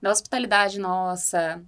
da 0.00 0.12
hospitalidade 0.12 0.78
nossa, 0.78 1.60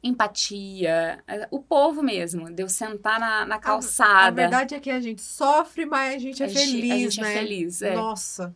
empatia, 0.00 1.20
é, 1.26 1.48
o 1.50 1.58
povo 1.58 2.00
mesmo, 2.00 2.48
de 2.48 2.62
eu 2.62 2.68
sentar 2.68 3.18
na, 3.18 3.44
na 3.44 3.58
calçada. 3.58 4.12
A, 4.12 4.26
a, 4.28 4.30
verdade 4.30 4.74
é 4.76 4.78
que 4.78 4.90
a 4.90 5.00
gente 5.00 5.20
sofre, 5.20 5.84
mas 5.84 6.14
a 6.14 6.18
gente 6.18 6.40
é 6.44 6.46
a 6.46 6.48
feliz, 6.48 6.70
gente, 6.70 6.92
a 6.92 6.98
gente 6.98 7.20
é 7.20 7.22
né? 7.24 7.34
é 7.34 7.38
feliz, 7.40 7.82
é. 7.82 7.94
Nossa. 7.96 8.54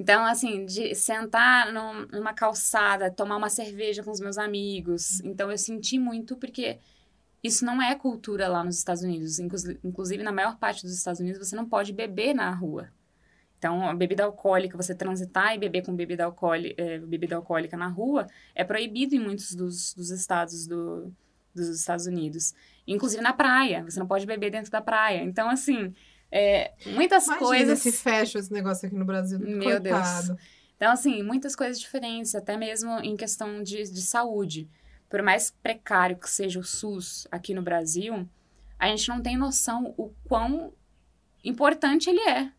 Então, 0.00 0.24
assim, 0.24 0.64
de 0.64 0.94
sentar 0.94 1.70
num, 1.74 2.06
numa 2.06 2.32
calçada, 2.32 3.10
tomar 3.10 3.36
uma 3.36 3.50
cerveja 3.50 4.02
com 4.02 4.10
os 4.10 4.18
meus 4.18 4.38
amigos. 4.38 5.20
Então, 5.20 5.50
eu 5.50 5.58
senti 5.58 5.98
muito 5.98 6.36
porque 6.36 6.78
isso 7.44 7.66
não 7.66 7.82
é 7.82 7.94
cultura 7.94 8.48
lá 8.48 8.64
nos 8.64 8.78
Estados 8.78 9.02
Unidos. 9.02 9.38
Inclusive, 9.38 10.22
na 10.22 10.32
maior 10.32 10.56
parte 10.56 10.82
dos 10.84 10.94
Estados 10.94 11.20
Unidos, 11.20 11.46
você 11.46 11.54
não 11.54 11.68
pode 11.68 11.92
beber 11.92 12.32
na 12.32 12.50
rua. 12.50 12.88
Então, 13.58 13.86
a 13.86 13.92
bebida 13.92 14.24
alcoólica, 14.24 14.74
você 14.74 14.94
transitar 14.94 15.54
e 15.54 15.58
beber 15.58 15.84
com 15.84 15.94
bebida, 15.94 16.24
alcoólica, 16.24 16.82
é, 16.82 16.98
bebida 16.98 17.36
alcoólica 17.36 17.76
na 17.76 17.88
rua, 17.88 18.26
é 18.54 18.64
proibido 18.64 19.14
em 19.14 19.20
muitos 19.20 19.54
dos, 19.54 19.92
dos 19.92 20.10
estados 20.10 20.66
do, 20.66 21.12
dos 21.54 21.68
Estados 21.68 22.06
Unidos. 22.06 22.54
Inclusive 22.86 23.22
na 23.22 23.34
praia, 23.34 23.84
você 23.84 24.00
não 24.00 24.06
pode 24.06 24.24
beber 24.24 24.50
dentro 24.50 24.70
da 24.70 24.80
praia. 24.80 25.22
Então, 25.22 25.50
assim, 25.50 25.92
é, 26.30 26.72
muitas 26.86 27.26
Imagina 27.26 27.46
coisas... 27.46 27.78
se 27.80 27.92
fecha 27.92 28.38
esse 28.38 28.52
negócio 28.52 28.86
aqui 28.86 28.96
no 28.96 29.04
Brasil, 29.04 29.38
Meu 29.38 29.80
Coitado. 29.80 30.26
Deus. 30.28 30.40
Então, 30.76 30.92
assim, 30.92 31.22
muitas 31.22 31.54
coisas 31.54 31.78
diferentes, 31.78 32.34
até 32.34 32.56
mesmo 32.56 32.98
em 33.00 33.16
questão 33.16 33.62
de, 33.62 33.82
de 33.82 34.02
saúde. 34.02 34.68
Por 35.08 35.22
mais 35.22 35.50
precário 35.50 36.16
que 36.16 36.30
seja 36.30 36.60
o 36.60 36.64
SUS 36.64 37.26
aqui 37.30 37.52
no 37.52 37.62
Brasil, 37.62 38.28
a 38.78 38.86
gente 38.88 39.08
não 39.08 39.20
tem 39.20 39.36
noção 39.36 39.92
o 39.96 40.10
quão 40.26 40.72
importante 41.42 42.08
ele 42.08 42.20
é 42.20 42.52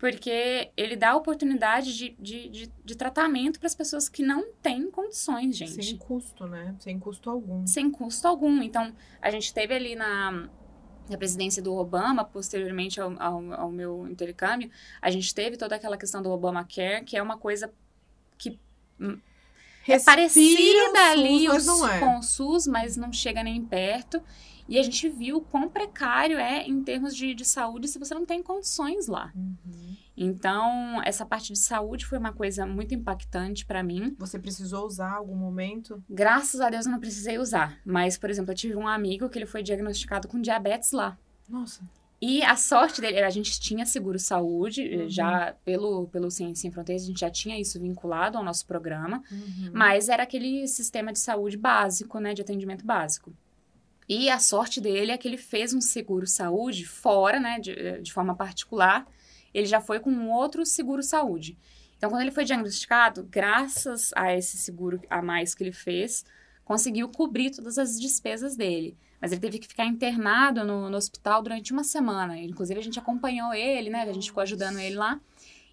porque 0.00 0.70
ele 0.78 0.96
dá 0.96 1.14
oportunidade 1.14 1.94
de, 1.94 2.16
de, 2.18 2.48
de, 2.48 2.72
de 2.82 2.96
tratamento 2.96 3.60
para 3.60 3.66
as 3.66 3.74
pessoas 3.74 4.08
que 4.08 4.22
não 4.22 4.50
têm 4.62 4.90
condições, 4.90 5.54
gente. 5.54 5.84
Sem 5.84 5.98
custo, 5.98 6.46
né? 6.46 6.74
Sem 6.80 6.98
custo 6.98 7.28
algum. 7.28 7.66
Sem 7.66 7.90
custo 7.90 8.26
algum. 8.26 8.62
Então, 8.62 8.94
a 9.20 9.30
gente 9.30 9.52
teve 9.52 9.74
ali 9.74 9.94
na, 9.94 10.48
na 11.10 11.18
presidência 11.18 11.62
do 11.62 11.74
Obama, 11.74 12.24
posteriormente 12.24 13.00
ao, 13.00 13.20
ao, 13.20 13.52
ao, 13.52 13.70
meu 13.70 14.06
intercâmbio, 14.08 14.70
a 15.02 15.10
gente 15.10 15.34
teve 15.34 15.56
toda 15.56 15.74
aquela 15.74 15.96
questão 15.96 16.22
do 16.22 16.30
Obamacare, 16.30 17.04
que 17.04 17.16
é 17.16 17.22
uma 17.22 17.36
coisa 17.36 17.72
que 18.38 18.58
hum, 19.00 19.18
é 19.86 19.98
parecida 19.98 21.10
ali 21.10 21.46
SUS, 21.46 21.68
os, 21.68 21.82
é. 21.88 21.98
com 21.98 22.18
o 22.18 22.22
SUS, 22.22 22.66
mas 22.66 22.96
não 22.96 23.12
chega 23.12 23.42
nem 23.42 23.64
perto. 23.64 24.22
E 24.68 24.78
a 24.78 24.82
gente 24.84 25.08
viu 25.08 25.38
o 25.38 25.40
quão 25.40 25.68
precário 25.68 26.38
é 26.38 26.62
em 26.62 26.80
termos 26.84 27.16
de, 27.16 27.34
de 27.34 27.44
saúde 27.44 27.88
se 27.88 27.98
você 27.98 28.14
não 28.14 28.24
tem 28.24 28.40
condições 28.40 29.08
lá. 29.08 29.32
Uhum. 29.34 29.96
Então, 30.22 31.00
essa 31.02 31.24
parte 31.24 31.50
de 31.52 31.58
saúde 31.58 32.04
foi 32.04 32.18
uma 32.18 32.32
coisa 32.32 32.66
muito 32.66 32.94
impactante 32.94 33.64
para 33.64 33.82
mim. 33.82 34.14
Você 34.18 34.38
precisou 34.38 34.86
usar 34.86 35.12
algum 35.12 35.34
momento? 35.34 36.04
Graças 36.10 36.60
a 36.60 36.68
Deus 36.68 36.84
eu 36.84 36.92
não 36.92 37.00
precisei 37.00 37.38
usar. 37.38 37.78
Mas, 37.86 38.18
por 38.18 38.28
exemplo, 38.28 38.52
eu 38.52 38.54
tive 38.56 38.76
um 38.76 38.86
amigo 38.86 39.30
que 39.30 39.38
ele 39.38 39.46
foi 39.46 39.62
diagnosticado 39.62 40.28
com 40.28 40.38
diabetes 40.38 40.92
lá. 40.92 41.16
Nossa. 41.48 41.80
E 42.20 42.42
a 42.42 42.54
sorte 42.54 43.00
dele, 43.00 43.20
a 43.20 43.30
gente 43.30 43.58
tinha 43.58 43.86
seguro 43.86 44.18
saúde, 44.18 44.82
Uhum. 44.94 45.08
já 45.08 45.54
pelo, 45.64 46.06
pelo 46.08 46.30
Ciência 46.30 46.60
Sem 46.60 46.70
Fronteiras, 46.70 47.02
a 47.04 47.06
gente 47.06 47.20
já 47.20 47.30
tinha 47.30 47.58
isso 47.58 47.80
vinculado 47.80 48.36
ao 48.36 48.44
nosso 48.44 48.66
programa, 48.66 49.22
Uhum. 49.32 49.70
mas 49.72 50.10
era 50.10 50.24
aquele 50.24 50.68
sistema 50.68 51.14
de 51.14 51.18
saúde 51.18 51.56
básico, 51.56 52.20
né, 52.20 52.34
de 52.34 52.42
atendimento 52.42 52.84
básico. 52.84 53.32
E 54.06 54.28
a 54.28 54.38
sorte 54.38 54.82
dele 54.82 55.12
é 55.12 55.16
que 55.16 55.26
ele 55.26 55.38
fez 55.38 55.72
um 55.72 55.80
seguro 55.80 56.26
saúde 56.26 56.84
fora, 56.84 57.40
né, 57.40 57.58
de, 57.58 58.02
de 58.02 58.12
forma 58.12 58.34
particular, 58.34 59.06
ele 59.52 59.66
já 59.66 59.80
foi 59.80 60.00
com 60.00 60.10
um 60.10 60.30
outro 60.30 60.64
seguro 60.64 61.02
saúde. 61.02 61.58
Então, 61.96 62.08
quando 62.08 62.22
ele 62.22 62.30
foi 62.30 62.44
diagnosticado, 62.44 63.26
graças 63.30 64.10
a 64.16 64.34
esse 64.34 64.56
seguro 64.56 65.00
a 65.10 65.20
mais 65.20 65.54
que 65.54 65.62
ele 65.62 65.72
fez, 65.72 66.24
conseguiu 66.64 67.08
cobrir 67.08 67.50
todas 67.50 67.76
as 67.78 68.00
despesas 68.00 68.56
dele. 68.56 68.96
Mas 69.20 69.32
ele 69.32 69.40
teve 69.40 69.58
que 69.58 69.68
ficar 69.68 69.84
internado 69.84 70.64
no, 70.64 70.88
no 70.88 70.96
hospital 70.96 71.42
durante 71.42 71.72
uma 71.72 71.84
semana. 71.84 72.38
Inclusive, 72.38 72.80
a 72.80 72.82
gente 72.82 72.98
acompanhou 72.98 73.52
ele, 73.52 73.90
né? 73.90 74.02
A 74.02 74.12
gente 74.12 74.28
ficou 74.28 74.42
ajudando 74.42 74.78
ele 74.78 74.96
lá. 74.96 75.20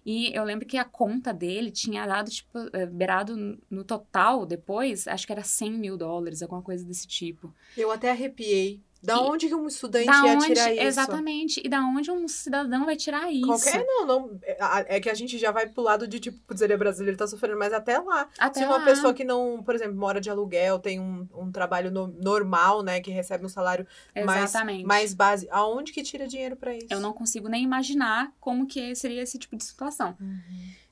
E 0.04 0.34
eu 0.34 0.44
lembro 0.44 0.66
que 0.66 0.76
a 0.76 0.84
conta 0.84 1.32
dele 1.32 1.70
tinha 1.70 2.06
dado, 2.06 2.30
tipo, 2.30 2.58
eh, 2.72 2.86
beirado 2.86 3.58
no 3.70 3.84
total 3.84 4.46
depois, 4.46 5.06
acho 5.06 5.26
que 5.26 5.32
era 5.32 5.42
100 5.42 5.72
mil 5.72 5.96
dólares, 5.96 6.42
alguma 6.42 6.62
coisa 6.62 6.84
desse 6.84 7.06
tipo. 7.06 7.54
Eu 7.76 7.90
até 7.90 8.10
arrepiei. 8.10 8.80
Da 9.00 9.14
E- 9.14 9.18
onde 9.18 9.46
que 9.48 9.54
um 9.54 9.68
estudante 9.68 10.06
da 10.06 10.26
ia 10.26 10.34
onde, 10.34 10.46
tirar 10.46 10.72
isso? 10.72 10.82
exatamente, 10.82 11.62
e 11.64 11.68
da 11.68 11.80
onde 11.80 12.10
um 12.10 12.26
cidadão 12.26 12.84
vai 12.84 12.96
tirar 12.96 13.30
isso? 13.32 13.46
Qualquer 13.46 13.84
não, 13.86 14.04
não. 14.04 14.38
É 14.42 14.96
é 14.96 15.00
que 15.00 15.08
a 15.08 15.14
gente 15.14 15.38
já 15.38 15.52
vai 15.52 15.68
pro 15.68 15.82
lado 15.84 16.08
de, 16.08 16.18
tipo, 16.18 16.36
putz, 16.46 16.60
ele 16.60 16.72
é 16.72 16.76
brasileiro, 16.76 17.16
tá 17.16 17.26
sofrendo, 17.26 17.56
mas 17.58 17.72
até 17.72 17.96
lá. 17.98 18.28
Até 18.36 18.60
Se 18.60 18.66
uma 18.66 18.78
lá. 18.78 18.84
pessoa 18.84 19.14
que 19.14 19.22
não, 19.22 19.62
por 19.62 19.74
exemplo, 19.76 19.94
mora 19.96 20.20
de 20.20 20.28
aluguel, 20.28 20.80
tem 20.80 20.98
um, 20.98 21.28
um 21.32 21.52
trabalho 21.52 21.90
no- 21.92 22.08
normal, 22.08 22.82
né, 22.82 23.00
que 23.00 23.10
recebe 23.12 23.44
um 23.44 23.48
salário 23.48 23.86
mais, 24.26 24.50
Exatamente. 24.50 24.84
mais 24.84 25.14
base, 25.14 25.46
aonde 25.50 25.92
que 25.92 26.02
tira 26.02 26.26
dinheiro 26.26 26.56
pra 26.56 26.74
isso? 26.74 26.88
Eu 26.90 26.98
não 26.98 27.12
consigo 27.12 27.48
nem 27.48 27.62
imaginar 27.62 28.32
como 28.40 28.66
que 28.66 28.94
seria 28.96 29.22
esse 29.22 29.38
tipo 29.38 29.56
de 29.56 29.62
situação. 29.62 30.16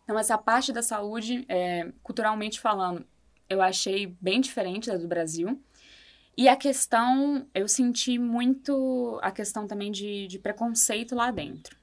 Então, 0.04 0.16
essa 0.16 0.38
parte 0.38 0.72
da 0.72 0.82
saúde, 0.82 1.44
é, 1.48 1.88
culturalmente 2.04 2.60
falando, 2.60 3.04
eu 3.50 3.60
achei 3.60 4.16
bem 4.20 4.40
diferente 4.40 4.86
da 4.88 4.96
do 4.96 5.08
Brasil. 5.08 5.60
E 6.36 6.48
a 6.48 6.56
questão, 6.56 7.46
eu 7.54 7.66
senti 7.66 8.18
muito 8.18 9.18
a 9.22 9.30
questão 9.30 9.66
também 9.66 9.90
de, 9.90 10.26
de 10.26 10.38
preconceito 10.38 11.14
lá 11.14 11.30
dentro. 11.30 11.76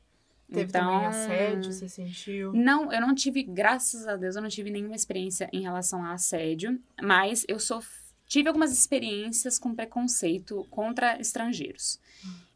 Teve 0.47 0.69
então, 0.69 0.91
também 0.91 1.07
assédio, 1.07 1.73
você 1.73 1.89
sentiu? 1.89 2.53
Não, 2.53 2.93
eu 2.93 3.01
não 3.01 3.15
tive, 3.15 3.41
graças 3.41 4.07
a 4.07 4.15
Deus, 4.15 4.35
eu 4.35 4.41
não 4.41 4.49
tive 4.49 4.69
nenhuma 4.69 4.95
experiência 4.95 5.49
em 5.51 5.61
relação 5.61 6.03
a 6.05 6.13
assédio, 6.13 6.79
mas 7.01 7.43
eu 7.47 7.59
sof... 7.59 7.89
tive 8.27 8.47
algumas 8.47 8.71
experiências 8.71 9.57
com 9.57 9.73
preconceito 9.73 10.67
contra 10.69 11.19
estrangeiros. 11.19 11.99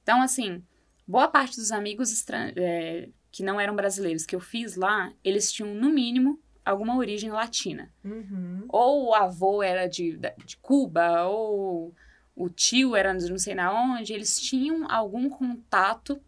Então, 0.04 0.22
assim, 0.22 0.62
boa 1.08 1.28
parte 1.28 1.56
dos 1.56 1.72
amigos 1.72 2.24
é, 2.56 3.10
que 3.32 3.42
não 3.42 3.60
eram 3.60 3.76
brasileiros 3.76 4.26
que 4.26 4.36
eu 4.36 4.40
fiz 4.40 4.76
lá, 4.76 5.12
eles 5.24 5.52
tinham, 5.52 5.74
no 5.74 5.90
mínimo, 5.90 6.40
alguma 6.68 6.96
origem 6.98 7.32
latina. 7.32 7.92
Uhum. 8.04 8.66
Ou 8.70 9.08
o 9.08 9.16
avô 9.16 9.64
era 9.64 9.88
de, 9.88 10.20
de 10.46 10.58
Cuba, 10.58 11.26
ou 11.26 11.94
o 12.36 12.50
tio 12.50 12.96
era 12.96 13.14
de 13.14 13.30
não 13.30 13.40
sei 13.40 13.56
na 13.56 13.72
onde, 13.72 14.14
eles 14.14 14.40
tinham 14.40 14.90
algum 14.90 15.30
contato 15.30 16.22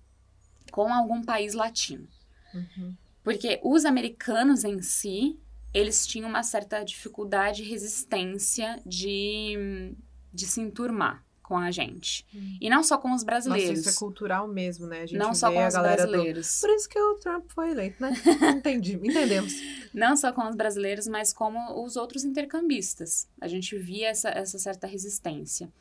com 0.72 0.94
algum 0.94 1.24
país 1.24 1.54
latino. 1.54 2.08
Uhum. 2.54 2.96
Porque 3.24 3.60
os 3.64 3.86
americanos 3.86 4.64
em 4.64 4.82
si, 4.82 5.40
eles 5.74 6.08
tinham 6.08 6.30
uma 6.30 6.42
certa 6.42 6.84
dificuldade 6.84 7.62
e 7.62 7.70
resistência 7.70 8.82
de, 8.86 9.94
de 10.34 10.46
se 10.46 10.62
enturmar 10.62 11.24
com 11.50 11.58
a 11.58 11.72
gente. 11.72 12.24
E 12.62 12.70
não 12.70 12.84
só 12.84 12.96
com 12.96 13.08
os 13.08 13.14
Nossa, 13.14 13.26
brasileiros. 13.26 13.80
isso 13.80 13.90
é 13.90 13.94
cultural 13.94 14.48
mesmo, 14.48 14.86
né? 14.86 15.02
A 15.02 15.06
gente 15.08 15.18
não 15.18 15.34
só 15.34 15.52
com 15.52 15.60
a 15.60 15.68
os 15.68 15.74
galera 15.74 16.06
do... 16.06 16.12
brasileiros. 16.12 16.60
Por 16.62 16.70
isso 16.70 16.88
que 16.88 17.00
o 17.00 17.16
Trump 17.16 17.46
foi 17.50 17.72
eleito, 17.72 18.00
né? 18.00 18.14
Entendi, 18.56 18.94
entendemos. 18.94 19.52
Não 19.92 20.16
só 20.16 20.32
com 20.32 20.48
os 20.48 20.56
brasileiros, 20.56 21.08
mas 21.08 21.34
como 21.34 21.84
os 21.84 21.96
outros 21.96 22.24
intercambistas. 22.24 23.28
A 23.42 23.48
gente 23.48 23.76
via 23.80 24.10
essa, 24.10 24.30
essa 24.30 24.60
certa 24.60 24.86
resistência. 24.86 25.72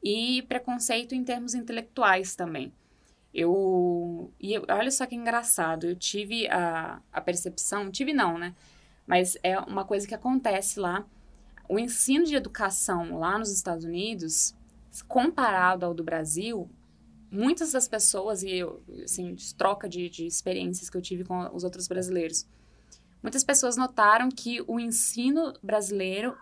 E 0.00 0.42
preconceito 0.42 1.16
em 1.16 1.24
termos 1.24 1.52
intelectuais 1.52 2.36
também. 2.36 2.72
Eu. 3.34 4.32
E 4.38 4.54
eu- 4.54 4.64
olha 4.70 4.90
só 4.92 5.04
que 5.04 5.16
engraçado. 5.16 5.88
Eu 5.88 5.96
tive 5.96 6.46
a, 6.46 7.02
a 7.12 7.20
percepção. 7.20 7.90
Tive 7.90 8.12
não, 8.12 8.38
né? 8.38 8.54
Mas 9.04 9.36
é 9.42 9.58
uma 9.58 9.84
coisa 9.84 10.06
que 10.06 10.14
acontece 10.14 10.78
lá. 10.78 11.04
O 11.68 11.76
ensino 11.78 12.24
de 12.24 12.34
educação 12.34 13.18
lá 13.18 13.36
nos 13.38 13.50
Estados 13.50 13.84
Unidos, 13.84 14.54
comparado 15.06 15.84
ao 15.84 15.94
do 15.94 16.02
Brasil, 16.04 16.70
muitas 17.30 17.72
das 17.72 17.86
pessoas, 17.88 18.42
e 18.42 18.50
eu, 18.50 18.82
assim, 19.04 19.36
troca 19.56 19.88
de, 19.88 20.08
de 20.08 20.26
experiências 20.26 20.88
que 20.88 20.96
eu 20.96 21.02
tive 21.02 21.24
com 21.24 21.54
os 21.54 21.64
outros 21.64 21.86
brasileiros, 21.86 22.46
muitas 23.22 23.44
pessoas 23.44 23.76
notaram 23.76 24.28
que 24.28 24.62
o 24.66 24.80
ensino 24.80 25.52
brasileiro, 25.62 26.36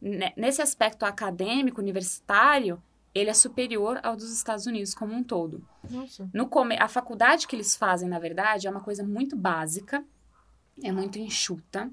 ne- 0.00 0.32
nesse 0.36 0.62
aspecto 0.62 1.04
acadêmico, 1.04 1.80
universitário, 1.80 2.82
ele 3.14 3.28
é 3.30 3.34
superior 3.34 4.00
ao 4.02 4.16
dos 4.16 4.32
Estados 4.32 4.66
Unidos 4.66 4.94
como 4.94 5.12
um 5.12 5.22
todo. 5.22 5.66
Nossa. 5.90 6.28
No 6.32 6.48
come 6.48 6.76
a 6.78 6.88
faculdade 6.88 7.46
que 7.46 7.54
eles 7.54 7.76
fazem, 7.76 8.08
na 8.08 8.18
verdade, 8.18 8.66
é 8.66 8.70
uma 8.70 8.80
coisa 8.80 9.04
muito 9.04 9.36
básica, 9.36 10.04
é 10.82 10.90
muito 10.90 11.18
enxuta. 11.18 11.90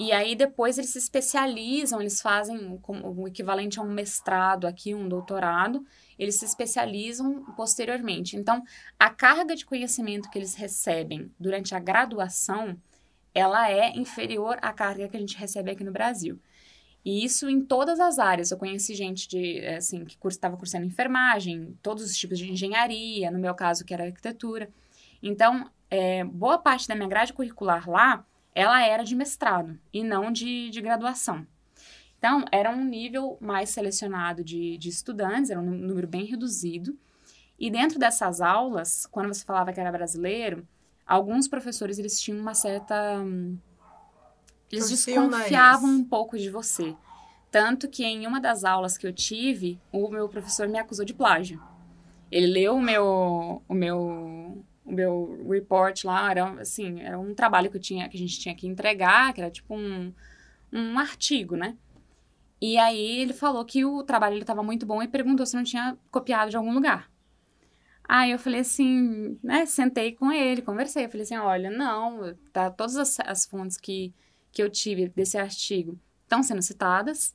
E 0.00 0.10
aí 0.10 0.34
depois 0.34 0.76
eles 0.76 0.90
se 0.90 0.98
especializam, 0.98 2.00
eles 2.00 2.20
fazem 2.20 2.80
o 2.86 3.28
equivalente 3.28 3.78
a 3.78 3.82
um 3.82 3.92
mestrado 3.92 4.66
aqui, 4.66 4.92
um 4.92 5.08
doutorado, 5.08 5.86
eles 6.18 6.36
se 6.36 6.44
especializam 6.44 7.44
posteriormente. 7.56 8.36
Então, 8.36 8.62
a 8.98 9.08
carga 9.08 9.54
de 9.54 9.64
conhecimento 9.64 10.28
que 10.30 10.38
eles 10.38 10.54
recebem 10.54 11.30
durante 11.38 11.74
a 11.74 11.78
graduação 11.78 12.76
ela 13.34 13.68
é 13.68 13.90
inferior 13.90 14.58
à 14.62 14.72
carga 14.72 15.08
que 15.08 15.16
a 15.16 15.20
gente 15.20 15.36
recebe 15.36 15.70
aqui 15.70 15.82
no 15.82 15.90
Brasil. 15.90 16.38
E 17.04 17.24
isso 17.24 17.50
em 17.50 17.60
todas 17.60 18.00
as 18.00 18.18
áreas. 18.18 18.50
Eu 18.50 18.56
conheci 18.56 18.94
gente 18.94 19.28
de, 19.28 19.66
assim, 19.66 20.04
que 20.04 20.16
estava 20.28 20.56
cursando 20.56 20.86
enfermagem, 20.86 21.76
todos 21.82 22.04
os 22.04 22.16
tipos 22.16 22.38
de 22.38 22.50
engenharia, 22.50 23.30
no 23.30 23.38
meu 23.38 23.54
caso, 23.54 23.84
que 23.84 23.92
era 23.92 24.04
arquitetura. 24.04 24.70
Então, 25.22 25.68
é, 25.90 26.24
boa 26.24 26.56
parte 26.56 26.88
da 26.88 26.94
minha 26.94 27.08
grade 27.08 27.32
curricular 27.32 27.90
lá, 27.90 28.24
ela 28.54 28.84
era 28.86 29.02
de 29.02 29.16
mestrado 29.16 29.78
e 29.92 30.04
não 30.04 30.30
de, 30.30 30.70
de 30.70 30.80
graduação. 30.80 31.46
Então, 32.18 32.44
era 32.50 32.70
um 32.70 32.84
nível 32.84 33.36
mais 33.40 33.70
selecionado 33.70 34.42
de, 34.42 34.78
de 34.78 34.88
estudantes, 34.88 35.50
era 35.50 35.60
um 35.60 35.70
número 35.70 36.06
bem 36.06 36.24
reduzido. 36.24 36.96
E 37.58 37.70
dentro 37.70 37.98
dessas 37.98 38.40
aulas, 38.40 39.06
quando 39.06 39.28
você 39.28 39.44
falava 39.44 39.72
que 39.72 39.80
era 39.80 39.92
brasileiro, 39.92 40.66
alguns 41.06 41.46
professores 41.46 41.98
eles 41.98 42.20
tinham 42.20 42.40
uma 42.40 42.54
certa 42.54 43.22
eles 44.70 44.88
desconfiavam 44.88 45.90
um 45.90 46.04
pouco 46.04 46.38
de 46.38 46.50
você. 46.50 46.96
Tanto 47.50 47.88
que 47.88 48.04
em 48.04 48.26
uma 48.26 48.40
das 48.40 48.64
aulas 48.64 48.98
que 48.98 49.06
eu 49.06 49.12
tive, 49.12 49.80
o 49.92 50.08
meu 50.08 50.28
professor 50.28 50.68
me 50.68 50.78
acusou 50.78 51.04
de 51.04 51.14
plágio. 51.14 51.62
Ele 52.30 52.46
leu 52.46 52.76
o 52.76 52.82
meu 52.82 53.62
o 53.68 53.74
meu 53.74 54.64
o 54.84 54.92
meu 54.92 55.46
report 55.48 56.04
lá, 56.04 56.30
era 56.30 56.60
assim, 56.60 57.00
era 57.00 57.18
um 57.18 57.34
trabalho 57.34 57.70
que 57.70 57.76
eu 57.76 57.80
tinha 57.80 58.08
que 58.08 58.16
a 58.16 58.20
gente 58.20 58.38
tinha 58.38 58.54
que 58.54 58.66
entregar, 58.66 59.32
que 59.32 59.40
era 59.40 59.50
tipo 59.50 59.74
um 59.74 60.12
um 60.72 60.98
artigo, 60.98 61.56
né? 61.56 61.76
E 62.60 62.78
aí 62.78 63.20
ele 63.20 63.32
falou 63.32 63.64
que 63.64 63.84
o 63.84 64.02
trabalho 64.02 64.38
estava 64.38 64.62
muito 64.62 64.86
bom 64.86 65.02
e 65.02 65.08
perguntou 65.08 65.46
se 65.46 65.56
não 65.56 65.64
tinha 65.64 65.96
copiado 66.10 66.50
de 66.50 66.56
algum 66.56 66.72
lugar. 66.74 67.10
Aí 68.06 68.30
eu 68.32 68.38
falei 68.38 68.60
assim, 68.60 69.38
né, 69.42 69.64
sentei 69.66 70.12
com 70.12 70.30
ele, 70.30 70.62
conversei, 70.62 71.06
eu 71.06 71.10
falei 71.10 71.22
assim, 71.22 71.36
olha, 71.36 71.70
não, 71.70 72.34
tá 72.52 72.70
todas 72.70 72.96
as, 72.96 73.18
as 73.20 73.46
fontes 73.46 73.76
que 73.76 74.14
que 74.52 74.62
eu 74.62 74.70
tive 74.70 75.08
desse 75.08 75.36
artigo 75.36 75.98
estão 76.22 76.42
sendo 76.42 76.62
citadas 76.62 77.34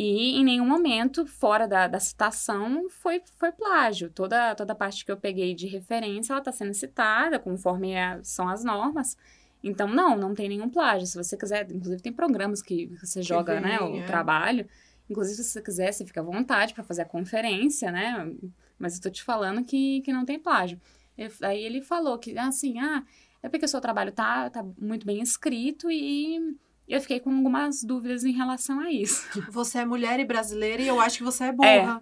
e 0.00 0.38
em 0.38 0.44
nenhum 0.44 0.64
momento, 0.64 1.26
fora 1.26 1.66
da, 1.66 1.88
da 1.88 1.98
citação, 1.98 2.88
foi, 2.88 3.20
foi 3.36 3.50
plágio. 3.50 4.08
Toda, 4.08 4.54
toda 4.54 4.72
a 4.72 4.76
parte 4.76 5.04
que 5.04 5.10
eu 5.10 5.16
peguei 5.16 5.56
de 5.56 5.66
referência, 5.66 6.32
ela 6.32 6.38
está 6.38 6.52
sendo 6.52 6.72
citada 6.72 7.36
conforme 7.36 7.94
é, 7.94 8.20
são 8.22 8.48
as 8.48 8.62
normas. 8.62 9.16
Então, 9.60 9.88
não, 9.88 10.16
não 10.16 10.36
tem 10.36 10.50
nenhum 10.50 10.70
plágio. 10.70 11.04
Se 11.04 11.16
você 11.16 11.36
quiser, 11.36 11.68
inclusive 11.72 12.00
tem 12.00 12.12
programas 12.12 12.62
que 12.62 12.86
você 13.00 13.22
joga, 13.22 13.56
que 13.56 13.60
vem, 13.60 13.72
né, 13.72 13.80
o 13.80 13.96
é. 13.96 14.06
trabalho. 14.06 14.68
Inclusive, 15.10 15.42
se 15.42 15.50
você 15.50 15.60
quiser, 15.60 15.90
você 15.90 16.06
fica 16.06 16.20
à 16.20 16.24
vontade 16.24 16.74
para 16.74 16.84
fazer 16.84 17.02
a 17.02 17.04
conferência, 17.04 17.90
né? 17.90 18.32
Mas 18.78 18.94
eu 18.94 19.02
tô 19.02 19.10
te 19.10 19.24
falando 19.24 19.64
que, 19.64 20.00
que 20.02 20.12
não 20.12 20.24
tem 20.24 20.38
plágio. 20.38 20.80
Eu, 21.16 21.28
aí 21.42 21.60
ele 21.60 21.82
falou 21.82 22.16
que, 22.20 22.38
assim, 22.38 22.78
ah, 22.78 23.02
é 23.42 23.48
porque 23.48 23.64
o 23.64 23.68
seu 23.68 23.80
trabalho 23.80 24.12
tá, 24.12 24.48
tá 24.48 24.64
muito 24.78 25.04
bem 25.04 25.20
escrito 25.20 25.90
e 25.90 26.56
eu 26.94 27.00
fiquei 27.00 27.20
com 27.20 27.30
algumas 27.30 27.82
dúvidas 27.84 28.24
em 28.24 28.32
relação 28.32 28.80
a 28.80 28.90
isso. 28.90 29.28
Você 29.50 29.78
é 29.78 29.84
mulher 29.84 30.18
e 30.18 30.24
brasileira 30.24 30.82
e 30.82 30.88
eu 30.88 31.00
acho 31.00 31.18
que 31.18 31.24
você 31.24 31.44
é 31.44 31.52
burra. 31.52 31.68
É, 31.68 32.00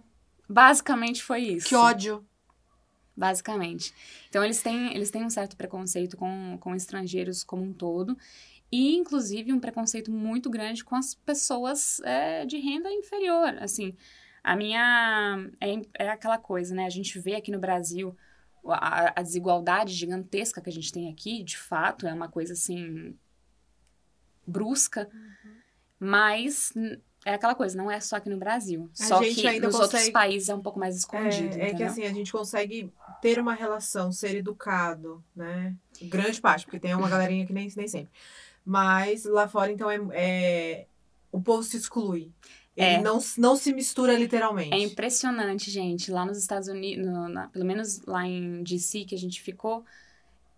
basicamente 0.48 1.22
foi 1.22 1.40
isso. 1.40 1.68
Que 1.68 1.74
ódio. 1.74 2.24
Basicamente. 3.16 3.94
Então, 4.28 4.44
eles 4.44 4.62
têm, 4.62 4.94
eles 4.94 5.10
têm 5.10 5.24
um 5.24 5.30
certo 5.30 5.56
preconceito 5.56 6.16
com, 6.16 6.58
com 6.60 6.74
estrangeiros 6.74 7.42
como 7.42 7.62
um 7.62 7.72
todo. 7.72 8.16
E, 8.70 8.94
inclusive, 8.94 9.52
um 9.52 9.58
preconceito 9.58 10.10
muito 10.10 10.50
grande 10.50 10.84
com 10.84 10.94
as 10.94 11.14
pessoas 11.14 12.00
é, 12.00 12.44
de 12.44 12.58
renda 12.58 12.90
inferior. 12.92 13.56
Assim, 13.60 13.94
a 14.44 14.54
minha... 14.54 15.48
É, 15.60 16.04
é 16.04 16.08
aquela 16.10 16.38
coisa, 16.38 16.74
né? 16.74 16.84
A 16.84 16.90
gente 16.90 17.18
vê 17.18 17.36
aqui 17.36 17.50
no 17.50 17.58
Brasil 17.58 18.14
a, 18.68 19.20
a 19.20 19.22
desigualdade 19.22 19.94
gigantesca 19.94 20.60
que 20.60 20.68
a 20.68 20.72
gente 20.72 20.92
tem 20.92 21.10
aqui, 21.10 21.42
de 21.42 21.56
fato, 21.56 22.06
é 22.06 22.12
uma 22.12 22.28
coisa 22.28 22.52
assim 22.52 23.16
brusca, 24.46 25.08
uhum. 25.12 25.50
mas 25.98 26.72
é 27.26 27.34
aquela 27.34 27.56
coisa, 27.56 27.76
não 27.76 27.90
é 27.90 27.98
só 27.98 28.16
aqui 28.16 28.30
no 28.30 28.36
Brasil. 28.36 28.88
A 29.00 29.04
só 29.04 29.18
que 29.20 29.28
nos 29.28 29.44
consegue... 29.44 29.76
outros 29.76 30.08
países 30.10 30.48
é 30.48 30.54
um 30.54 30.62
pouco 30.62 30.78
mais 30.78 30.96
escondido. 30.96 31.56
É, 31.56 31.70
é 31.70 31.74
que 31.74 31.82
assim, 31.82 32.04
a 32.04 32.12
gente 32.12 32.30
consegue 32.30 32.92
ter 33.20 33.40
uma 33.40 33.52
relação, 33.52 34.12
ser 34.12 34.36
educado, 34.36 35.24
né? 35.34 35.74
Grande 36.02 36.40
parte, 36.40 36.64
porque 36.64 36.78
tem 36.78 36.94
uma 36.94 37.08
galerinha 37.08 37.44
que 37.44 37.52
nem, 37.52 37.70
nem 37.76 37.88
sempre. 37.88 38.10
Mas 38.64 39.24
lá 39.24 39.48
fora, 39.48 39.72
então, 39.72 39.90
é, 39.90 39.98
é... 40.12 40.86
o 41.32 41.40
povo 41.40 41.64
se 41.64 41.76
exclui. 41.76 42.30
Ele 42.76 42.96
é. 42.96 43.02
não, 43.02 43.18
não 43.38 43.56
se 43.56 43.72
mistura 43.72 44.12
literalmente. 44.12 44.74
É 44.74 44.78
impressionante, 44.78 45.70
gente. 45.70 46.10
Lá 46.12 46.26
nos 46.26 46.36
Estados 46.36 46.68
Unidos, 46.68 47.06
no, 47.06 47.28
na, 47.28 47.48
pelo 47.48 47.64
menos 47.64 48.02
lá 48.06 48.26
em 48.26 48.62
DC, 48.62 49.04
que 49.04 49.14
a 49.14 49.18
gente 49.18 49.40
ficou, 49.40 49.84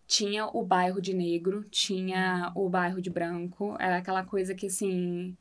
tinha 0.09 0.47
o 0.47 0.65
bairro 0.65 1.03
de 1.03 1.13
negro, 1.13 1.63
tinha 1.71 2.51
o 2.55 2.67
bairro 2.69 3.01
de 3.01 3.11
branco. 3.11 3.77
Era 3.79 3.99
aquela 3.99 4.25
coisa 4.25 4.55
que, 4.55 4.67
assim, 4.67 5.37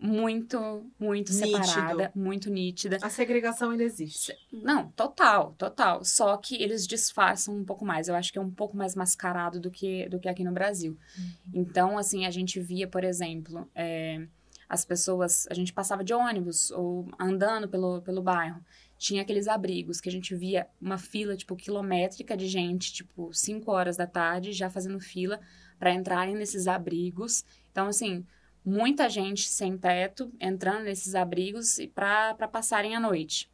muito, 0.00 0.90
muito 0.98 1.30
Nítido. 1.30 1.64
separada, 1.64 2.10
muito 2.14 2.50
nítida. 2.50 2.98
A 3.02 3.10
segregação 3.10 3.70
ainda 3.70 3.84
existe. 3.84 4.34
Não, 4.50 4.88
total, 4.92 5.54
total. 5.58 6.02
Só 6.04 6.38
que 6.38 6.60
eles 6.60 6.86
disfarçam 6.86 7.54
um 7.54 7.64
pouco 7.64 7.84
mais. 7.84 8.08
Eu 8.08 8.14
acho 8.14 8.32
que 8.32 8.38
é 8.38 8.42
um 8.42 8.50
pouco 8.50 8.74
mais 8.74 8.96
mascarado 8.96 9.60
do 9.60 9.70
que, 9.70 10.08
do 10.08 10.18
que 10.18 10.28
aqui 10.28 10.42
no 10.42 10.52
Brasil. 10.52 10.96
Uhum. 11.18 11.32
Então, 11.52 11.98
assim, 11.98 12.24
a 12.24 12.30
gente 12.30 12.58
via, 12.58 12.88
por 12.88 13.04
exemplo, 13.04 13.70
é, 13.74 14.26
as 14.72 14.86
pessoas, 14.86 15.46
a 15.50 15.54
gente 15.54 15.70
passava 15.70 16.02
de 16.02 16.14
ônibus 16.14 16.70
ou 16.70 17.06
andando 17.20 17.68
pelo, 17.68 18.00
pelo 18.00 18.22
bairro, 18.22 18.64
tinha 18.96 19.20
aqueles 19.20 19.46
abrigos 19.46 20.00
que 20.00 20.08
a 20.08 20.12
gente 20.12 20.34
via 20.34 20.66
uma 20.80 20.96
fila, 20.96 21.36
tipo, 21.36 21.54
quilométrica 21.54 22.34
de 22.34 22.48
gente, 22.48 22.90
tipo, 22.90 23.30
5 23.34 23.70
horas 23.70 23.98
da 23.98 24.06
tarde, 24.06 24.50
já 24.50 24.70
fazendo 24.70 24.98
fila 24.98 25.38
para 25.78 25.92
entrarem 25.92 26.34
nesses 26.34 26.66
abrigos. 26.66 27.44
Então, 27.70 27.88
assim, 27.88 28.24
muita 28.64 29.10
gente 29.10 29.46
sem 29.46 29.76
teto 29.76 30.32
entrando 30.40 30.84
nesses 30.84 31.14
abrigos 31.14 31.76
para 31.94 32.48
passarem 32.48 32.96
a 32.96 33.00
noite. 33.00 33.50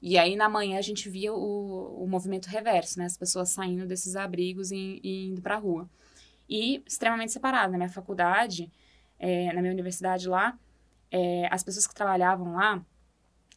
E 0.00 0.16
aí, 0.16 0.36
na 0.36 0.48
manhã, 0.48 0.78
a 0.78 0.82
gente 0.82 1.10
via 1.10 1.34
o, 1.34 2.04
o 2.04 2.06
movimento 2.06 2.46
reverso, 2.46 2.96
né? 2.96 3.06
As 3.06 3.16
pessoas 3.16 3.50
saindo 3.50 3.88
desses 3.88 4.14
abrigos 4.14 4.70
e, 4.70 5.00
e 5.02 5.26
indo 5.30 5.42
para 5.42 5.56
a 5.56 5.58
rua. 5.58 5.90
E 6.48 6.80
extremamente 6.86 7.32
separado. 7.32 7.72
Na 7.72 7.78
minha 7.78 7.90
faculdade, 7.90 8.70
é, 9.20 9.52
na 9.52 9.60
minha 9.60 9.72
universidade 9.72 10.26
lá, 10.26 10.58
é, 11.10 11.46
as 11.52 11.62
pessoas 11.62 11.86
que 11.86 11.94
trabalhavam 11.94 12.54
lá, 12.54 12.84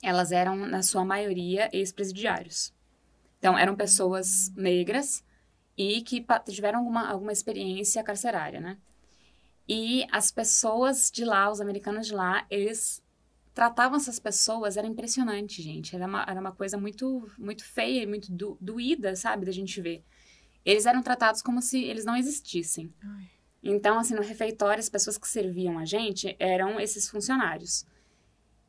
elas 0.03 0.31
eram, 0.31 0.55
na 0.55 0.83
sua 0.83 1.05
maioria, 1.05 1.69
ex-presidiários. 1.71 2.73
Então, 3.39 3.57
eram 3.57 3.75
pessoas 3.75 4.51
negras 4.55 5.23
e 5.77 6.01
que 6.01 6.25
tiveram 6.49 6.79
alguma, 6.79 7.09
alguma 7.09 7.31
experiência 7.31 8.03
carcerária, 8.03 8.59
né? 8.59 8.77
E 9.67 10.05
as 10.11 10.29
pessoas 10.29 11.09
de 11.09 11.23
lá, 11.23 11.49
os 11.49 11.61
americanos 11.61 12.07
de 12.07 12.13
lá, 12.13 12.45
eles 12.49 13.01
tratavam 13.53 13.97
essas 13.97 14.19
pessoas, 14.19 14.75
era 14.75 14.85
impressionante, 14.85 15.61
gente. 15.61 15.95
Era 15.95 16.05
uma, 16.05 16.25
era 16.27 16.39
uma 16.39 16.51
coisa 16.51 16.77
muito, 16.77 17.31
muito 17.37 17.63
feia, 17.63 18.05
muito 18.05 18.31
do, 18.31 18.57
doída, 18.59 19.15
sabe, 19.15 19.45
da 19.45 19.51
gente 19.51 19.79
ver. 19.81 20.03
Eles 20.65 20.85
eram 20.85 21.01
tratados 21.01 21.41
como 21.41 21.61
se 21.61 21.81
eles 21.81 22.03
não 22.03 22.15
existissem. 22.15 22.93
Ai. 23.01 23.29
Então, 23.63 23.97
assim, 23.97 24.13
no 24.13 24.21
refeitório, 24.21 24.79
as 24.79 24.89
pessoas 24.89 25.17
que 25.17 25.27
serviam 25.27 25.79
a 25.79 25.85
gente 25.85 26.35
eram 26.37 26.79
esses 26.79 27.09
funcionários. 27.09 27.85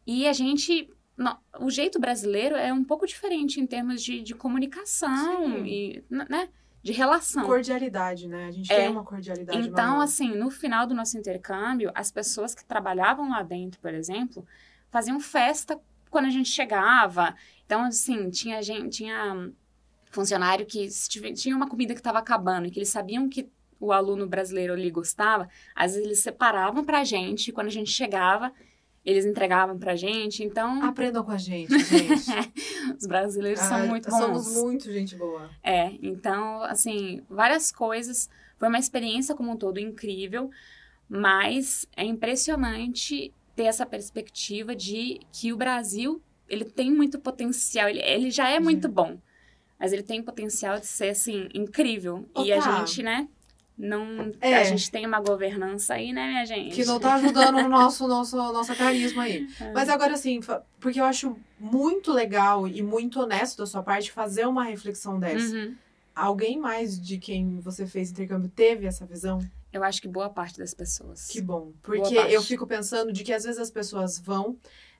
E 0.06 0.28
a 0.28 0.32
gente. 0.32 0.88
No, 1.16 1.36
o 1.60 1.70
jeito 1.70 2.00
brasileiro 2.00 2.56
é 2.56 2.72
um 2.72 2.82
pouco 2.82 3.06
diferente 3.06 3.60
em 3.60 3.66
termos 3.66 4.02
de, 4.02 4.20
de 4.20 4.34
comunicação 4.34 5.54
Sim. 5.54 5.64
e, 5.64 6.04
né? 6.10 6.48
De 6.82 6.92
relação. 6.92 7.46
Cordialidade, 7.46 8.28
né? 8.28 8.46
A 8.46 8.50
gente 8.50 8.72
é. 8.72 8.76
tem 8.76 8.88
uma 8.88 9.04
cordialidade. 9.04 9.58
Então, 9.58 9.92
maior. 9.92 10.02
assim, 10.02 10.28
no 10.34 10.50
final 10.50 10.86
do 10.86 10.94
nosso 10.94 11.16
intercâmbio, 11.16 11.90
as 11.94 12.10
pessoas 12.10 12.54
que 12.54 12.64
trabalhavam 12.64 13.30
lá 13.30 13.42
dentro, 13.42 13.80
por 13.80 13.94
exemplo, 13.94 14.46
faziam 14.90 15.18
festa 15.18 15.80
quando 16.10 16.26
a 16.26 16.30
gente 16.30 16.50
chegava. 16.50 17.34
Então, 17.64 17.84
assim, 17.84 18.28
tinha 18.28 18.62
gente, 18.62 18.98
tinha 18.98 19.50
funcionário 20.10 20.64
que 20.66 20.88
tinha 21.34 21.56
uma 21.56 21.68
comida 21.68 21.94
que 21.94 22.00
estava 22.00 22.18
acabando 22.18 22.66
e 22.66 22.70
que 22.70 22.78
eles 22.78 22.88
sabiam 22.88 23.28
que 23.28 23.50
o 23.78 23.92
aluno 23.92 24.26
brasileiro 24.26 24.72
ali 24.72 24.90
gostava, 24.90 25.48
às 25.74 25.92
vezes 25.92 26.06
eles 26.06 26.18
separavam 26.20 26.84
pra 26.84 27.04
gente, 27.04 27.52
quando 27.52 27.68
a 27.68 27.70
gente 27.70 27.90
chegava, 27.90 28.52
eles 29.04 29.26
entregavam 29.26 29.78
pra 29.78 29.94
gente, 29.94 30.42
então... 30.42 30.82
Aprendam 30.82 31.22
com 31.22 31.30
a 31.30 31.36
gente, 31.36 31.78
gente. 31.78 32.30
Os 32.98 33.06
brasileiros 33.06 33.60
ah, 33.60 33.68
são 33.68 33.86
muito 33.86 34.08
bons. 34.08 34.18
Somos 34.18 34.62
muito 34.62 34.90
gente 34.90 35.14
boa. 35.14 35.50
É, 35.62 35.92
então, 36.02 36.62
assim, 36.62 37.22
várias 37.28 37.70
coisas. 37.70 38.30
Foi 38.58 38.68
uma 38.68 38.78
experiência 38.78 39.34
como 39.34 39.52
um 39.52 39.56
todo 39.56 39.78
incrível, 39.78 40.50
mas 41.06 41.86
é 41.94 42.02
impressionante 42.02 43.32
ter 43.54 43.64
essa 43.64 43.84
perspectiva 43.84 44.74
de 44.74 45.20
que 45.30 45.52
o 45.52 45.56
Brasil, 45.56 46.22
ele 46.48 46.64
tem 46.64 46.90
muito 46.90 47.18
potencial, 47.18 47.88
ele, 47.88 48.00
ele 48.00 48.30
já 48.30 48.48
é 48.48 48.58
muito 48.58 48.88
bom. 48.88 49.18
Mas 49.78 49.92
ele 49.92 50.02
tem 50.02 50.22
potencial 50.22 50.80
de 50.80 50.86
ser, 50.86 51.10
assim, 51.10 51.48
incrível. 51.52 52.26
Ô, 52.34 52.42
e 52.42 52.48
tá. 52.48 52.56
a 52.56 52.78
gente, 52.78 53.02
né, 53.02 53.28
não 53.76 54.32
é. 54.40 54.54
a 54.54 54.64
gente 54.64 54.90
tem 54.90 55.04
uma 55.04 55.20
governança 55.20 55.94
aí, 55.94 56.12
né, 56.12 56.28
minha 56.28 56.46
gente? 56.46 56.74
Que 56.74 56.84
não 56.84 57.00
tá 57.00 57.14
ajudando 57.14 57.58
o 57.58 57.68
nosso, 57.68 58.06
nosso 58.06 58.36
nossa 58.36 58.74
carisma 58.74 59.24
aí. 59.24 59.48
É. 59.60 59.72
Mas 59.72 59.88
agora 59.88 60.14
assim, 60.14 60.40
porque 60.80 61.00
eu 61.00 61.04
acho 61.04 61.36
muito 61.58 62.12
legal 62.12 62.66
e 62.66 62.82
muito 62.82 63.20
honesto 63.20 63.58
da 63.58 63.66
sua 63.66 63.82
parte 63.82 64.10
fazer 64.10 64.46
uma 64.46 64.64
reflexão 64.64 65.18
dessa. 65.18 65.54
Uhum. 65.54 65.74
Alguém 66.14 66.58
mais 66.58 67.00
de 67.00 67.18
quem 67.18 67.60
você 67.60 67.86
fez 67.86 68.10
intercâmbio 68.10 68.48
teve 68.48 68.86
essa 68.86 69.04
visão? 69.04 69.40
Eu 69.72 69.82
acho 69.82 70.00
que 70.00 70.06
boa 70.06 70.30
parte 70.30 70.58
das 70.58 70.72
pessoas. 70.72 71.26
Que 71.26 71.40
bom. 71.40 71.72
Porque 71.82 72.14
eu 72.14 72.40
fico 72.42 72.66
pensando 72.66 73.12
de 73.12 73.24
que 73.24 73.32
às 73.32 73.42
vezes 73.42 73.60
as 73.60 73.70
pessoas 73.70 74.18
vão, 74.18 74.56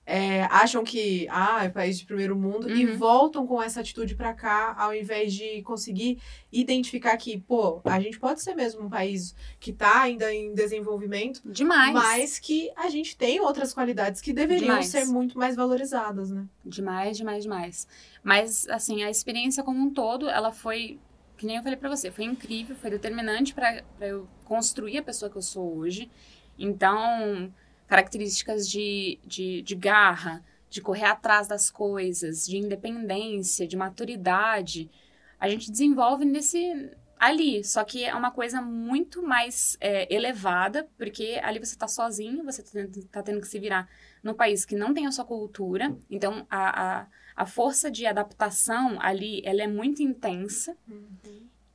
é, 0.07 0.43
acham 0.45 0.85
que 0.85 1.27
ah, 1.31 1.65
é 1.65 1.69
país 1.71 1.99
de 1.99 2.05
primeiro 2.05 2.37
mundo 2.37 2.71
e 2.71 2.85
Uhum. 2.85 2.97
voltam 2.99 3.47
com 3.47 3.63
essa 3.63 3.81
atitude 3.81 4.15
pra 4.15 4.35
cá, 4.35 4.75
ao 4.79 4.95
invés 4.95 5.33
de 5.33 5.63
conseguir 5.63 6.21
identificar 6.53 7.17
que, 7.17 7.39
pô, 7.41 7.81
a 7.85 7.99
gente 8.01 8.19
pode 8.19 8.43
ser 8.43 8.55
mesmo 8.55 8.83
um 8.85 8.89
país 8.91 9.35
que 9.59 9.73
tá 9.73 10.03
ainda 10.03 10.33
em 10.33 10.53
desenvolvimento, 10.55 11.41
Demais. 11.45 11.93
mas 11.95 12.39
que 12.39 12.71
a 12.77 12.89
gente 12.91 13.17
tem 13.17 13.41
outras 13.41 13.73
qualidades 13.73 14.21
que 14.21 14.33
deveriam 14.33 14.67
Demais. 14.69 14.87
ser 14.89 15.07
muito 15.07 15.39
mais 15.39 15.57
valorizadas, 15.57 16.31
né? 16.31 16.45
Demais, 16.65 17.17
demais, 17.17 17.43
demais. 17.45 17.89
Mas, 18.23 18.69
assim, 18.69 19.03
a 19.03 19.11
experiência 19.11 19.63
como 19.63 19.81
um 19.81 19.91
todo, 19.91 20.29
ela 20.29 20.53
foi, 20.53 20.99
que 21.39 21.47
nem 21.47 21.57
eu 21.57 21.63
falei 21.63 21.79
pra 21.79 21.89
você, 21.89 22.11
foi 22.11 22.25
incrível, 22.25 22.77
foi 22.77 22.91
determinante 22.91 23.55
pra 23.55 23.83
eu 24.01 24.29
construir 24.45 24.99
a 24.99 25.03
pessoa 25.03 25.31
que 25.31 25.37
eu 25.39 25.43
sou 25.43 25.77
hoje. 25.79 26.11
Então, 26.59 27.53
características 27.95 28.68
de, 28.68 29.20
de, 29.24 29.62
de 29.62 29.74
garra, 29.76 30.45
de 30.68 30.80
correr 30.80 31.05
atrás 31.05 31.47
das 31.47 31.70
coisas, 31.70 32.45
de 32.45 32.57
independência, 32.57 33.68
de 33.68 33.76
maturidade, 33.76 34.90
a 35.38 35.49
gente 35.49 35.70
desenvolve 35.70 36.24
nesse 36.24 36.90
ali. 37.16 37.62
Só 37.62 37.84
que 37.84 38.03
é 38.05 38.12
uma 38.12 38.32
coisa 38.32 38.61
muito 38.61 39.22
mais 39.22 39.76
é, 39.80 40.12
elevada, 40.12 40.88
porque 40.99 41.40
ali 41.45 41.61
você 41.61 41.76
tá 41.76 41.86
sozinho, 41.86 42.42
você 42.42 42.64
tá 42.64 42.70
tendo, 42.72 43.05
tá 43.05 43.22
tendo 43.22 43.40
que 43.40 43.47
se 43.47 43.61
virar 43.61 43.88
num 44.24 44.34
país 44.34 44.64
que 44.64 44.74
não 44.74 44.92
tem 44.92 45.07
a 45.07 45.12
sua 45.12 45.24
cultura. 45.24 45.97
Então, 46.11 46.45
a, 46.51 47.03
a, 47.03 47.07
a 47.36 47.47
força 47.47 47.92
de 47.92 48.07
adaptação 48.07 49.01
ali, 49.01 49.40
ela 49.45 49.62
é 49.62 49.68
muito 49.68 50.03
intensa. 50.03 50.76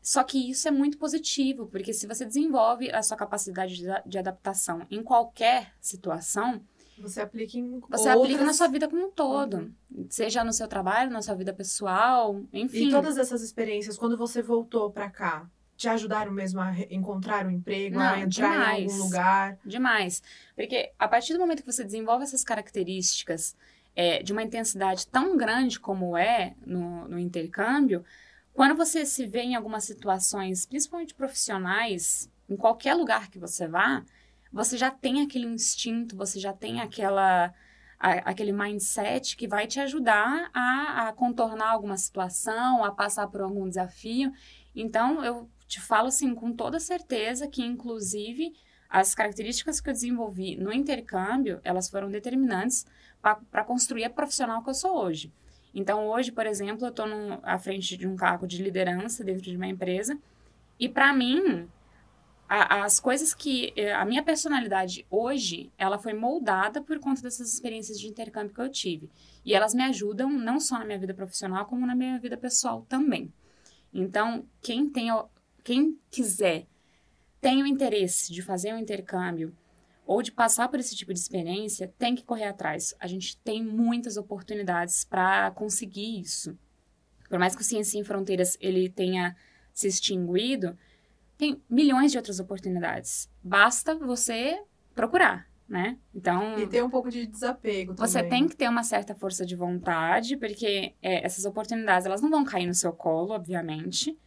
Só 0.09 0.23
que 0.23 0.49
isso 0.49 0.67
é 0.67 0.71
muito 0.71 0.97
positivo, 0.97 1.67
porque 1.67 1.93
se 1.93 2.07
você 2.07 2.25
desenvolve 2.25 2.89
a 2.89 3.03
sua 3.03 3.15
capacidade 3.15 3.75
de, 3.75 3.85
de 4.07 4.17
adaptação 4.17 4.81
em 4.89 5.03
qualquer 5.03 5.71
situação, 5.79 6.63
Você 6.97 7.21
aplica 7.21 7.55
em 7.59 7.79
você 7.79 8.09
outras... 8.09 8.15
aplica 8.17 8.43
na 8.43 8.51
sua 8.53 8.67
vida 8.67 8.87
como 8.89 9.05
um 9.05 9.11
todo. 9.11 9.71
Seja 10.09 10.43
no 10.43 10.51
seu 10.51 10.67
trabalho, 10.67 11.11
na 11.11 11.21
sua 11.21 11.35
vida 11.35 11.53
pessoal, 11.53 12.41
enfim. 12.51 12.87
E 12.87 12.91
todas 12.91 13.19
essas 13.19 13.43
experiências, 13.43 13.99
quando 13.99 14.17
você 14.17 14.41
voltou 14.41 14.89
pra 14.89 15.11
cá, 15.11 15.47
te 15.77 15.87
ajudaram 15.87 16.31
mesmo 16.31 16.59
a 16.59 16.73
encontrar 16.89 17.45
um 17.45 17.51
emprego, 17.51 17.99
a 17.99 18.15
Não, 18.15 18.23
entrar 18.23 18.79
em 18.79 18.87
demais. 18.87 18.91
algum 18.91 19.03
lugar? 19.03 19.59
Demais. 19.63 20.23
Porque 20.55 20.91
a 20.97 21.07
partir 21.07 21.33
do 21.33 21.39
momento 21.39 21.61
que 21.61 21.71
você 21.71 21.83
desenvolve 21.83 22.23
essas 22.23 22.43
características 22.43 23.55
é, 23.95 24.23
de 24.23 24.33
uma 24.33 24.41
intensidade 24.41 25.05
tão 25.05 25.37
grande 25.37 25.79
como 25.79 26.17
é 26.17 26.55
no, 26.65 27.07
no 27.07 27.19
intercâmbio, 27.19 28.03
quando 28.59 28.75
você 28.75 29.05
se 29.05 29.25
vê 29.25 29.39
em 29.43 29.55
algumas 29.55 29.85
situações, 29.85 30.65
principalmente 30.65 31.15
profissionais, 31.15 32.29
em 32.49 32.57
qualquer 32.57 32.93
lugar 32.93 33.29
que 33.29 33.39
você 33.39 33.69
vá, 33.69 34.03
você 34.51 34.77
já 34.77 34.91
tem 34.91 35.21
aquele 35.21 35.45
instinto, 35.45 36.17
você 36.17 36.41
já 36.41 36.51
tem 36.51 36.81
aquela, 36.81 37.53
a- 37.97 38.29
aquele 38.29 38.51
mindset 38.51 39.37
que 39.37 39.47
vai 39.47 39.65
te 39.65 39.79
ajudar 39.79 40.51
a, 40.53 41.07
a 41.07 41.13
contornar 41.13 41.69
alguma 41.69 41.95
situação, 41.95 42.83
a 42.83 42.91
passar 42.91 43.27
por 43.27 43.39
algum 43.39 43.65
desafio. 43.69 44.29
Então, 44.75 45.23
eu 45.23 45.49
te 45.65 45.79
falo 45.79 46.09
assim 46.09 46.35
com 46.35 46.51
toda 46.51 46.81
certeza 46.81 47.47
que, 47.47 47.63
inclusive, 47.63 48.51
as 48.89 49.15
características 49.15 49.79
que 49.79 49.89
eu 49.89 49.93
desenvolvi 49.93 50.57
no 50.57 50.73
intercâmbio, 50.73 51.61
elas 51.63 51.89
foram 51.89 52.11
determinantes 52.11 52.85
para 53.21 53.63
construir 53.63 54.03
a 54.03 54.09
profissional 54.09 54.61
que 54.61 54.69
eu 54.69 54.73
sou 54.73 54.97
hoje. 54.97 55.31
Então, 55.73 56.07
hoje, 56.07 56.31
por 56.31 56.45
exemplo, 56.45 56.85
eu 56.85 56.89
estou 56.89 57.05
à 57.43 57.59
frente 57.59 57.95
de 57.95 58.07
um 58.07 58.15
cargo 58.15 58.47
de 58.47 58.61
liderança 58.61 59.23
dentro 59.23 59.43
de 59.43 59.55
uma 59.55 59.67
empresa 59.67 60.17
e, 60.79 60.89
para 60.89 61.13
mim, 61.13 61.67
a- 62.47 62.83
as 62.83 62.99
coisas 62.99 63.33
que... 63.33 63.71
eh, 63.75 63.93
A 63.93 64.03
minha 64.05 64.23
personalidade 64.23 65.05
hoje, 65.09 65.71
ela 65.77 65.99
foi 65.99 66.13
moldada 66.13 66.81
por 66.81 66.99
conta 66.99 67.21
dessas 67.21 67.53
experiências 67.53 67.99
de 67.99 68.07
intercâmbio 68.07 68.53
que 68.53 68.61
eu 68.61 68.69
tive. 68.69 69.09
E 69.45 69.53
elas 69.53 69.73
me 69.73 69.83
ajudam 69.83 70.29
não 70.29 70.59
só 70.59 70.79
na 70.79 70.85
minha 70.85 70.97
vida 70.99 71.13
profissional, 71.13 71.65
como 71.65 71.85
na 71.85 71.95
minha 71.95 72.19
vida 72.19 72.37
pessoal 72.37 72.85
também. 72.89 73.31
Então, 73.93 74.45
quem 74.61 74.89
tem... 74.89 75.09
Quem 75.63 75.99
quiser 76.09 76.65
tem 77.39 77.61
o 77.61 77.67
interesse 77.67 78.33
de 78.33 78.41
fazer 78.41 78.73
um 78.73 78.77
intercâmbio 78.79 79.55
ou 80.09 80.23
de 80.23 80.31
passar 80.31 80.67
por 80.69 80.79
esse 80.79 80.95
tipo 80.95 81.13
de 81.13 81.19
experiência, 81.19 81.93
tem 81.99 82.15
que 82.15 82.23
correr 82.23 82.45
atrás. 82.45 82.95
A 82.99 83.05
gente 83.05 83.37
tem 83.41 83.63
muitas 83.63 84.17
oportunidades 84.17 85.05
para 85.05 85.51
conseguir 85.51 86.19
isso. 86.19 86.57
Por 87.29 87.37
mais 87.37 87.55
que 87.55 87.61
o 87.61 87.63
Ciência 87.63 87.91
Sem 87.91 88.03
Fronteiras 88.03 88.57
ele 88.59 88.89
tenha 88.89 89.35
se 89.71 89.87
extinguido, 89.87 90.75
tem 91.37 91.61
milhões 91.69 92.11
de 92.11 92.17
outras 92.17 92.39
oportunidades. 92.39 93.29
Basta 93.43 93.93
você 93.93 94.59
procurar, 94.95 95.47
né? 95.67 95.99
Então, 96.11 96.57
E 96.57 96.65
ter 96.65 96.83
um 96.83 96.89
pouco 96.89 97.11
de 97.11 97.27
desapego 97.27 97.93
também. 97.93 98.09
você 98.09 98.23
tem 98.23 98.47
que 98.47 98.57
ter 98.57 98.67
uma 98.67 98.83
certa 98.83 99.13
força 99.13 99.45
de 99.45 99.55
vontade, 99.55 100.35
porque 100.37 100.95
é, 101.03 101.23
essas 101.23 101.45
oportunidades 101.45 102.07
elas 102.07 102.19
não 102.19 102.31
vão 102.31 102.43
cair 102.43 102.65
no 102.65 102.73
seu 102.73 102.91
colo, 102.91 103.35
obviamente, 103.35 104.17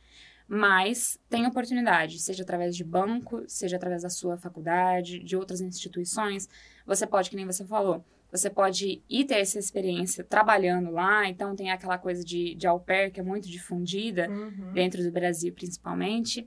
mas 0.55 1.19
tem 1.31 1.47
oportunidade, 1.47 2.19
seja 2.19 2.43
através 2.43 2.77
de 2.77 2.85
banco, 2.85 3.43
seja 3.49 3.77
através 3.77 4.03
da 4.03 4.11
sua 4.11 4.37
faculdade, 4.37 5.19
de 5.21 5.35
outras 5.35 5.63
instituições. 5.63 6.47
Você 6.87 7.07
pode, 7.07 7.31
que 7.31 7.37
nem 7.37 7.47
você 7.47 7.65
falou, 7.65 8.05
você 8.31 8.51
pode 8.51 9.03
ir 9.09 9.25
ter 9.25 9.37
essa 9.37 9.59
experiência 9.59 10.23
trabalhando 10.23 10.91
lá, 10.91 11.27
então 11.27 11.57
tem 11.57 11.71
aquela 11.71 11.97
coisa 11.97 12.23
de, 12.23 12.55
de 12.55 12.67
au 12.67 12.79
pair 12.79 13.11
que 13.11 13.19
é 13.19 13.23
muito 13.23 13.49
difundida 13.49 14.29
Uhum. 14.29 14.73
dentro 14.75 15.03
do 15.03 15.11
Brasil, 15.11 15.55
principalmente. 15.55 16.47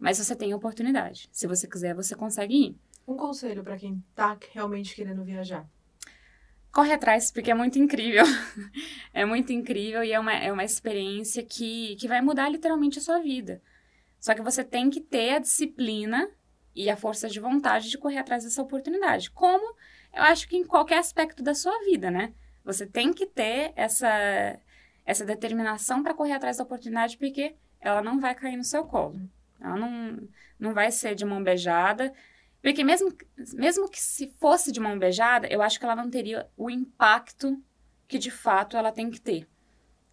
Mas 0.00 0.18
você 0.18 0.34
tem 0.34 0.52
oportunidade. 0.52 1.28
Se 1.30 1.46
você 1.46 1.68
quiser, 1.68 1.94
você 1.94 2.16
consegue 2.16 2.54
ir. 2.56 2.76
Um 3.06 3.16
conselho 3.16 3.62
pra 3.62 3.76
quem 3.76 4.02
tá 4.16 4.36
realmente 4.52 4.96
querendo 4.96 5.22
viajar. 5.22 5.64
Corre 6.74 6.92
atrás, 6.92 7.30
porque 7.30 7.52
é 7.52 7.54
muito 7.54 7.78
incrível. 7.78 8.24
é 9.14 9.24
muito 9.24 9.52
incrível 9.52 10.02
e 10.02 10.12
é 10.12 10.18
uma, 10.18 10.32
é 10.32 10.52
uma 10.52 10.64
experiência 10.64 11.42
que, 11.42 11.94
que 11.96 12.08
vai 12.08 12.20
mudar 12.20 12.48
literalmente 12.48 12.98
a 12.98 13.02
sua 13.02 13.20
vida. 13.20 13.62
Só 14.18 14.34
que 14.34 14.42
você 14.42 14.64
tem 14.64 14.90
que 14.90 15.00
ter 15.00 15.34
a 15.34 15.38
disciplina 15.38 16.28
e 16.74 16.90
a 16.90 16.96
força 16.96 17.28
de 17.28 17.38
vontade 17.38 17.88
de 17.88 17.96
correr 17.96 18.18
atrás 18.18 18.42
dessa 18.42 18.60
oportunidade. 18.60 19.30
Como 19.30 19.76
eu 20.12 20.22
acho 20.24 20.48
que 20.48 20.56
em 20.56 20.64
qualquer 20.64 20.98
aspecto 20.98 21.44
da 21.44 21.54
sua 21.54 21.78
vida, 21.84 22.10
né? 22.10 22.34
Você 22.64 22.86
tem 22.86 23.12
que 23.12 23.26
ter 23.26 23.72
essa, 23.76 24.58
essa 25.06 25.24
determinação 25.24 26.02
para 26.02 26.14
correr 26.14 26.32
atrás 26.32 26.56
da 26.56 26.64
oportunidade, 26.64 27.16
porque 27.16 27.54
ela 27.80 28.02
não 28.02 28.18
vai 28.18 28.34
cair 28.34 28.56
no 28.56 28.64
seu 28.64 28.84
colo. 28.84 29.20
Ela 29.60 29.76
não, 29.76 30.28
não 30.58 30.74
vai 30.74 30.90
ser 30.90 31.14
de 31.14 31.24
mão 31.24 31.42
beijada. 31.42 32.12
Porque 32.64 32.82
mesmo, 32.82 33.14
mesmo 33.52 33.90
que 33.90 34.00
se 34.00 34.26
fosse 34.40 34.72
de 34.72 34.80
mão 34.80 34.98
beijada, 34.98 35.46
eu 35.48 35.60
acho 35.60 35.78
que 35.78 35.84
ela 35.84 35.94
não 35.94 36.08
teria 36.08 36.48
o 36.56 36.70
impacto 36.70 37.62
que 38.08 38.16
de 38.18 38.30
fato 38.30 38.74
ela 38.74 38.90
tem 38.90 39.10
que 39.10 39.20
ter. 39.20 39.46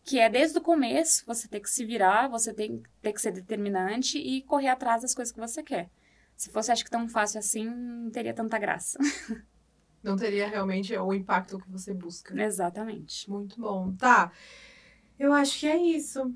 Que 0.04 0.20
é 0.20 0.30
desde 0.30 0.58
o 0.58 0.62
começo, 0.62 1.24
você 1.26 1.48
ter 1.48 1.62
que 1.62 1.70
se 1.70 1.86
virar, 1.86 2.28
você 2.28 2.54
tem, 2.54 2.84
ter 3.02 3.14
que 3.14 3.22
ser 3.22 3.32
determinante 3.32 4.18
e 4.18 4.42
correr 4.42 4.68
atrás 4.68 5.02
das 5.02 5.16
coisas 5.16 5.34
que 5.34 5.40
você 5.40 5.64
quer. 5.64 5.90
Se 6.36 6.52
fosse, 6.52 6.74
acho 6.74 6.84
que 6.84 6.92
tão 6.92 7.08
fácil 7.08 7.40
assim, 7.40 7.70
não 7.70 8.12
teria 8.12 8.34
tanta 8.34 8.60
graça. 8.60 9.00
Não 10.04 10.16
teria 10.16 10.48
realmente 10.48 10.98
o 10.98 11.14
impacto 11.14 11.60
que 11.60 11.70
você 11.70 11.94
busca. 11.94 12.34
Exatamente. 12.42 13.30
Muito 13.30 13.62
bom. 13.62 13.94
Tá. 13.94 14.32
Eu 15.20 15.32
acho 15.32 15.60
que 15.60 15.68
é 15.68 15.78
isso. 15.78 16.34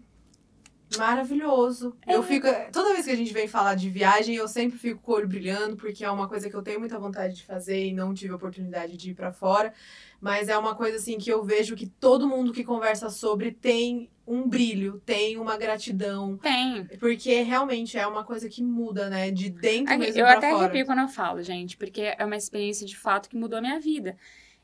Maravilhoso. 0.97 1.95
Eu 2.07 2.21
fico. 2.23 2.47
Toda 2.71 2.93
vez 2.93 3.05
que 3.05 3.11
a 3.11 3.15
gente 3.15 3.33
vem 3.33 3.47
falar 3.47 3.75
de 3.75 3.89
viagem, 3.89 4.35
eu 4.35 4.47
sempre 4.47 4.77
fico 4.77 5.01
com 5.01 5.11
o 5.11 5.15
olho 5.15 5.27
brilhando, 5.27 5.75
porque 5.75 6.03
é 6.03 6.11
uma 6.11 6.27
coisa 6.27 6.49
que 6.49 6.55
eu 6.55 6.61
tenho 6.61 6.79
muita 6.79 6.99
vontade 6.99 7.35
de 7.35 7.43
fazer 7.43 7.87
e 7.87 7.93
não 7.93 8.13
tive 8.13 8.33
oportunidade 8.33 8.95
de 8.97 9.11
ir 9.11 9.13
pra 9.13 9.31
fora. 9.31 9.73
Mas 10.21 10.47
é 10.47 10.57
uma 10.57 10.75
coisa 10.75 10.97
assim 10.97 11.17
que 11.17 11.29
eu 11.29 11.43
vejo 11.43 11.75
que 11.75 11.87
todo 11.87 12.27
mundo 12.27 12.53
que 12.53 12.63
conversa 12.63 13.09
sobre 13.09 13.51
tem 13.51 14.09
um 14.27 14.47
brilho, 14.47 15.01
tem 15.05 15.37
uma 15.37 15.57
gratidão. 15.57 16.37
Tem. 16.37 16.85
Porque 16.99 17.41
realmente 17.41 17.97
é 17.97 18.07
uma 18.07 18.23
coisa 18.23 18.49
que 18.49 18.63
muda, 18.63 19.09
né? 19.09 19.29
De 19.29 19.49
dentro 19.49 19.93
Aqui, 19.93 20.05
mesmo 20.05 20.21
eu 20.21 20.25
até 20.25 20.49
fora. 20.49 20.63
arrepio 20.65 20.85
quando 20.85 20.99
eu 20.99 21.07
falo, 21.07 21.43
gente, 21.43 21.77
porque 21.77 22.13
é 22.17 22.25
uma 22.25 22.35
experiência 22.35 22.85
de 22.85 22.97
fato 22.97 23.29
que 23.29 23.37
mudou 23.37 23.59
a 23.59 23.61
minha 23.61 23.79
vida. 23.79 24.17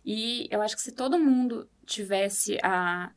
E 0.03 0.47
eu 0.49 0.61
acho 0.61 0.75
que 0.75 0.81
se 0.81 0.91
todo 0.91 1.19
mundo 1.19 1.69
tivesse 1.85 2.57
a, 2.63 3.11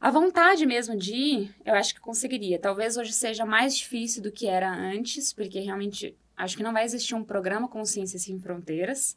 a 0.00 0.10
vontade 0.10 0.64
mesmo 0.66 0.96
de 0.96 1.14
ir, 1.14 1.54
eu 1.64 1.74
acho 1.74 1.94
que 1.94 2.00
conseguiria. 2.00 2.58
Talvez 2.58 2.96
hoje 2.96 3.12
seja 3.12 3.44
mais 3.44 3.76
difícil 3.76 4.22
do 4.22 4.30
que 4.32 4.46
era 4.46 4.70
antes, 4.72 5.32
porque 5.32 5.58
realmente 5.60 6.16
acho 6.36 6.56
que 6.56 6.62
não 6.62 6.72
vai 6.72 6.84
existir 6.84 7.14
um 7.14 7.24
programa 7.24 7.68
Consciência 7.68 8.18
Sem 8.18 8.38
Fronteiras, 8.38 9.16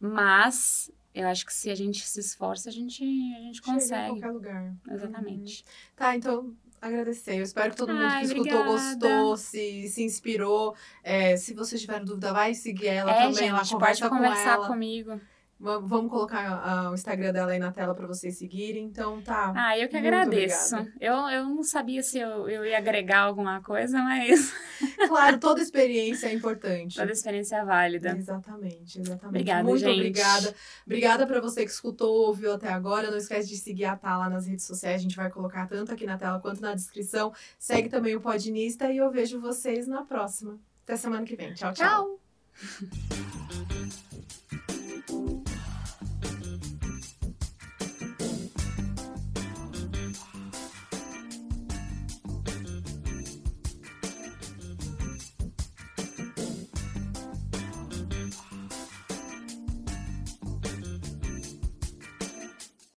mas 0.00 0.90
eu 1.14 1.26
acho 1.26 1.44
que 1.44 1.52
se 1.52 1.70
a 1.70 1.74
gente 1.74 2.06
se 2.06 2.20
esforça, 2.20 2.68
a 2.68 2.72
gente, 2.72 3.02
a 3.02 3.40
gente 3.40 3.56
Chega 3.58 3.70
em 3.70 3.74
consegue. 3.74 4.08
qualquer 4.10 4.30
lugar. 4.30 4.74
Exatamente. 4.90 5.64
Tá, 5.96 6.14
então 6.14 6.54
agradecer. 6.80 7.36
Eu 7.38 7.42
espero 7.42 7.70
que 7.70 7.76
todo 7.76 7.92
mundo 7.92 8.04
Ai, 8.04 8.20
que 8.20 8.26
escutou 8.26 8.60
obrigada. 8.60 8.70
gostou, 8.70 9.36
se, 9.36 9.88
se 9.88 10.02
inspirou. 10.04 10.76
É, 11.02 11.36
se 11.36 11.52
vocês 11.54 11.80
tiverem 11.80 12.04
dúvida, 12.04 12.32
vai 12.32 12.54
seguir 12.54 12.86
ela 12.86 13.10
É, 13.10 13.14
também. 13.22 13.34
gente, 13.34 13.50
pode 13.50 13.70
conversa 13.72 14.08
com 14.08 14.16
conversar 14.16 14.52
ela. 14.54 14.66
comigo. 14.68 15.20
Va- 15.60 15.78
Vamos 15.78 16.10
colocar 16.10 16.90
o 16.90 16.94
Instagram 16.94 17.32
dela 17.32 17.50
aí 17.52 17.58
na 17.58 17.72
tela 17.72 17.94
para 17.94 18.06
vocês 18.06 18.38
seguirem. 18.38 18.84
Então, 18.84 19.20
tá. 19.20 19.52
Ah, 19.56 19.76
eu 19.78 19.88
que 19.88 19.96
agradeço. 19.96 20.76
obrigada. 20.76 20.96
Eu, 21.00 21.14
eu 21.36 21.44
não 21.48 21.62
sabia 21.64 22.02
se 22.02 22.18
eu, 22.18 22.48
eu 22.48 22.64
ia 22.64 22.78
agregar 22.78 23.20
alguma 23.22 23.60
coisa, 23.62 23.98
mas 24.02 24.52
Claro, 25.08 25.38
toda 25.38 25.60
experiência 25.60 26.28
é 26.28 26.32
importante. 26.34 26.96
toda 26.96 27.10
experiência 27.12 27.56
é 27.56 27.64
válida. 27.64 28.16
Exatamente, 28.16 29.00
exatamente. 29.00 29.26
Obrigada, 29.26 29.64
Muito 29.64 29.80
gente. 29.80 29.96
obrigada. 29.98 30.54
Obrigada 30.86 31.26
para 31.26 31.40
você 31.40 31.64
que 31.64 31.70
escutou, 31.70 32.26
ouviu 32.28 32.52
até 32.54 32.68
agora. 32.72 33.10
Não 33.10 33.18
esquece 33.18 33.48
de 33.48 33.56
seguir 33.56 33.84
a 33.86 33.96
Tá 33.96 34.16
lá 34.16 34.30
nas 34.30 34.46
redes 34.46 34.64
sociais. 34.64 34.96
A 35.00 35.02
gente 35.02 35.16
vai 35.16 35.28
colocar 35.28 35.66
tanto 35.66 35.92
aqui 35.92 36.06
na 36.06 36.16
tela 36.16 36.38
quanto 36.38 36.60
na 36.62 36.72
descrição. 36.74 37.32
Segue 37.58 37.88
também 37.88 38.14
o 38.14 38.20
Podinista 38.20 38.90
e 38.92 38.96
eu 38.98 39.10
vejo 39.10 39.40
vocês 39.40 39.86
na 39.88 40.02
próxima. 40.04 40.56
Até 40.84 40.96
semana 40.96 41.24
que 41.26 41.34
vem. 41.34 41.52
tchau. 41.52 41.72
tchau. 41.72 42.20
Tchau! 42.54 43.67